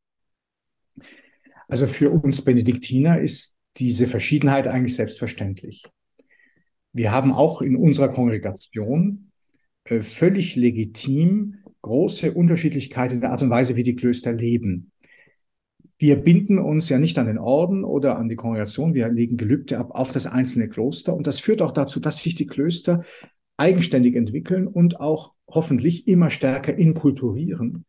Also 1.68 1.86
für 1.86 2.10
uns 2.10 2.42
Benediktiner 2.42 3.20
ist 3.20 3.56
diese 3.76 4.06
Verschiedenheit 4.06 4.66
eigentlich 4.66 4.96
selbstverständlich. 4.96 5.84
Wir 6.92 7.12
haben 7.12 7.32
auch 7.32 7.62
in 7.62 7.76
unserer 7.76 8.08
Kongregation 8.08 9.30
äh, 9.84 10.00
völlig 10.00 10.56
legitim 10.56 11.58
große 11.82 12.32
Unterschiedlichkeit 12.32 13.12
in 13.12 13.20
der 13.20 13.30
Art 13.30 13.42
und 13.42 13.50
Weise, 13.50 13.76
wie 13.76 13.82
die 13.82 13.96
Klöster 13.96 14.32
leben. 14.32 14.92
Wir 15.98 16.16
binden 16.16 16.58
uns 16.58 16.88
ja 16.88 16.98
nicht 16.98 17.18
an 17.18 17.26
den 17.26 17.38
Orden 17.38 17.84
oder 17.84 18.18
an 18.18 18.28
die 18.28 18.36
Kongregation, 18.36 18.94
wir 18.94 19.08
legen 19.10 19.36
Gelübde 19.36 19.78
ab 19.78 19.90
auf 19.92 20.12
das 20.12 20.26
einzelne 20.26 20.68
Kloster 20.68 21.14
und 21.14 21.26
das 21.26 21.40
führt 21.40 21.60
auch 21.62 21.72
dazu, 21.72 22.00
dass 22.00 22.22
sich 22.22 22.34
die 22.34 22.46
Klöster 22.46 23.04
eigenständig 23.58 24.16
entwickeln 24.16 24.66
und 24.66 25.00
auch 25.00 25.34
hoffentlich 25.46 26.08
immer 26.08 26.30
stärker 26.30 26.74
inkulturieren. 26.74 27.84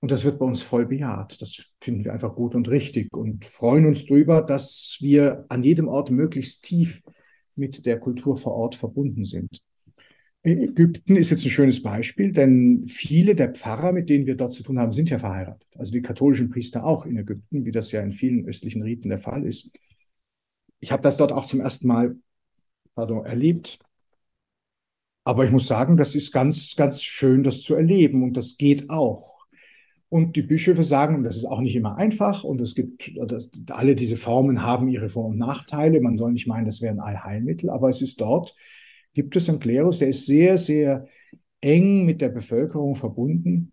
Und 0.00 0.12
das 0.12 0.24
wird 0.24 0.38
bei 0.38 0.46
uns 0.46 0.62
voll 0.62 0.86
bejaht. 0.86 1.42
Das 1.42 1.72
finden 1.80 2.04
wir 2.04 2.12
einfach 2.12 2.34
gut 2.34 2.54
und 2.54 2.68
richtig 2.68 3.12
und 3.12 3.44
freuen 3.44 3.84
uns 3.84 4.06
darüber, 4.06 4.40
dass 4.42 4.96
wir 5.00 5.44
an 5.48 5.62
jedem 5.62 5.88
Ort 5.88 6.10
möglichst 6.10 6.64
tief 6.64 7.02
mit 7.60 7.86
der 7.86 8.00
Kultur 8.00 8.36
vor 8.36 8.54
Ort 8.54 8.74
verbunden 8.74 9.24
sind. 9.24 9.62
Ägypten 10.42 11.16
ist 11.16 11.30
jetzt 11.30 11.44
ein 11.44 11.50
schönes 11.50 11.82
Beispiel, 11.82 12.32
denn 12.32 12.86
viele 12.86 13.34
der 13.34 13.52
Pfarrer, 13.52 13.92
mit 13.92 14.08
denen 14.08 14.26
wir 14.26 14.36
dort 14.36 14.54
zu 14.54 14.62
tun 14.62 14.78
haben, 14.78 14.92
sind 14.92 15.10
ja 15.10 15.18
verheiratet. 15.18 15.68
Also 15.76 15.92
die 15.92 16.00
katholischen 16.00 16.48
Priester 16.48 16.84
auch 16.84 17.04
in 17.04 17.18
Ägypten, 17.18 17.66
wie 17.66 17.72
das 17.72 17.92
ja 17.92 18.00
in 18.00 18.12
vielen 18.12 18.46
östlichen 18.46 18.82
Riten 18.82 19.10
der 19.10 19.18
Fall 19.18 19.44
ist. 19.44 19.70
Ich 20.80 20.92
habe 20.92 21.02
das 21.02 21.18
dort 21.18 21.32
auch 21.32 21.44
zum 21.44 21.60
ersten 21.60 21.86
Mal 21.86 22.16
pardon, 22.94 23.24
erlebt. 23.26 23.78
Aber 25.24 25.44
ich 25.44 25.50
muss 25.50 25.66
sagen, 25.66 25.98
das 25.98 26.14
ist 26.14 26.32
ganz, 26.32 26.74
ganz 26.74 27.02
schön, 27.02 27.42
das 27.42 27.60
zu 27.60 27.74
erleben 27.74 28.22
und 28.22 28.36
das 28.38 28.56
geht 28.56 28.88
auch. 28.88 29.39
Und 30.10 30.34
die 30.34 30.42
Bischöfe 30.42 30.82
sagen, 30.82 31.22
das 31.22 31.36
ist 31.36 31.44
auch 31.44 31.60
nicht 31.60 31.76
immer 31.76 31.96
einfach 31.96 32.42
und 32.42 32.60
es 32.60 32.74
gibt, 32.74 33.12
das, 33.26 33.48
alle 33.70 33.94
diese 33.94 34.16
Formen 34.16 34.62
haben 34.64 34.88
ihre 34.88 35.08
Vor- 35.08 35.26
und 35.26 35.38
Nachteile. 35.38 36.00
Man 36.00 36.18
soll 36.18 36.32
nicht 36.32 36.48
meinen, 36.48 36.66
das 36.66 36.82
wäre 36.82 36.92
ein 36.92 37.00
Allheilmittel, 37.00 37.70
aber 37.70 37.88
es 37.88 38.02
ist 38.02 38.20
dort, 38.20 38.56
gibt 39.14 39.36
es 39.36 39.48
einen 39.48 39.60
Klerus, 39.60 40.00
der 40.00 40.08
ist 40.08 40.26
sehr, 40.26 40.58
sehr 40.58 41.06
eng 41.60 42.06
mit 42.06 42.20
der 42.20 42.30
Bevölkerung 42.30 42.96
verbunden, 42.96 43.72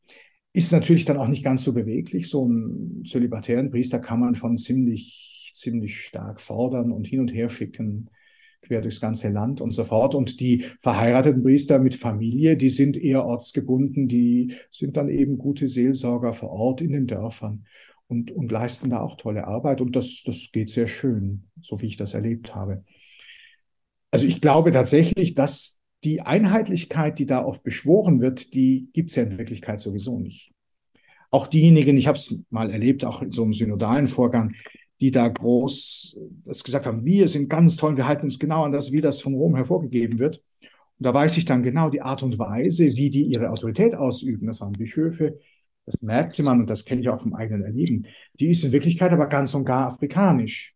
ist 0.54 0.72
natürlich 0.72 1.06
dann 1.06 1.18
auch 1.18 1.28
nicht 1.28 1.44
ganz 1.44 1.64
so 1.64 1.74
beweglich. 1.74 2.30
So 2.30 2.46
einen 2.46 3.04
zölibatären 3.04 3.72
Priester 3.72 4.00
kann 4.00 4.20
man 4.20 4.36
schon 4.36 4.60
ziemlich, 4.60 5.52
ziemlich 5.56 6.02
stark 6.02 6.40
fordern 6.40 6.92
und 6.92 7.08
hin 7.08 7.20
und 7.20 7.34
her 7.34 7.50
schicken 7.50 8.12
quer 8.62 8.82
durchs 8.82 9.02
ganze 9.02 9.30
Land 9.30 9.62
und 9.62 9.72
so 9.72 9.84
fort. 9.84 10.16
Und 10.16 10.40
die 10.40 10.64
verheirateten 10.80 11.44
Priester 11.44 11.80
mit 11.80 11.96
Familie, 11.96 12.58
die 12.58 12.70
sind 12.70 12.98
eher 12.98 13.26
ortsgebunden, 13.26 14.08
die 14.08 14.54
sind 14.72 14.98
dann 14.98 15.10
eben 15.10 15.38
gute 15.38 15.68
Seelsorger 15.68 16.34
vor 16.34 16.50
Ort 16.50 16.82
in 16.82 16.92
den 16.92 17.08
Dörfern 17.08 17.66
und, 18.08 18.32
und 18.32 18.52
leisten 18.52 18.90
da 18.90 19.02
auch 19.02 19.16
tolle 19.16 19.48
Arbeit. 19.48 19.82
Und 19.82 19.96
das, 19.96 20.24
das 20.26 20.50
geht 20.52 20.70
sehr 20.70 20.88
schön, 20.88 21.48
so 21.62 21.82
wie 21.82 21.88
ich 21.88 21.98
das 21.98 22.14
erlebt 22.14 22.56
habe. 22.56 22.84
Also 24.12 24.26
ich 24.28 24.42
glaube 24.42 24.72
tatsächlich, 24.72 25.36
dass 25.36 25.82
die 26.04 26.22
Einheitlichkeit, 26.22 27.20
die 27.20 27.26
da 27.26 27.44
oft 27.44 27.64
beschworen 27.64 28.22
wird, 28.22 28.54
die 28.54 28.90
gibt 28.94 29.10
es 29.10 29.16
ja 29.16 29.24
in 29.24 29.38
Wirklichkeit 29.38 29.80
sowieso 29.80 30.20
nicht. 30.20 30.54
Auch 31.30 31.48
diejenigen, 31.48 31.98
ich 31.98 32.08
habe 32.08 32.18
es 32.18 32.40
mal 32.50 32.72
erlebt, 32.72 33.04
auch 33.04 33.22
in 33.22 33.32
so 33.32 33.44
einem 33.44 33.54
synodalen 33.54 34.08
Vorgang, 34.08 34.54
die 35.00 35.12
da 35.12 35.28
groß 35.28 36.20
das 36.46 36.64
gesagt 36.64 36.86
haben, 36.86 37.06
wir 37.06 37.28
sind 37.28 37.50
ganz 37.50 37.76
toll, 37.76 37.98
wir 37.98 38.08
halten 38.08 38.26
uns 38.26 38.40
genau 38.40 38.64
an 38.64 38.72
das, 38.72 38.92
wie 38.92 39.02
das 39.02 39.22
von 39.22 39.36
Rom 39.36 39.56
hervorgegeben 39.56 40.20
wird. 40.20 40.42
Und 41.00 41.06
da 41.06 41.14
weiß 41.14 41.38
ich 41.38 41.46
dann 41.46 41.64
genau 41.64 41.90
die 41.90 42.02
Art 42.02 42.24
und 42.24 42.40
Weise, 42.40 42.86
wie 42.86 43.10
die 43.10 43.24
ihre 43.24 43.52
Autorität 43.52 43.94
ausüben. 43.96 44.48
Das 44.48 44.62
waren 44.62 44.74
Bischöfe, 44.74 45.40
das 45.86 46.02
merkte 46.02 46.42
man 46.44 46.60
und 46.60 46.70
das 46.70 46.86
kenne 46.86 47.02
ich 47.02 47.10
auch 47.10 47.22
vom 47.22 47.36
eigenen 47.36 47.64
Erleben. 47.64 48.08
Die 48.40 48.50
ist 48.50 48.64
in 48.64 48.72
Wirklichkeit 48.72 49.12
aber 49.12 49.28
ganz 49.28 49.54
und 49.54 49.66
gar 49.66 49.88
afrikanisch 49.88 50.76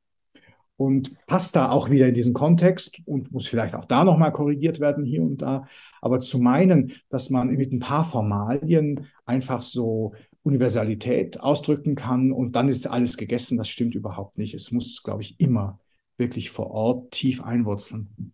und 0.77 1.15
passt 1.27 1.55
da 1.55 1.69
auch 1.69 1.89
wieder 1.89 2.07
in 2.07 2.15
diesen 2.15 2.33
Kontext 2.33 3.01
und 3.05 3.31
muss 3.31 3.47
vielleicht 3.47 3.75
auch 3.75 3.85
da 3.85 4.03
nochmal 4.03 4.31
korrigiert 4.31 4.79
werden 4.79 5.05
hier 5.05 5.21
und 5.21 5.41
da. 5.41 5.67
Aber 6.01 6.19
zu 6.19 6.39
meinen, 6.39 6.93
dass 7.09 7.29
man 7.29 7.49
mit 7.49 7.71
ein 7.71 7.79
paar 7.79 8.09
Formalien 8.09 9.07
einfach 9.25 9.61
so 9.61 10.13
Universalität 10.43 11.39
ausdrücken 11.39 11.95
kann 11.95 12.31
und 12.31 12.55
dann 12.55 12.67
ist 12.67 12.87
alles 12.87 13.17
gegessen, 13.17 13.57
das 13.57 13.69
stimmt 13.69 13.95
überhaupt 13.95 14.37
nicht. 14.37 14.53
Es 14.53 14.71
muss, 14.71 15.03
glaube 15.03 15.21
ich, 15.21 15.39
immer 15.39 15.79
wirklich 16.17 16.49
vor 16.49 16.71
Ort 16.71 17.11
tief 17.11 17.43
einwurzeln. 17.43 18.33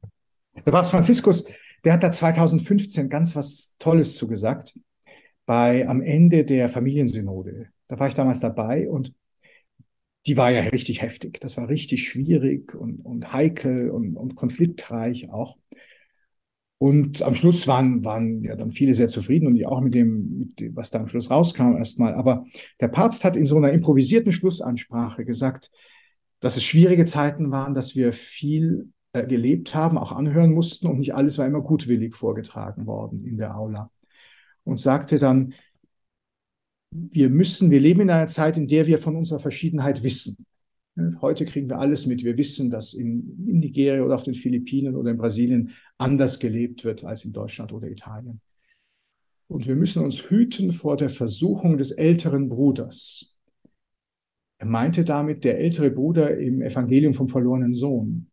Der 0.65 0.71
Papst 0.71 0.91
Franziskus, 0.91 1.45
der 1.83 1.93
hat 1.93 2.03
da 2.03 2.11
2015 2.11 3.09
ganz 3.09 3.35
was 3.35 3.75
Tolles 3.77 4.15
zugesagt 4.15 4.79
bei 5.45 5.87
am 5.87 6.01
Ende 6.01 6.45
der 6.45 6.69
Familiensynode. 6.69 7.69
Da 7.87 7.99
war 7.99 8.07
ich 8.07 8.15
damals 8.15 8.39
dabei 8.39 8.89
und 8.89 9.13
die 10.25 10.35
war 10.35 10.51
ja 10.51 10.61
richtig 10.61 11.01
heftig. 11.01 11.39
Das 11.39 11.55
war 11.57 11.69
richtig 11.69 12.07
schwierig 12.07 12.75
und, 12.75 12.99
und 12.99 13.31
heikel 13.31 13.89
und, 13.89 14.17
und 14.17 14.35
konfliktreich 14.35 15.29
auch. 15.29 15.57
Und 16.79 17.23
am 17.23 17.33
Schluss 17.33 17.67
waren, 17.67 18.05
waren 18.05 18.43
ja 18.43 18.55
dann 18.55 18.71
viele 18.71 18.93
sehr 18.93 19.07
zufrieden 19.07 19.47
und 19.47 19.65
auch 19.65 19.81
mit 19.81 19.95
dem, 19.95 20.37
mit 20.37 20.59
dem, 20.59 20.75
was 20.75 20.91
da 20.91 20.99
am 20.99 21.07
Schluss 21.07 21.31
rauskam 21.31 21.75
erstmal. 21.75 22.13
Aber 22.13 22.45
der 22.79 22.87
Papst 22.87 23.23
hat 23.23 23.35
in 23.35 23.47
so 23.47 23.57
einer 23.57 23.71
improvisierten 23.71 24.31
Schlussansprache 24.31 25.25
gesagt, 25.25 25.71
dass 26.39 26.55
es 26.55 26.63
schwierige 26.63 27.05
Zeiten 27.05 27.51
waren, 27.51 27.73
dass 27.73 27.95
wir 27.95 28.13
viel 28.13 28.89
äh, 29.13 29.25
gelebt 29.25 29.73
haben, 29.73 29.97
auch 29.97 30.11
anhören 30.11 30.53
mussten 30.53 30.87
und 30.87 30.99
nicht 30.99 31.15
alles 31.15 31.39
war 31.39 31.47
immer 31.47 31.61
gutwillig 31.61 32.15
vorgetragen 32.15 32.85
worden 32.85 33.25
in 33.25 33.37
der 33.37 33.57
Aula. 33.57 33.89
Und 34.63 34.79
sagte 34.79 35.17
dann, 35.17 35.55
wir 36.91 37.29
müssen, 37.29 37.71
wir 37.71 37.79
leben 37.79 38.01
in 38.01 38.09
einer 38.09 38.27
Zeit, 38.27 38.57
in 38.57 38.67
der 38.67 38.85
wir 38.85 38.99
von 38.99 39.15
unserer 39.15 39.39
Verschiedenheit 39.39 40.03
wissen. 40.03 40.45
Heute 41.21 41.45
kriegen 41.45 41.69
wir 41.69 41.77
alles 41.77 42.07
mit. 42.07 42.23
Wir 42.23 42.37
wissen, 42.37 42.71
dass 42.71 42.93
in, 42.93 43.45
in 43.47 43.59
Nigeria 43.59 44.03
oder 44.03 44.15
auf 44.15 44.23
den 44.23 44.33
Philippinen 44.33 44.95
oder 44.95 45.11
in 45.11 45.17
Brasilien 45.17 45.71
anders 45.97 46.39
gelebt 46.39 46.83
wird 46.83 47.03
als 47.03 47.23
in 47.23 47.33
Deutschland 47.33 47.71
oder 47.71 47.87
Italien. 47.87 48.41
Und 49.47 49.67
wir 49.67 49.75
müssen 49.75 50.03
uns 50.03 50.29
hüten 50.29 50.71
vor 50.71 50.97
der 50.97 51.09
Versuchung 51.09 51.77
des 51.77 51.91
älteren 51.91 52.49
Bruders. 52.49 53.37
Er 54.57 54.65
meinte 54.65 55.05
damit 55.05 55.43
der 55.43 55.59
ältere 55.59 55.91
Bruder 55.91 56.35
im 56.37 56.61
Evangelium 56.61 57.13
vom 57.13 57.29
verlorenen 57.29 57.73
Sohn, 57.73 58.31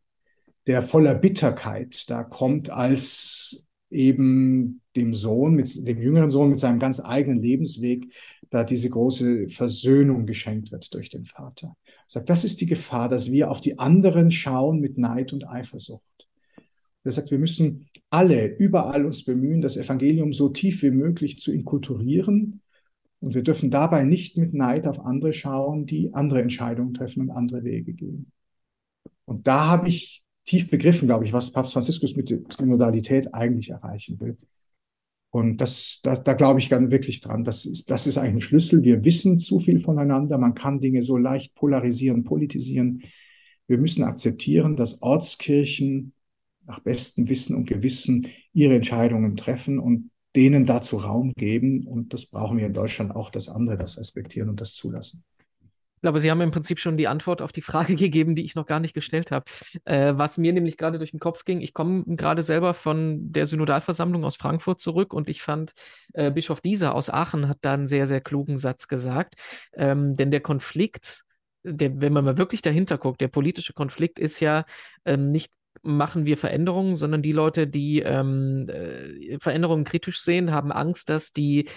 der 0.67 0.83
voller 0.83 1.15
Bitterkeit 1.15 2.09
da 2.09 2.25
kommt 2.25 2.71
als 2.71 3.67
eben 3.91 4.81
dem 4.97 5.13
Sohn, 5.13 5.55
mit 5.55 5.87
dem 5.87 6.01
jüngeren 6.01 6.31
Sohn 6.31 6.51
mit 6.51 6.61
seinem 6.61 6.79
ganz 6.79 7.01
eigenen 7.01 7.43
Lebensweg 7.43 8.11
da 8.51 8.65
diese 8.65 8.89
große 8.89 9.49
Versöhnung 9.51 10.27
geschenkt 10.27 10.73
wird 10.73 10.93
durch 10.95 11.11
den 11.11 11.27
Vater. 11.27 11.77
Sagt, 12.07 12.29
das 12.29 12.45
ist 12.45 12.61
die 12.61 12.67
Gefahr, 12.67 13.09
dass 13.09 13.31
wir 13.31 13.51
auf 13.51 13.61
die 13.61 13.79
anderen 13.79 14.31
schauen 14.31 14.81
mit 14.81 14.99
Neid 14.99 15.33
und 15.33 15.49
Eifersucht. 15.49 16.03
Er 17.05 17.13
sagt, 17.13 17.31
wir 17.31 17.39
müssen 17.39 17.87
alle, 18.11 18.47
überall 18.57 19.05
uns 19.05 19.25
bemühen, 19.25 19.61
das 19.61 19.77
Evangelium 19.77 20.33
so 20.33 20.49
tief 20.49 20.83
wie 20.83 20.91
möglich 20.91 21.39
zu 21.39 21.53
inkulturieren. 21.53 22.63
Und 23.21 23.35
wir 23.35 23.43
dürfen 23.43 23.71
dabei 23.71 24.05
nicht 24.05 24.37
mit 24.37 24.55
Neid 24.55 24.87
auf 24.87 25.01
andere 25.01 25.33
schauen, 25.33 25.87
die 25.87 26.13
andere 26.15 26.41
Entscheidungen 26.41 26.95
treffen 26.95 27.23
und 27.23 27.31
andere 27.31 27.65
Wege 27.65 27.93
gehen. 27.93 28.31
Und 29.27 29.47
da 29.47 29.67
habe 29.67 29.89
ich 29.89 30.23
tief 30.45 30.71
begriffen, 30.71 31.09
glaube 31.09 31.25
ich, 31.25 31.33
was 31.33 31.53
Papst 31.53 31.73
Franziskus 31.73 32.17
mit 32.17 32.31
der 32.31 32.41
Synodalität 32.51 33.35
eigentlich 33.35 33.71
erreichen 33.71 34.21
will. 34.21 34.37
Und 35.35 35.57
das, 35.61 35.99
da, 36.05 36.15
da 36.15 36.35
glaube 36.35 36.61
ich 36.61 36.71
ganz 36.71 36.93
wirklich 36.93 37.21
dran. 37.21 37.43
Das 37.43 37.67
ist, 37.67 37.91
das 37.91 38.07
ist 38.07 38.19
eigentlich 38.19 38.35
ein 38.35 38.41
Schlüssel. 38.41 38.85
Wir 38.85 39.05
wissen 39.05 39.37
zu 39.37 39.59
viel 39.59 39.81
voneinander. 39.81 40.39
Man 40.39 40.55
kann 40.55 40.79
Dinge 40.79 41.03
so 41.03 41.17
leicht 41.17 41.57
polarisieren, 41.57 42.23
politisieren. 42.23 43.03
Wir 43.67 43.79
müssen 43.79 44.05
akzeptieren, 44.05 44.77
dass 44.77 45.03
Ortskirchen 45.03 46.13
nach 46.67 46.79
bestem 46.79 47.29
Wissen 47.29 47.57
und 47.57 47.67
Gewissen 47.67 48.29
ihre 48.53 48.77
Entscheidungen 48.77 49.35
treffen 49.35 49.81
und 49.81 50.13
denen 50.37 50.67
dazu 50.67 50.99
Raum 50.99 51.33
geben. 51.37 51.85
Und 51.85 52.15
das 52.15 52.27
brauchen 52.27 52.57
wir 52.59 52.67
in 52.67 52.73
Deutschland 52.73 53.17
auch, 53.17 53.31
dass 53.31 53.49
andere 53.49 53.77
das 53.77 53.99
respektieren 53.99 54.49
und 54.49 54.61
das 54.61 54.75
zulassen 54.75 55.25
glaube, 56.05 56.21
Sie 56.21 56.31
haben 56.31 56.43
im 56.43 56.51
Prinzip 56.51 56.79
schon 56.79 56.99
die 56.99 57.09
Antwort 57.09 57.41
auf 57.41 57.51
die 57.51 57.63
Frage 57.63 57.95
gegeben, 57.97 58.35
die 58.35 58.45
ich 58.45 58.55
noch 58.55 58.67
gar 58.67 58.79
nicht 58.79 58.93
gestellt 58.93 59.31
habe. 59.31 59.47
Äh, 59.85 60.13
was 60.17 60.37
mir 60.37 60.53
nämlich 60.53 60.77
gerade 60.77 60.99
durch 60.99 61.13
den 61.13 61.21
Kopf 61.21 61.47
ging, 61.47 61.63
ich 61.63 61.73
komme 61.73 62.05
gerade 62.07 62.43
selber 62.43 62.75
von 62.75 63.33
der 63.33 63.47
Synodalversammlung 63.47 64.23
aus 64.25 64.37
Frankfurt 64.37 64.81
zurück 64.81 65.15
und 65.15 65.31
ich 65.31 65.41
fand, 65.41 65.73
äh, 66.13 66.31
Bischof 66.31 66.61
Dieser 66.61 66.95
aus 66.95 67.09
Aachen 67.09 67.49
hat 67.49 67.59
da 67.63 67.73
einen 67.73 67.87
sehr, 67.87 68.07
sehr 68.07 68.21
klugen 68.21 68.59
Satz 68.59 68.87
gesagt. 68.87 69.37
Ähm, 69.73 70.15
denn 70.15 70.31
der 70.31 70.41
Konflikt, 70.41 71.25
der, 71.63 71.99
wenn 72.03 72.13
man 72.13 72.27
mal 72.27 72.37
wirklich 72.37 72.61
dahinter 72.61 72.99
guckt, 72.99 73.23
der 73.23 73.29
politische 73.29 73.73
Konflikt 73.73 74.19
ist 74.19 74.41
ja 74.41 74.65
ähm, 75.07 75.33
nicht 75.33 75.53
machen 75.83 76.25
wir 76.25 76.37
Veränderungen, 76.37 76.95
sondern 76.95 77.23
die 77.23 77.33
Leute, 77.33 77.67
die 77.67 78.01
ähm, 78.01 78.69
äh, 78.69 79.39
Veränderungen 79.39 79.85
kritisch 79.85 80.21
sehen, 80.21 80.53
haben 80.53 80.71
Angst, 80.71 81.09
dass 81.09 81.33
die 81.33 81.69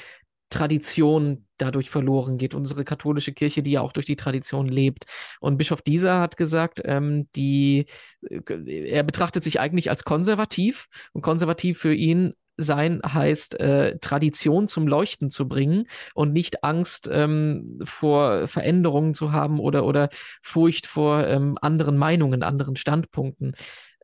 Tradition 0.50 1.46
dadurch 1.58 1.90
verloren 1.90 2.38
geht, 2.38 2.54
unsere 2.54 2.84
katholische 2.84 3.34
Kirche, 3.34 3.64
die 3.64 3.72
ja 3.72 3.82
auch 3.82 3.92
durch 3.92 4.06
die 4.06 4.16
Tradition 4.16 4.68
lebt. 4.68 5.06
Und 5.40 5.58
Bischof 5.58 5.82
Dieser 5.82 6.20
hat 6.20 6.38
gesagt, 6.38 6.82
ähm, 6.86 7.28
die, 7.36 7.86
äh, 8.22 8.90
er 8.90 9.04
betrachtet 9.04 9.44
sich 9.44 9.60
eigentlich 9.60 9.90
als 9.90 10.04
konservativ 10.04 10.88
und 11.14 11.22
konservativ 11.22 11.80
für 11.80 11.94
ihn 11.94 12.34
sein 12.58 13.02
heißt, 13.06 13.60
äh, 13.60 14.00
Tradition 14.00 14.68
zum 14.68 14.88
Leuchten 14.88 15.30
zu 15.30 15.48
bringen 15.48 15.86
und 16.16 16.34
nicht 16.34 16.64
Angst 16.64 17.08
ähm, 17.12 17.80
vor 17.84 18.48
Veränderungen 18.48 19.14
zu 19.14 19.32
haben 19.32 19.60
oder, 19.60 19.86
oder 19.86 20.10
Furcht 20.42 20.88
vor 20.88 21.26
ähm, 21.28 21.58
anderen 21.62 21.98
Meinungen, 21.98 22.42
anderen 22.42 22.76
Standpunkten. 22.76 23.56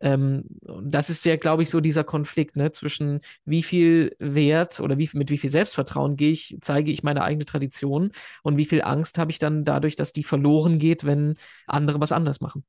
Ähm, 0.04 0.44
das 0.84 1.10
ist 1.10 1.24
ja, 1.24 1.38
glaube 1.38 1.64
ich, 1.64 1.70
so 1.70 1.80
dieser 1.80 2.04
Konflikt 2.04 2.58
ne, 2.58 2.74
zwischen 2.74 3.22
wie 3.46 3.64
viel 3.64 4.14
Wert 4.20 4.82
oder 4.82 4.98
wie, 4.98 5.10
mit 5.14 5.32
wie 5.32 5.38
viel 5.38 5.50
Selbstvertrauen 5.50 6.18
gehe 6.18 6.32
ich, 6.32 6.58
zeige 6.60 6.92
ich 6.92 7.04
meine 7.04 7.24
eigene 7.24 7.46
Tradition 7.46 8.12
und 8.44 8.58
wie 8.58 8.66
viel 8.66 8.82
Angst 8.82 9.18
habe 9.18 9.32
ich 9.32 9.40
dann 9.40 9.64
dadurch, 9.64 9.96
dass 9.96 10.12
die 10.12 10.26
verloren 10.26 10.78
geht, 10.78 11.06
wenn 11.06 11.36
andere 11.68 12.02
was 12.02 12.12
anders 12.12 12.42
machen. 12.42 12.66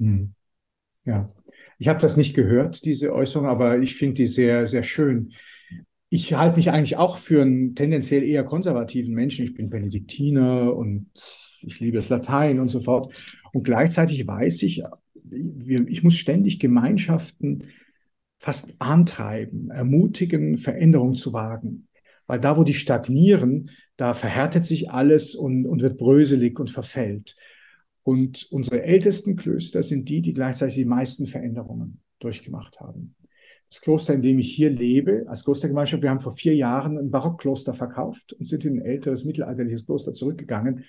Hm. 0.00 0.34
Ja, 1.04 1.32
ich 1.78 1.86
habe 1.86 2.00
das 2.00 2.16
nicht 2.16 2.34
gehört, 2.34 2.84
diese 2.84 3.14
Äußerung, 3.14 3.46
aber 3.46 3.78
ich 3.78 3.94
finde 3.94 4.14
die 4.14 4.26
sehr, 4.26 4.66
sehr 4.66 4.82
schön. 4.82 5.32
Ich 6.08 6.34
halte 6.34 6.56
mich 6.56 6.72
eigentlich 6.72 6.96
auch 6.96 7.16
für 7.16 7.42
einen 7.42 7.76
tendenziell 7.76 8.24
eher 8.24 8.42
konservativen 8.42 9.14
Menschen. 9.14 9.44
Ich 9.44 9.54
bin 9.54 9.70
Benediktiner 9.70 10.74
und 10.74 11.06
ich 11.62 11.78
liebe 11.78 11.96
das 11.96 12.08
Latein 12.08 12.58
und 12.58 12.70
so 12.70 12.80
fort. 12.80 13.14
Und 13.52 13.62
gleichzeitig 13.62 14.26
weiß 14.26 14.62
ich, 14.64 14.82
ich 15.30 16.02
muss 16.02 16.16
ständig 16.16 16.58
Gemeinschaften 16.58 17.64
fast 18.38 18.74
antreiben, 18.78 19.70
ermutigen, 19.70 20.56
Veränderungen 20.56 21.14
zu 21.14 21.32
wagen. 21.32 21.88
Weil 22.26 22.40
da, 22.40 22.56
wo 22.56 22.64
die 22.64 22.74
stagnieren, 22.74 23.70
da 23.96 24.14
verhärtet 24.14 24.64
sich 24.64 24.90
alles 24.90 25.34
und, 25.34 25.66
und 25.66 25.82
wird 25.82 25.98
bröselig 25.98 26.58
und 26.58 26.70
verfällt. 26.70 27.36
Und 28.02 28.46
unsere 28.50 28.82
ältesten 28.82 29.36
Klöster 29.36 29.82
sind 29.82 30.08
die, 30.08 30.22
die 30.22 30.32
gleichzeitig 30.32 30.76
die 30.76 30.84
meisten 30.84 31.26
Veränderungen 31.26 32.00
durchgemacht 32.18 32.80
haben. 32.80 33.14
Das 33.68 33.80
Kloster, 33.80 34.14
in 34.14 34.22
dem 34.22 34.38
ich 34.38 34.52
hier 34.52 34.70
lebe, 34.70 35.26
als 35.28 35.44
Klostergemeinschaft, 35.44 36.02
wir 36.02 36.10
haben 36.10 36.20
vor 36.20 36.34
vier 36.34 36.56
Jahren 36.56 36.98
ein 36.98 37.10
Barockkloster 37.10 37.74
verkauft 37.74 38.32
und 38.32 38.44
sind 38.46 38.64
in 38.64 38.78
ein 38.78 38.84
älteres 38.84 39.24
mittelalterliches 39.24 39.86
Kloster 39.86 40.12
zurückgegangen, 40.12 40.84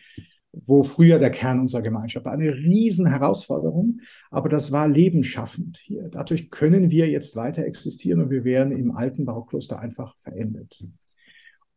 wo 0.53 0.83
früher 0.83 1.17
der 1.17 1.31
Kern 1.31 1.59
unserer 1.59 1.81
Gemeinschaft 1.81 2.25
war. 2.25 2.33
Eine 2.33 2.53
riesen 2.53 3.07
Herausforderung, 3.07 4.01
aber 4.29 4.49
das 4.49 4.71
war 4.71 4.87
lebensschaffend 4.87 5.77
hier. 5.77 6.09
Dadurch 6.11 6.49
können 6.49 6.91
wir 6.91 7.09
jetzt 7.09 7.35
weiter 7.35 7.65
existieren 7.65 8.21
und 8.21 8.29
wir 8.29 8.43
wären 8.43 8.71
im 8.71 8.91
alten 8.91 9.25
Barockkloster 9.25 9.79
einfach 9.79 10.15
verendet. 10.19 10.85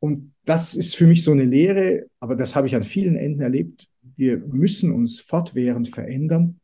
Und 0.00 0.34
das 0.44 0.74
ist 0.74 0.96
für 0.96 1.06
mich 1.06 1.24
so 1.24 1.32
eine 1.32 1.44
Lehre, 1.44 2.06
aber 2.20 2.36
das 2.36 2.54
habe 2.56 2.66
ich 2.66 2.74
an 2.76 2.82
vielen 2.82 3.16
Enden 3.16 3.40
erlebt. 3.40 3.88
Wir 4.16 4.38
müssen 4.38 4.92
uns 4.92 5.20
fortwährend 5.20 5.88
verändern. 5.88 6.60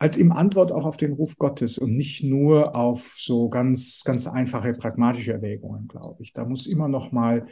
Halt 0.00 0.16
im 0.16 0.32
Antwort 0.32 0.72
auch 0.72 0.86
auf 0.86 0.96
den 0.96 1.12
Ruf 1.12 1.36
Gottes 1.36 1.76
und 1.76 1.94
nicht 1.94 2.24
nur 2.24 2.74
auf 2.74 3.14
so 3.16 3.50
ganz, 3.50 4.02
ganz 4.02 4.26
einfache 4.26 4.72
pragmatische 4.72 5.34
Erwägungen, 5.34 5.88
glaube 5.88 6.22
ich. 6.22 6.32
Da 6.32 6.46
muss 6.46 6.66
immer 6.66 6.88
noch 6.88 7.12
mal 7.12 7.46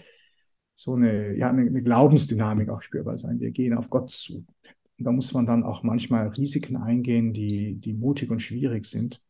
so 0.78 0.94
eine, 0.94 1.36
ja, 1.36 1.50
eine, 1.50 1.62
eine 1.62 1.82
Glaubensdynamik 1.82 2.68
auch 2.68 2.82
spürbar 2.82 3.18
sein. 3.18 3.40
Wir 3.40 3.50
gehen 3.50 3.74
auf 3.74 3.90
Gott 3.90 4.10
zu. 4.10 4.46
Und 4.96 5.04
da 5.04 5.10
muss 5.10 5.32
man 5.32 5.44
dann 5.44 5.64
auch 5.64 5.82
manchmal 5.82 6.28
Risiken 6.28 6.76
eingehen, 6.76 7.32
die, 7.32 7.74
die 7.74 7.94
mutig 7.94 8.30
und 8.30 8.40
schwierig 8.40 8.86
sind. 8.86 9.20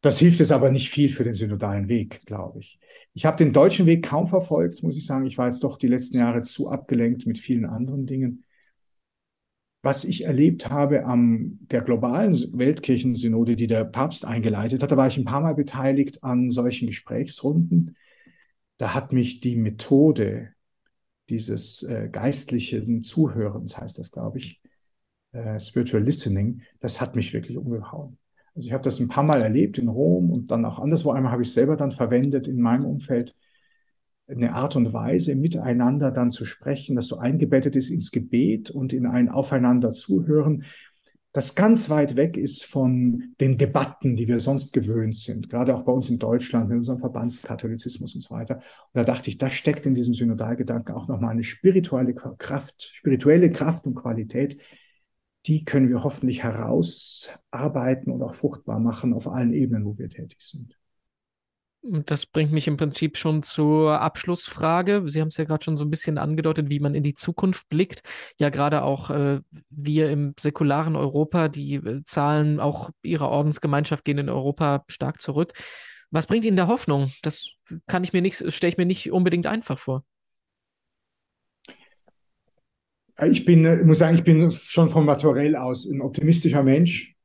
Das 0.00 0.18
hilft 0.18 0.40
es 0.40 0.50
aber 0.50 0.72
nicht 0.72 0.90
viel 0.90 1.08
für 1.08 1.22
den 1.22 1.34
synodalen 1.34 1.88
Weg, 1.88 2.26
glaube 2.26 2.58
ich. 2.58 2.80
Ich 3.14 3.24
habe 3.24 3.36
den 3.36 3.52
deutschen 3.52 3.86
Weg 3.86 4.04
kaum 4.04 4.26
verfolgt, 4.26 4.82
muss 4.82 4.96
ich 4.96 5.06
sagen. 5.06 5.24
Ich 5.24 5.38
war 5.38 5.46
jetzt 5.46 5.62
doch 5.62 5.76
die 5.78 5.86
letzten 5.86 6.18
Jahre 6.18 6.42
zu 6.42 6.68
abgelenkt 6.68 7.24
mit 7.28 7.38
vielen 7.38 7.64
anderen 7.64 8.04
Dingen. 8.06 8.44
was 9.82 10.04
ich 10.04 10.24
erlebt 10.24 10.70
habe 10.70 11.04
am 11.04 11.58
der 11.62 11.82
globalen 11.82 12.34
Weltkirchensynode, 12.56 13.56
die 13.56 13.66
der 13.66 13.84
Papst 13.84 14.24
eingeleitet 14.24 14.82
hat. 14.82 14.92
Da 14.92 14.96
war 14.96 15.08
ich 15.08 15.18
ein 15.18 15.24
paar 15.24 15.40
Mal 15.40 15.54
beteiligt 15.54 16.22
an 16.22 16.50
solchen 16.50 16.86
Gesprächsrunden. 16.86 17.96
Da 18.78 18.94
hat 18.94 19.12
mich 19.12 19.40
die 19.40 19.56
Methode 19.56 20.50
dieses 21.28 21.82
äh, 21.82 22.08
geistlichen 22.10 23.00
Zuhörens, 23.00 23.78
heißt 23.78 23.98
das, 23.98 24.10
glaube 24.10 24.38
ich, 24.38 24.60
äh, 25.32 25.58
Spiritual 25.58 26.02
Listening, 26.02 26.62
das 26.80 27.00
hat 27.00 27.16
mich 27.16 27.32
wirklich 27.32 27.56
umgehauen. 27.56 28.18
Also 28.54 28.66
ich 28.66 28.72
habe 28.72 28.84
das 28.84 29.00
ein 29.00 29.08
paar 29.08 29.24
Mal 29.24 29.40
erlebt 29.40 29.78
in 29.78 29.88
Rom 29.88 30.30
und 30.30 30.50
dann 30.50 30.64
auch 30.64 30.78
anderswo. 30.78 31.10
Einmal 31.10 31.32
habe 31.32 31.42
ich 31.42 31.52
selber 31.52 31.76
dann 31.76 31.90
verwendet 31.90 32.48
in 32.48 32.60
meinem 32.60 32.84
Umfeld 32.84 33.34
eine 34.26 34.54
Art 34.54 34.76
und 34.76 34.92
Weise, 34.92 35.34
miteinander 35.34 36.10
dann 36.10 36.30
zu 36.30 36.44
sprechen, 36.44 36.96
das 36.96 37.06
so 37.06 37.18
eingebettet 37.18 37.76
ist 37.76 37.90
ins 37.90 38.10
Gebet 38.10 38.70
und 38.70 38.92
in 38.92 39.06
ein 39.06 39.28
Aufeinander 39.28 39.92
zuhören, 39.92 40.64
das 41.32 41.54
ganz 41.54 41.88
weit 41.88 42.16
weg 42.16 42.36
ist 42.36 42.66
von 42.66 43.34
den 43.40 43.56
Debatten, 43.56 44.16
die 44.16 44.28
wir 44.28 44.38
sonst 44.38 44.72
gewöhnt 44.74 45.16
sind, 45.16 45.48
gerade 45.48 45.74
auch 45.74 45.82
bei 45.82 45.92
uns 45.92 46.10
in 46.10 46.18
Deutschland 46.18 46.68
mit 46.68 46.78
unserem 46.78 46.98
Verbandskatholizismus 46.98 48.14
und 48.14 48.20
so 48.20 48.34
weiter. 48.34 48.56
Und 48.56 48.62
da 48.94 49.04
dachte 49.04 49.30
ich, 49.30 49.38
da 49.38 49.48
steckt 49.48 49.86
in 49.86 49.94
diesem 49.94 50.12
Synodalgedanken 50.12 50.94
auch 50.94 51.08
nochmal 51.08 51.30
eine 51.30 51.44
spirituelle 51.44 52.14
Kraft, 52.14 52.90
spirituelle 52.94 53.50
Kraft 53.50 53.86
und 53.86 53.94
Qualität, 53.94 54.60
die 55.46 55.64
können 55.64 55.88
wir 55.88 56.04
hoffentlich 56.04 56.42
herausarbeiten 56.42 58.12
und 58.12 58.22
auch 58.22 58.34
fruchtbar 58.34 58.78
machen 58.78 59.14
auf 59.14 59.26
allen 59.26 59.54
Ebenen, 59.54 59.86
wo 59.86 59.96
wir 59.98 60.08
tätig 60.08 60.40
sind. 60.40 60.78
Das 61.84 62.26
bringt 62.26 62.52
mich 62.52 62.68
im 62.68 62.76
Prinzip 62.76 63.16
schon 63.16 63.42
zur 63.42 64.00
Abschlussfrage. 64.00 65.02
Sie 65.06 65.20
haben 65.20 65.28
es 65.28 65.36
ja 65.36 65.44
gerade 65.44 65.64
schon 65.64 65.76
so 65.76 65.84
ein 65.84 65.90
bisschen 65.90 66.16
angedeutet, 66.16 66.70
wie 66.70 66.78
man 66.78 66.94
in 66.94 67.02
die 67.02 67.14
Zukunft 67.14 67.68
blickt. 67.68 68.02
Ja, 68.38 68.50
gerade 68.50 68.84
auch 68.84 69.10
äh, 69.10 69.40
wir 69.68 70.10
im 70.10 70.34
säkularen 70.38 70.94
Europa, 70.94 71.48
die 71.48 71.74
äh, 71.74 72.04
Zahlen 72.04 72.60
auch 72.60 72.90
Ihrer 73.02 73.30
Ordensgemeinschaft 73.30 74.04
gehen 74.04 74.18
in 74.18 74.28
Europa 74.28 74.84
stark 74.86 75.20
zurück. 75.20 75.54
Was 76.12 76.28
bringt 76.28 76.44
Ihnen 76.44 76.56
da 76.56 76.68
Hoffnung? 76.68 77.10
Das 77.22 77.56
kann 77.88 78.04
ich 78.04 78.12
mir 78.12 78.22
nicht, 78.22 78.52
stelle 78.52 78.70
ich 78.70 78.78
mir 78.78 78.86
nicht 78.86 79.10
unbedingt 79.10 79.48
einfach 79.48 79.78
vor. 79.78 80.04
Ich 83.26 83.44
bin, 83.44 83.86
muss 83.86 83.98
sagen, 83.98 84.16
ich 84.16 84.24
bin 84.24 84.50
schon 84.52 84.88
vom 84.88 85.06
Naturell 85.06 85.56
aus 85.56 85.86
ein 85.86 86.00
optimistischer 86.00 86.62
Mensch. 86.62 87.16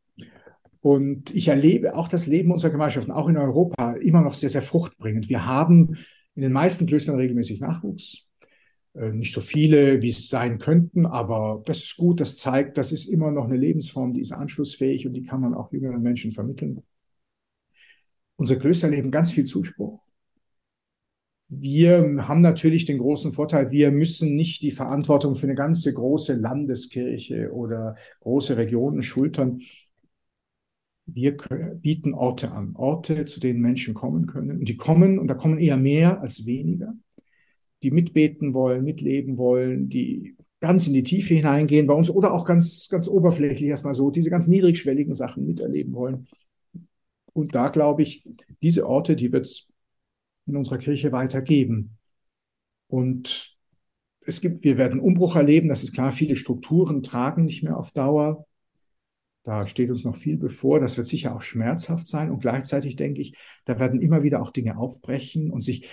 Und 0.88 1.36
ich 1.36 1.50
erlebe 1.50 1.96
auch 1.96 2.08
das 2.08 2.28
Leben 2.28 2.50
unserer 2.50 2.72
Gemeinschaften, 2.72 3.12
auch 3.12 3.28
in 3.28 3.36
Europa, 3.36 3.96
immer 3.96 4.22
noch 4.22 4.34
sehr, 4.34 4.48
sehr 4.48 4.62
fruchtbringend. 4.62 5.28
Wir 5.28 5.46
haben 5.46 5.98
in 6.34 6.44
den 6.44 6.54
meisten 6.54 6.86
Klöstern 6.86 7.18
regelmäßig 7.18 7.60
Nachwuchs. 7.60 8.26
Äh, 8.94 9.12
nicht 9.12 9.34
so 9.34 9.42
viele, 9.42 10.02
wie 10.02 10.12
es 10.12 10.30
sein 10.30 10.60
könnten, 10.60 11.06
aber 11.06 11.62
das 11.66 11.80
ist 11.80 11.98
gut. 11.98 12.22
Das 12.22 12.38
zeigt, 12.38 12.78
das 12.78 12.94
ist 12.94 13.08
immer 13.08 13.32
noch 13.32 13.48
eine 13.50 13.58
Lebensform, 13.58 14.14
die 14.14 14.22
ist 14.22 14.32
anschlussfähig 14.32 15.06
und 15.06 15.14
die 15.14 15.24
kann 15.24 15.42
man 15.42 15.54
auch 15.56 15.74
jüngeren 15.74 16.02
Menschen 16.02 16.32
vermitteln. 16.32 16.82
Unsere 18.38 18.58
Klöster 18.58 18.88
leben 18.88 19.12
ganz 19.12 19.34
viel 19.34 19.44
Zuspruch. 19.44 20.00
Wir 21.50 22.28
haben 22.30 22.40
natürlich 22.40 22.86
den 22.86 23.00
großen 23.00 23.34
Vorteil, 23.34 23.72
wir 23.72 23.92
müssen 23.92 24.38
nicht 24.38 24.62
die 24.62 24.72
Verantwortung 24.72 25.36
für 25.36 25.48
eine 25.48 25.56
ganze 25.56 25.94
große 25.94 26.36
Landeskirche 26.36 27.52
oder 27.52 27.98
große 28.22 28.56
Regionen 28.56 29.04
schultern. 29.04 29.60
Wir 31.08 31.36
bieten 31.82 32.14
Orte 32.14 32.52
an, 32.52 32.76
Orte, 32.76 33.26
zu 33.26 33.40
denen 33.40 33.62
Menschen 33.62 33.94
kommen 33.94 34.28
können. 34.28 34.60
Und 34.60 34.68
die 34.68 34.78
kommen, 34.78 35.18
und 35.20 35.28
da 35.28 35.34
kommen 35.34 35.58
eher 35.58 35.78
mehr 35.78 36.22
als 36.22 36.46
weniger, 36.46 36.94
die 37.82 37.92
mitbeten 37.92 38.54
wollen, 38.54 38.84
mitleben 38.84 39.38
wollen, 39.38 39.90
die 39.90 40.36
ganz 40.60 40.88
in 40.88 40.94
die 40.94 41.04
Tiefe 41.04 41.36
hineingehen 41.36 41.88
bei 41.88 41.94
uns 41.94 42.10
oder 42.10 42.34
auch 42.34 42.46
ganz, 42.46 42.90
ganz 42.90 43.08
oberflächlich 43.08 43.70
erstmal 43.70 43.94
so 43.94 44.10
diese 44.10 44.30
ganz 44.30 44.48
niedrigschwelligen 44.48 45.14
Sachen 45.14 45.46
miterleben 45.46 45.94
wollen. 45.94 46.28
Und 47.34 47.54
da 47.54 47.70
glaube 47.70 48.02
ich, 48.02 48.28
diese 48.64 48.88
Orte, 48.88 49.16
die 49.16 49.32
wird 49.32 49.46
es 49.46 49.68
in 50.48 50.56
unserer 50.56 50.80
Kirche 50.80 51.12
weitergeben. 51.12 51.98
Und 52.88 53.56
es 54.22 54.42
gibt, 54.42 54.64
wir 54.64 54.78
werden 54.78 55.00
Umbruch 55.00 55.36
erleben, 55.36 55.68
das 55.68 55.84
ist 55.84 55.94
klar, 55.94 56.12
viele 56.12 56.36
Strukturen 56.36 57.04
tragen 57.04 57.46
nicht 57.46 57.62
mehr 57.64 57.78
auf 57.78 57.92
Dauer. 57.92 58.47
Da 59.48 59.66
steht 59.66 59.90
uns 59.90 60.04
noch 60.04 60.18
viel 60.18 60.36
bevor. 60.36 60.82
Das 60.82 60.98
wird 60.98 61.08
sicher 61.08 61.34
auch 61.34 61.42
schmerzhaft 61.42 62.06
sein. 62.06 62.32
Und 62.32 62.42
gleichzeitig 62.42 62.98
denke 62.98 63.22
ich, 63.22 63.34
da 63.64 63.80
werden 63.80 64.02
immer 64.02 64.22
wieder 64.22 64.42
auch 64.42 64.50
Dinge 64.50 64.78
aufbrechen 64.78 65.52
und 65.52 65.62
sich 65.62 65.88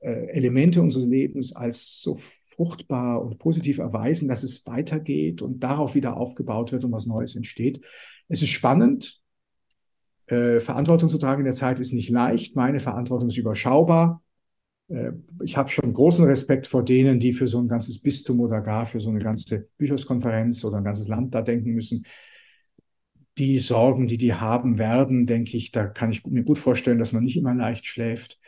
äh, 0.00 0.28
Elemente 0.28 0.80
unseres 0.80 1.04
Lebens 1.04 1.54
als 1.54 2.00
so 2.00 2.18
fruchtbar 2.46 3.22
und 3.22 3.38
positiv 3.38 3.76
erweisen, 3.76 4.26
dass 4.26 4.42
es 4.42 4.64
weitergeht 4.64 5.42
und 5.42 5.62
darauf 5.62 5.94
wieder 5.94 6.16
aufgebaut 6.16 6.72
wird 6.72 6.86
und 6.86 6.92
was 6.92 7.04
Neues 7.04 7.36
entsteht. 7.36 7.84
Es 8.28 8.40
ist 8.40 8.48
spannend. 8.48 9.20
Äh, 10.24 10.60
Verantwortung 10.60 11.10
zu 11.10 11.18
tragen 11.18 11.40
in 11.40 11.44
der 11.44 11.52
Zeit 11.52 11.80
ist 11.80 11.92
nicht 11.92 12.08
leicht. 12.08 12.56
Meine 12.56 12.80
Verantwortung 12.80 13.28
ist 13.28 13.36
überschaubar. 13.36 14.22
Äh, 14.88 15.12
ich 15.42 15.58
habe 15.58 15.68
schon 15.68 15.92
großen 15.92 16.24
Respekt 16.24 16.66
vor 16.66 16.82
denen, 16.82 17.20
die 17.20 17.34
für 17.34 17.48
so 17.48 17.58
ein 17.58 17.68
ganzes 17.68 18.00
Bistum 18.00 18.40
oder 18.40 18.62
gar 18.62 18.86
für 18.86 19.00
so 19.00 19.10
eine 19.10 19.20
ganze 19.20 19.68
Bischofskonferenz 19.76 20.64
oder 20.64 20.78
ein 20.78 20.84
ganzes 20.84 21.08
Land 21.08 21.34
da 21.34 21.42
denken 21.42 21.74
müssen. 21.74 22.06
Die 23.38 23.58
Sorgen, 23.58 24.06
die 24.06 24.18
die 24.18 24.34
haben 24.34 24.78
werden, 24.78 25.26
denke 25.26 25.56
ich, 25.56 25.72
da 25.72 25.86
kann 25.86 26.12
ich 26.12 26.24
mir 26.24 26.44
gut 26.44 26.58
vorstellen, 26.58 26.98
dass 26.98 27.12
man 27.12 27.24
nicht 27.24 27.36
immer 27.36 27.54
leicht 27.54 27.86
schläft. 27.86 28.38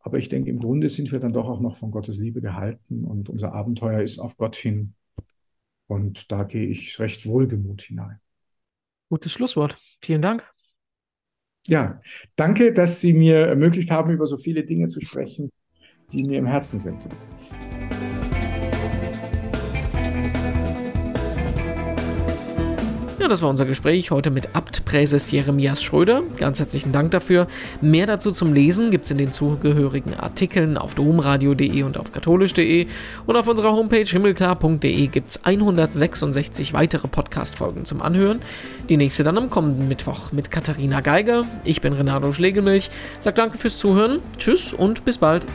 Aber 0.00 0.18
ich 0.18 0.28
denke, 0.28 0.50
im 0.50 0.58
Grunde 0.58 0.88
sind 0.88 1.12
wir 1.12 1.18
dann 1.18 1.32
doch 1.32 1.48
auch 1.48 1.60
noch 1.60 1.76
von 1.76 1.90
Gottes 1.90 2.18
Liebe 2.18 2.40
gehalten 2.40 3.04
und 3.04 3.28
unser 3.28 3.52
Abenteuer 3.52 4.00
ist 4.00 4.18
auf 4.18 4.36
Gott 4.36 4.56
hin. 4.56 4.94
Und 5.86 6.32
da 6.32 6.44
gehe 6.44 6.66
ich 6.66 6.98
recht 6.98 7.26
wohlgemut 7.26 7.82
hinein. 7.82 8.18
Gutes 9.10 9.32
Schlusswort. 9.32 9.78
Vielen 10.00 10.22
Dank. 10.22 10.50
Ja, 11.66 12.00
danke, 12.34 12.72
dass 12.72 13.00
Sie 13.00 13.12
mir 13.12 13.46
ermöglicht 13.46 13.90
haben, 13.90 14.10
über 14.10 14.26
so 14.26 14.36
viele 14.36 14.64
Dinge 14.64 14.88
zu 14.88 15.00
sprechen, 15.00 15.52
die 16.12 16.24
mir 16.24 16.38
im 16.38 16.46
Herzen 16.46 16.80
sind. 16.80 17.06
Das 23.32 23.40
war 23.40 23.48
unser 23.48 23.64
Gespräch 23.64 24.10
heute 24.10 24.30
mit 24.30 24.54
Abtpräses 24.54 25.30
Jeremias 25.30 25.82
Schröder. 25.82 26.22
Ganz 26.36 26.60
herzlichen 26.60 26.92
Dank 26.92 27.12
dafür. 27.12 27.46
Mehr 27.80 28.04
dazu 28.04 28.30
zum 28.30 28.52
Lesen 28.52 28.90
gibt 28.90 29.06
es 29.06 29.10
in 29.10 29.16
den 29.16 29.32
zugehörigen 29.32 30.12
Artikeln 30.20 30.76
auf 30.76 30.94
domradio.de 30.94 31.82
und 31.82 31.96
auf 31.96 32.12
katholisch.de. 32.12 32.88
Und 33.24 33.36
auf 33.36 33.48
unserer 33.48 33.72
Homepage 33.72 34.04
himmelklar.de 34.04 35.06
gibt 35.06 35.30
es 35.30 35.44
166 35.46 36.74
weitere 36.74 37.08
Podcast-Folgen 37.08 37.86
zum 37.86 38.02
Anhören. 38.02 38.40
Die 38.90 38.98
nächste 38.98 39.24
dann 39.24 39.38
am 39.38 39.48
kommenden 39.48 39.88
Mittwoch 39.88 40.30
mit 40.32 40.50
Katharina 40.50 41.00
Geiger. 41.00 41.46
Ich 41.64 41.80
bin 41.80 41.94
Renato 41.94 42.34
Schlegelmilch. 42.34 42.90
Sag 43.18 43.36
danke 43.36 43.56
fürs 43.56 43.78
Zuhören. 43.78 44.18
Tschüss 44.36 44.74
und 44.74 45.06
bis 45.06 45.16
bald. 45.16 45.46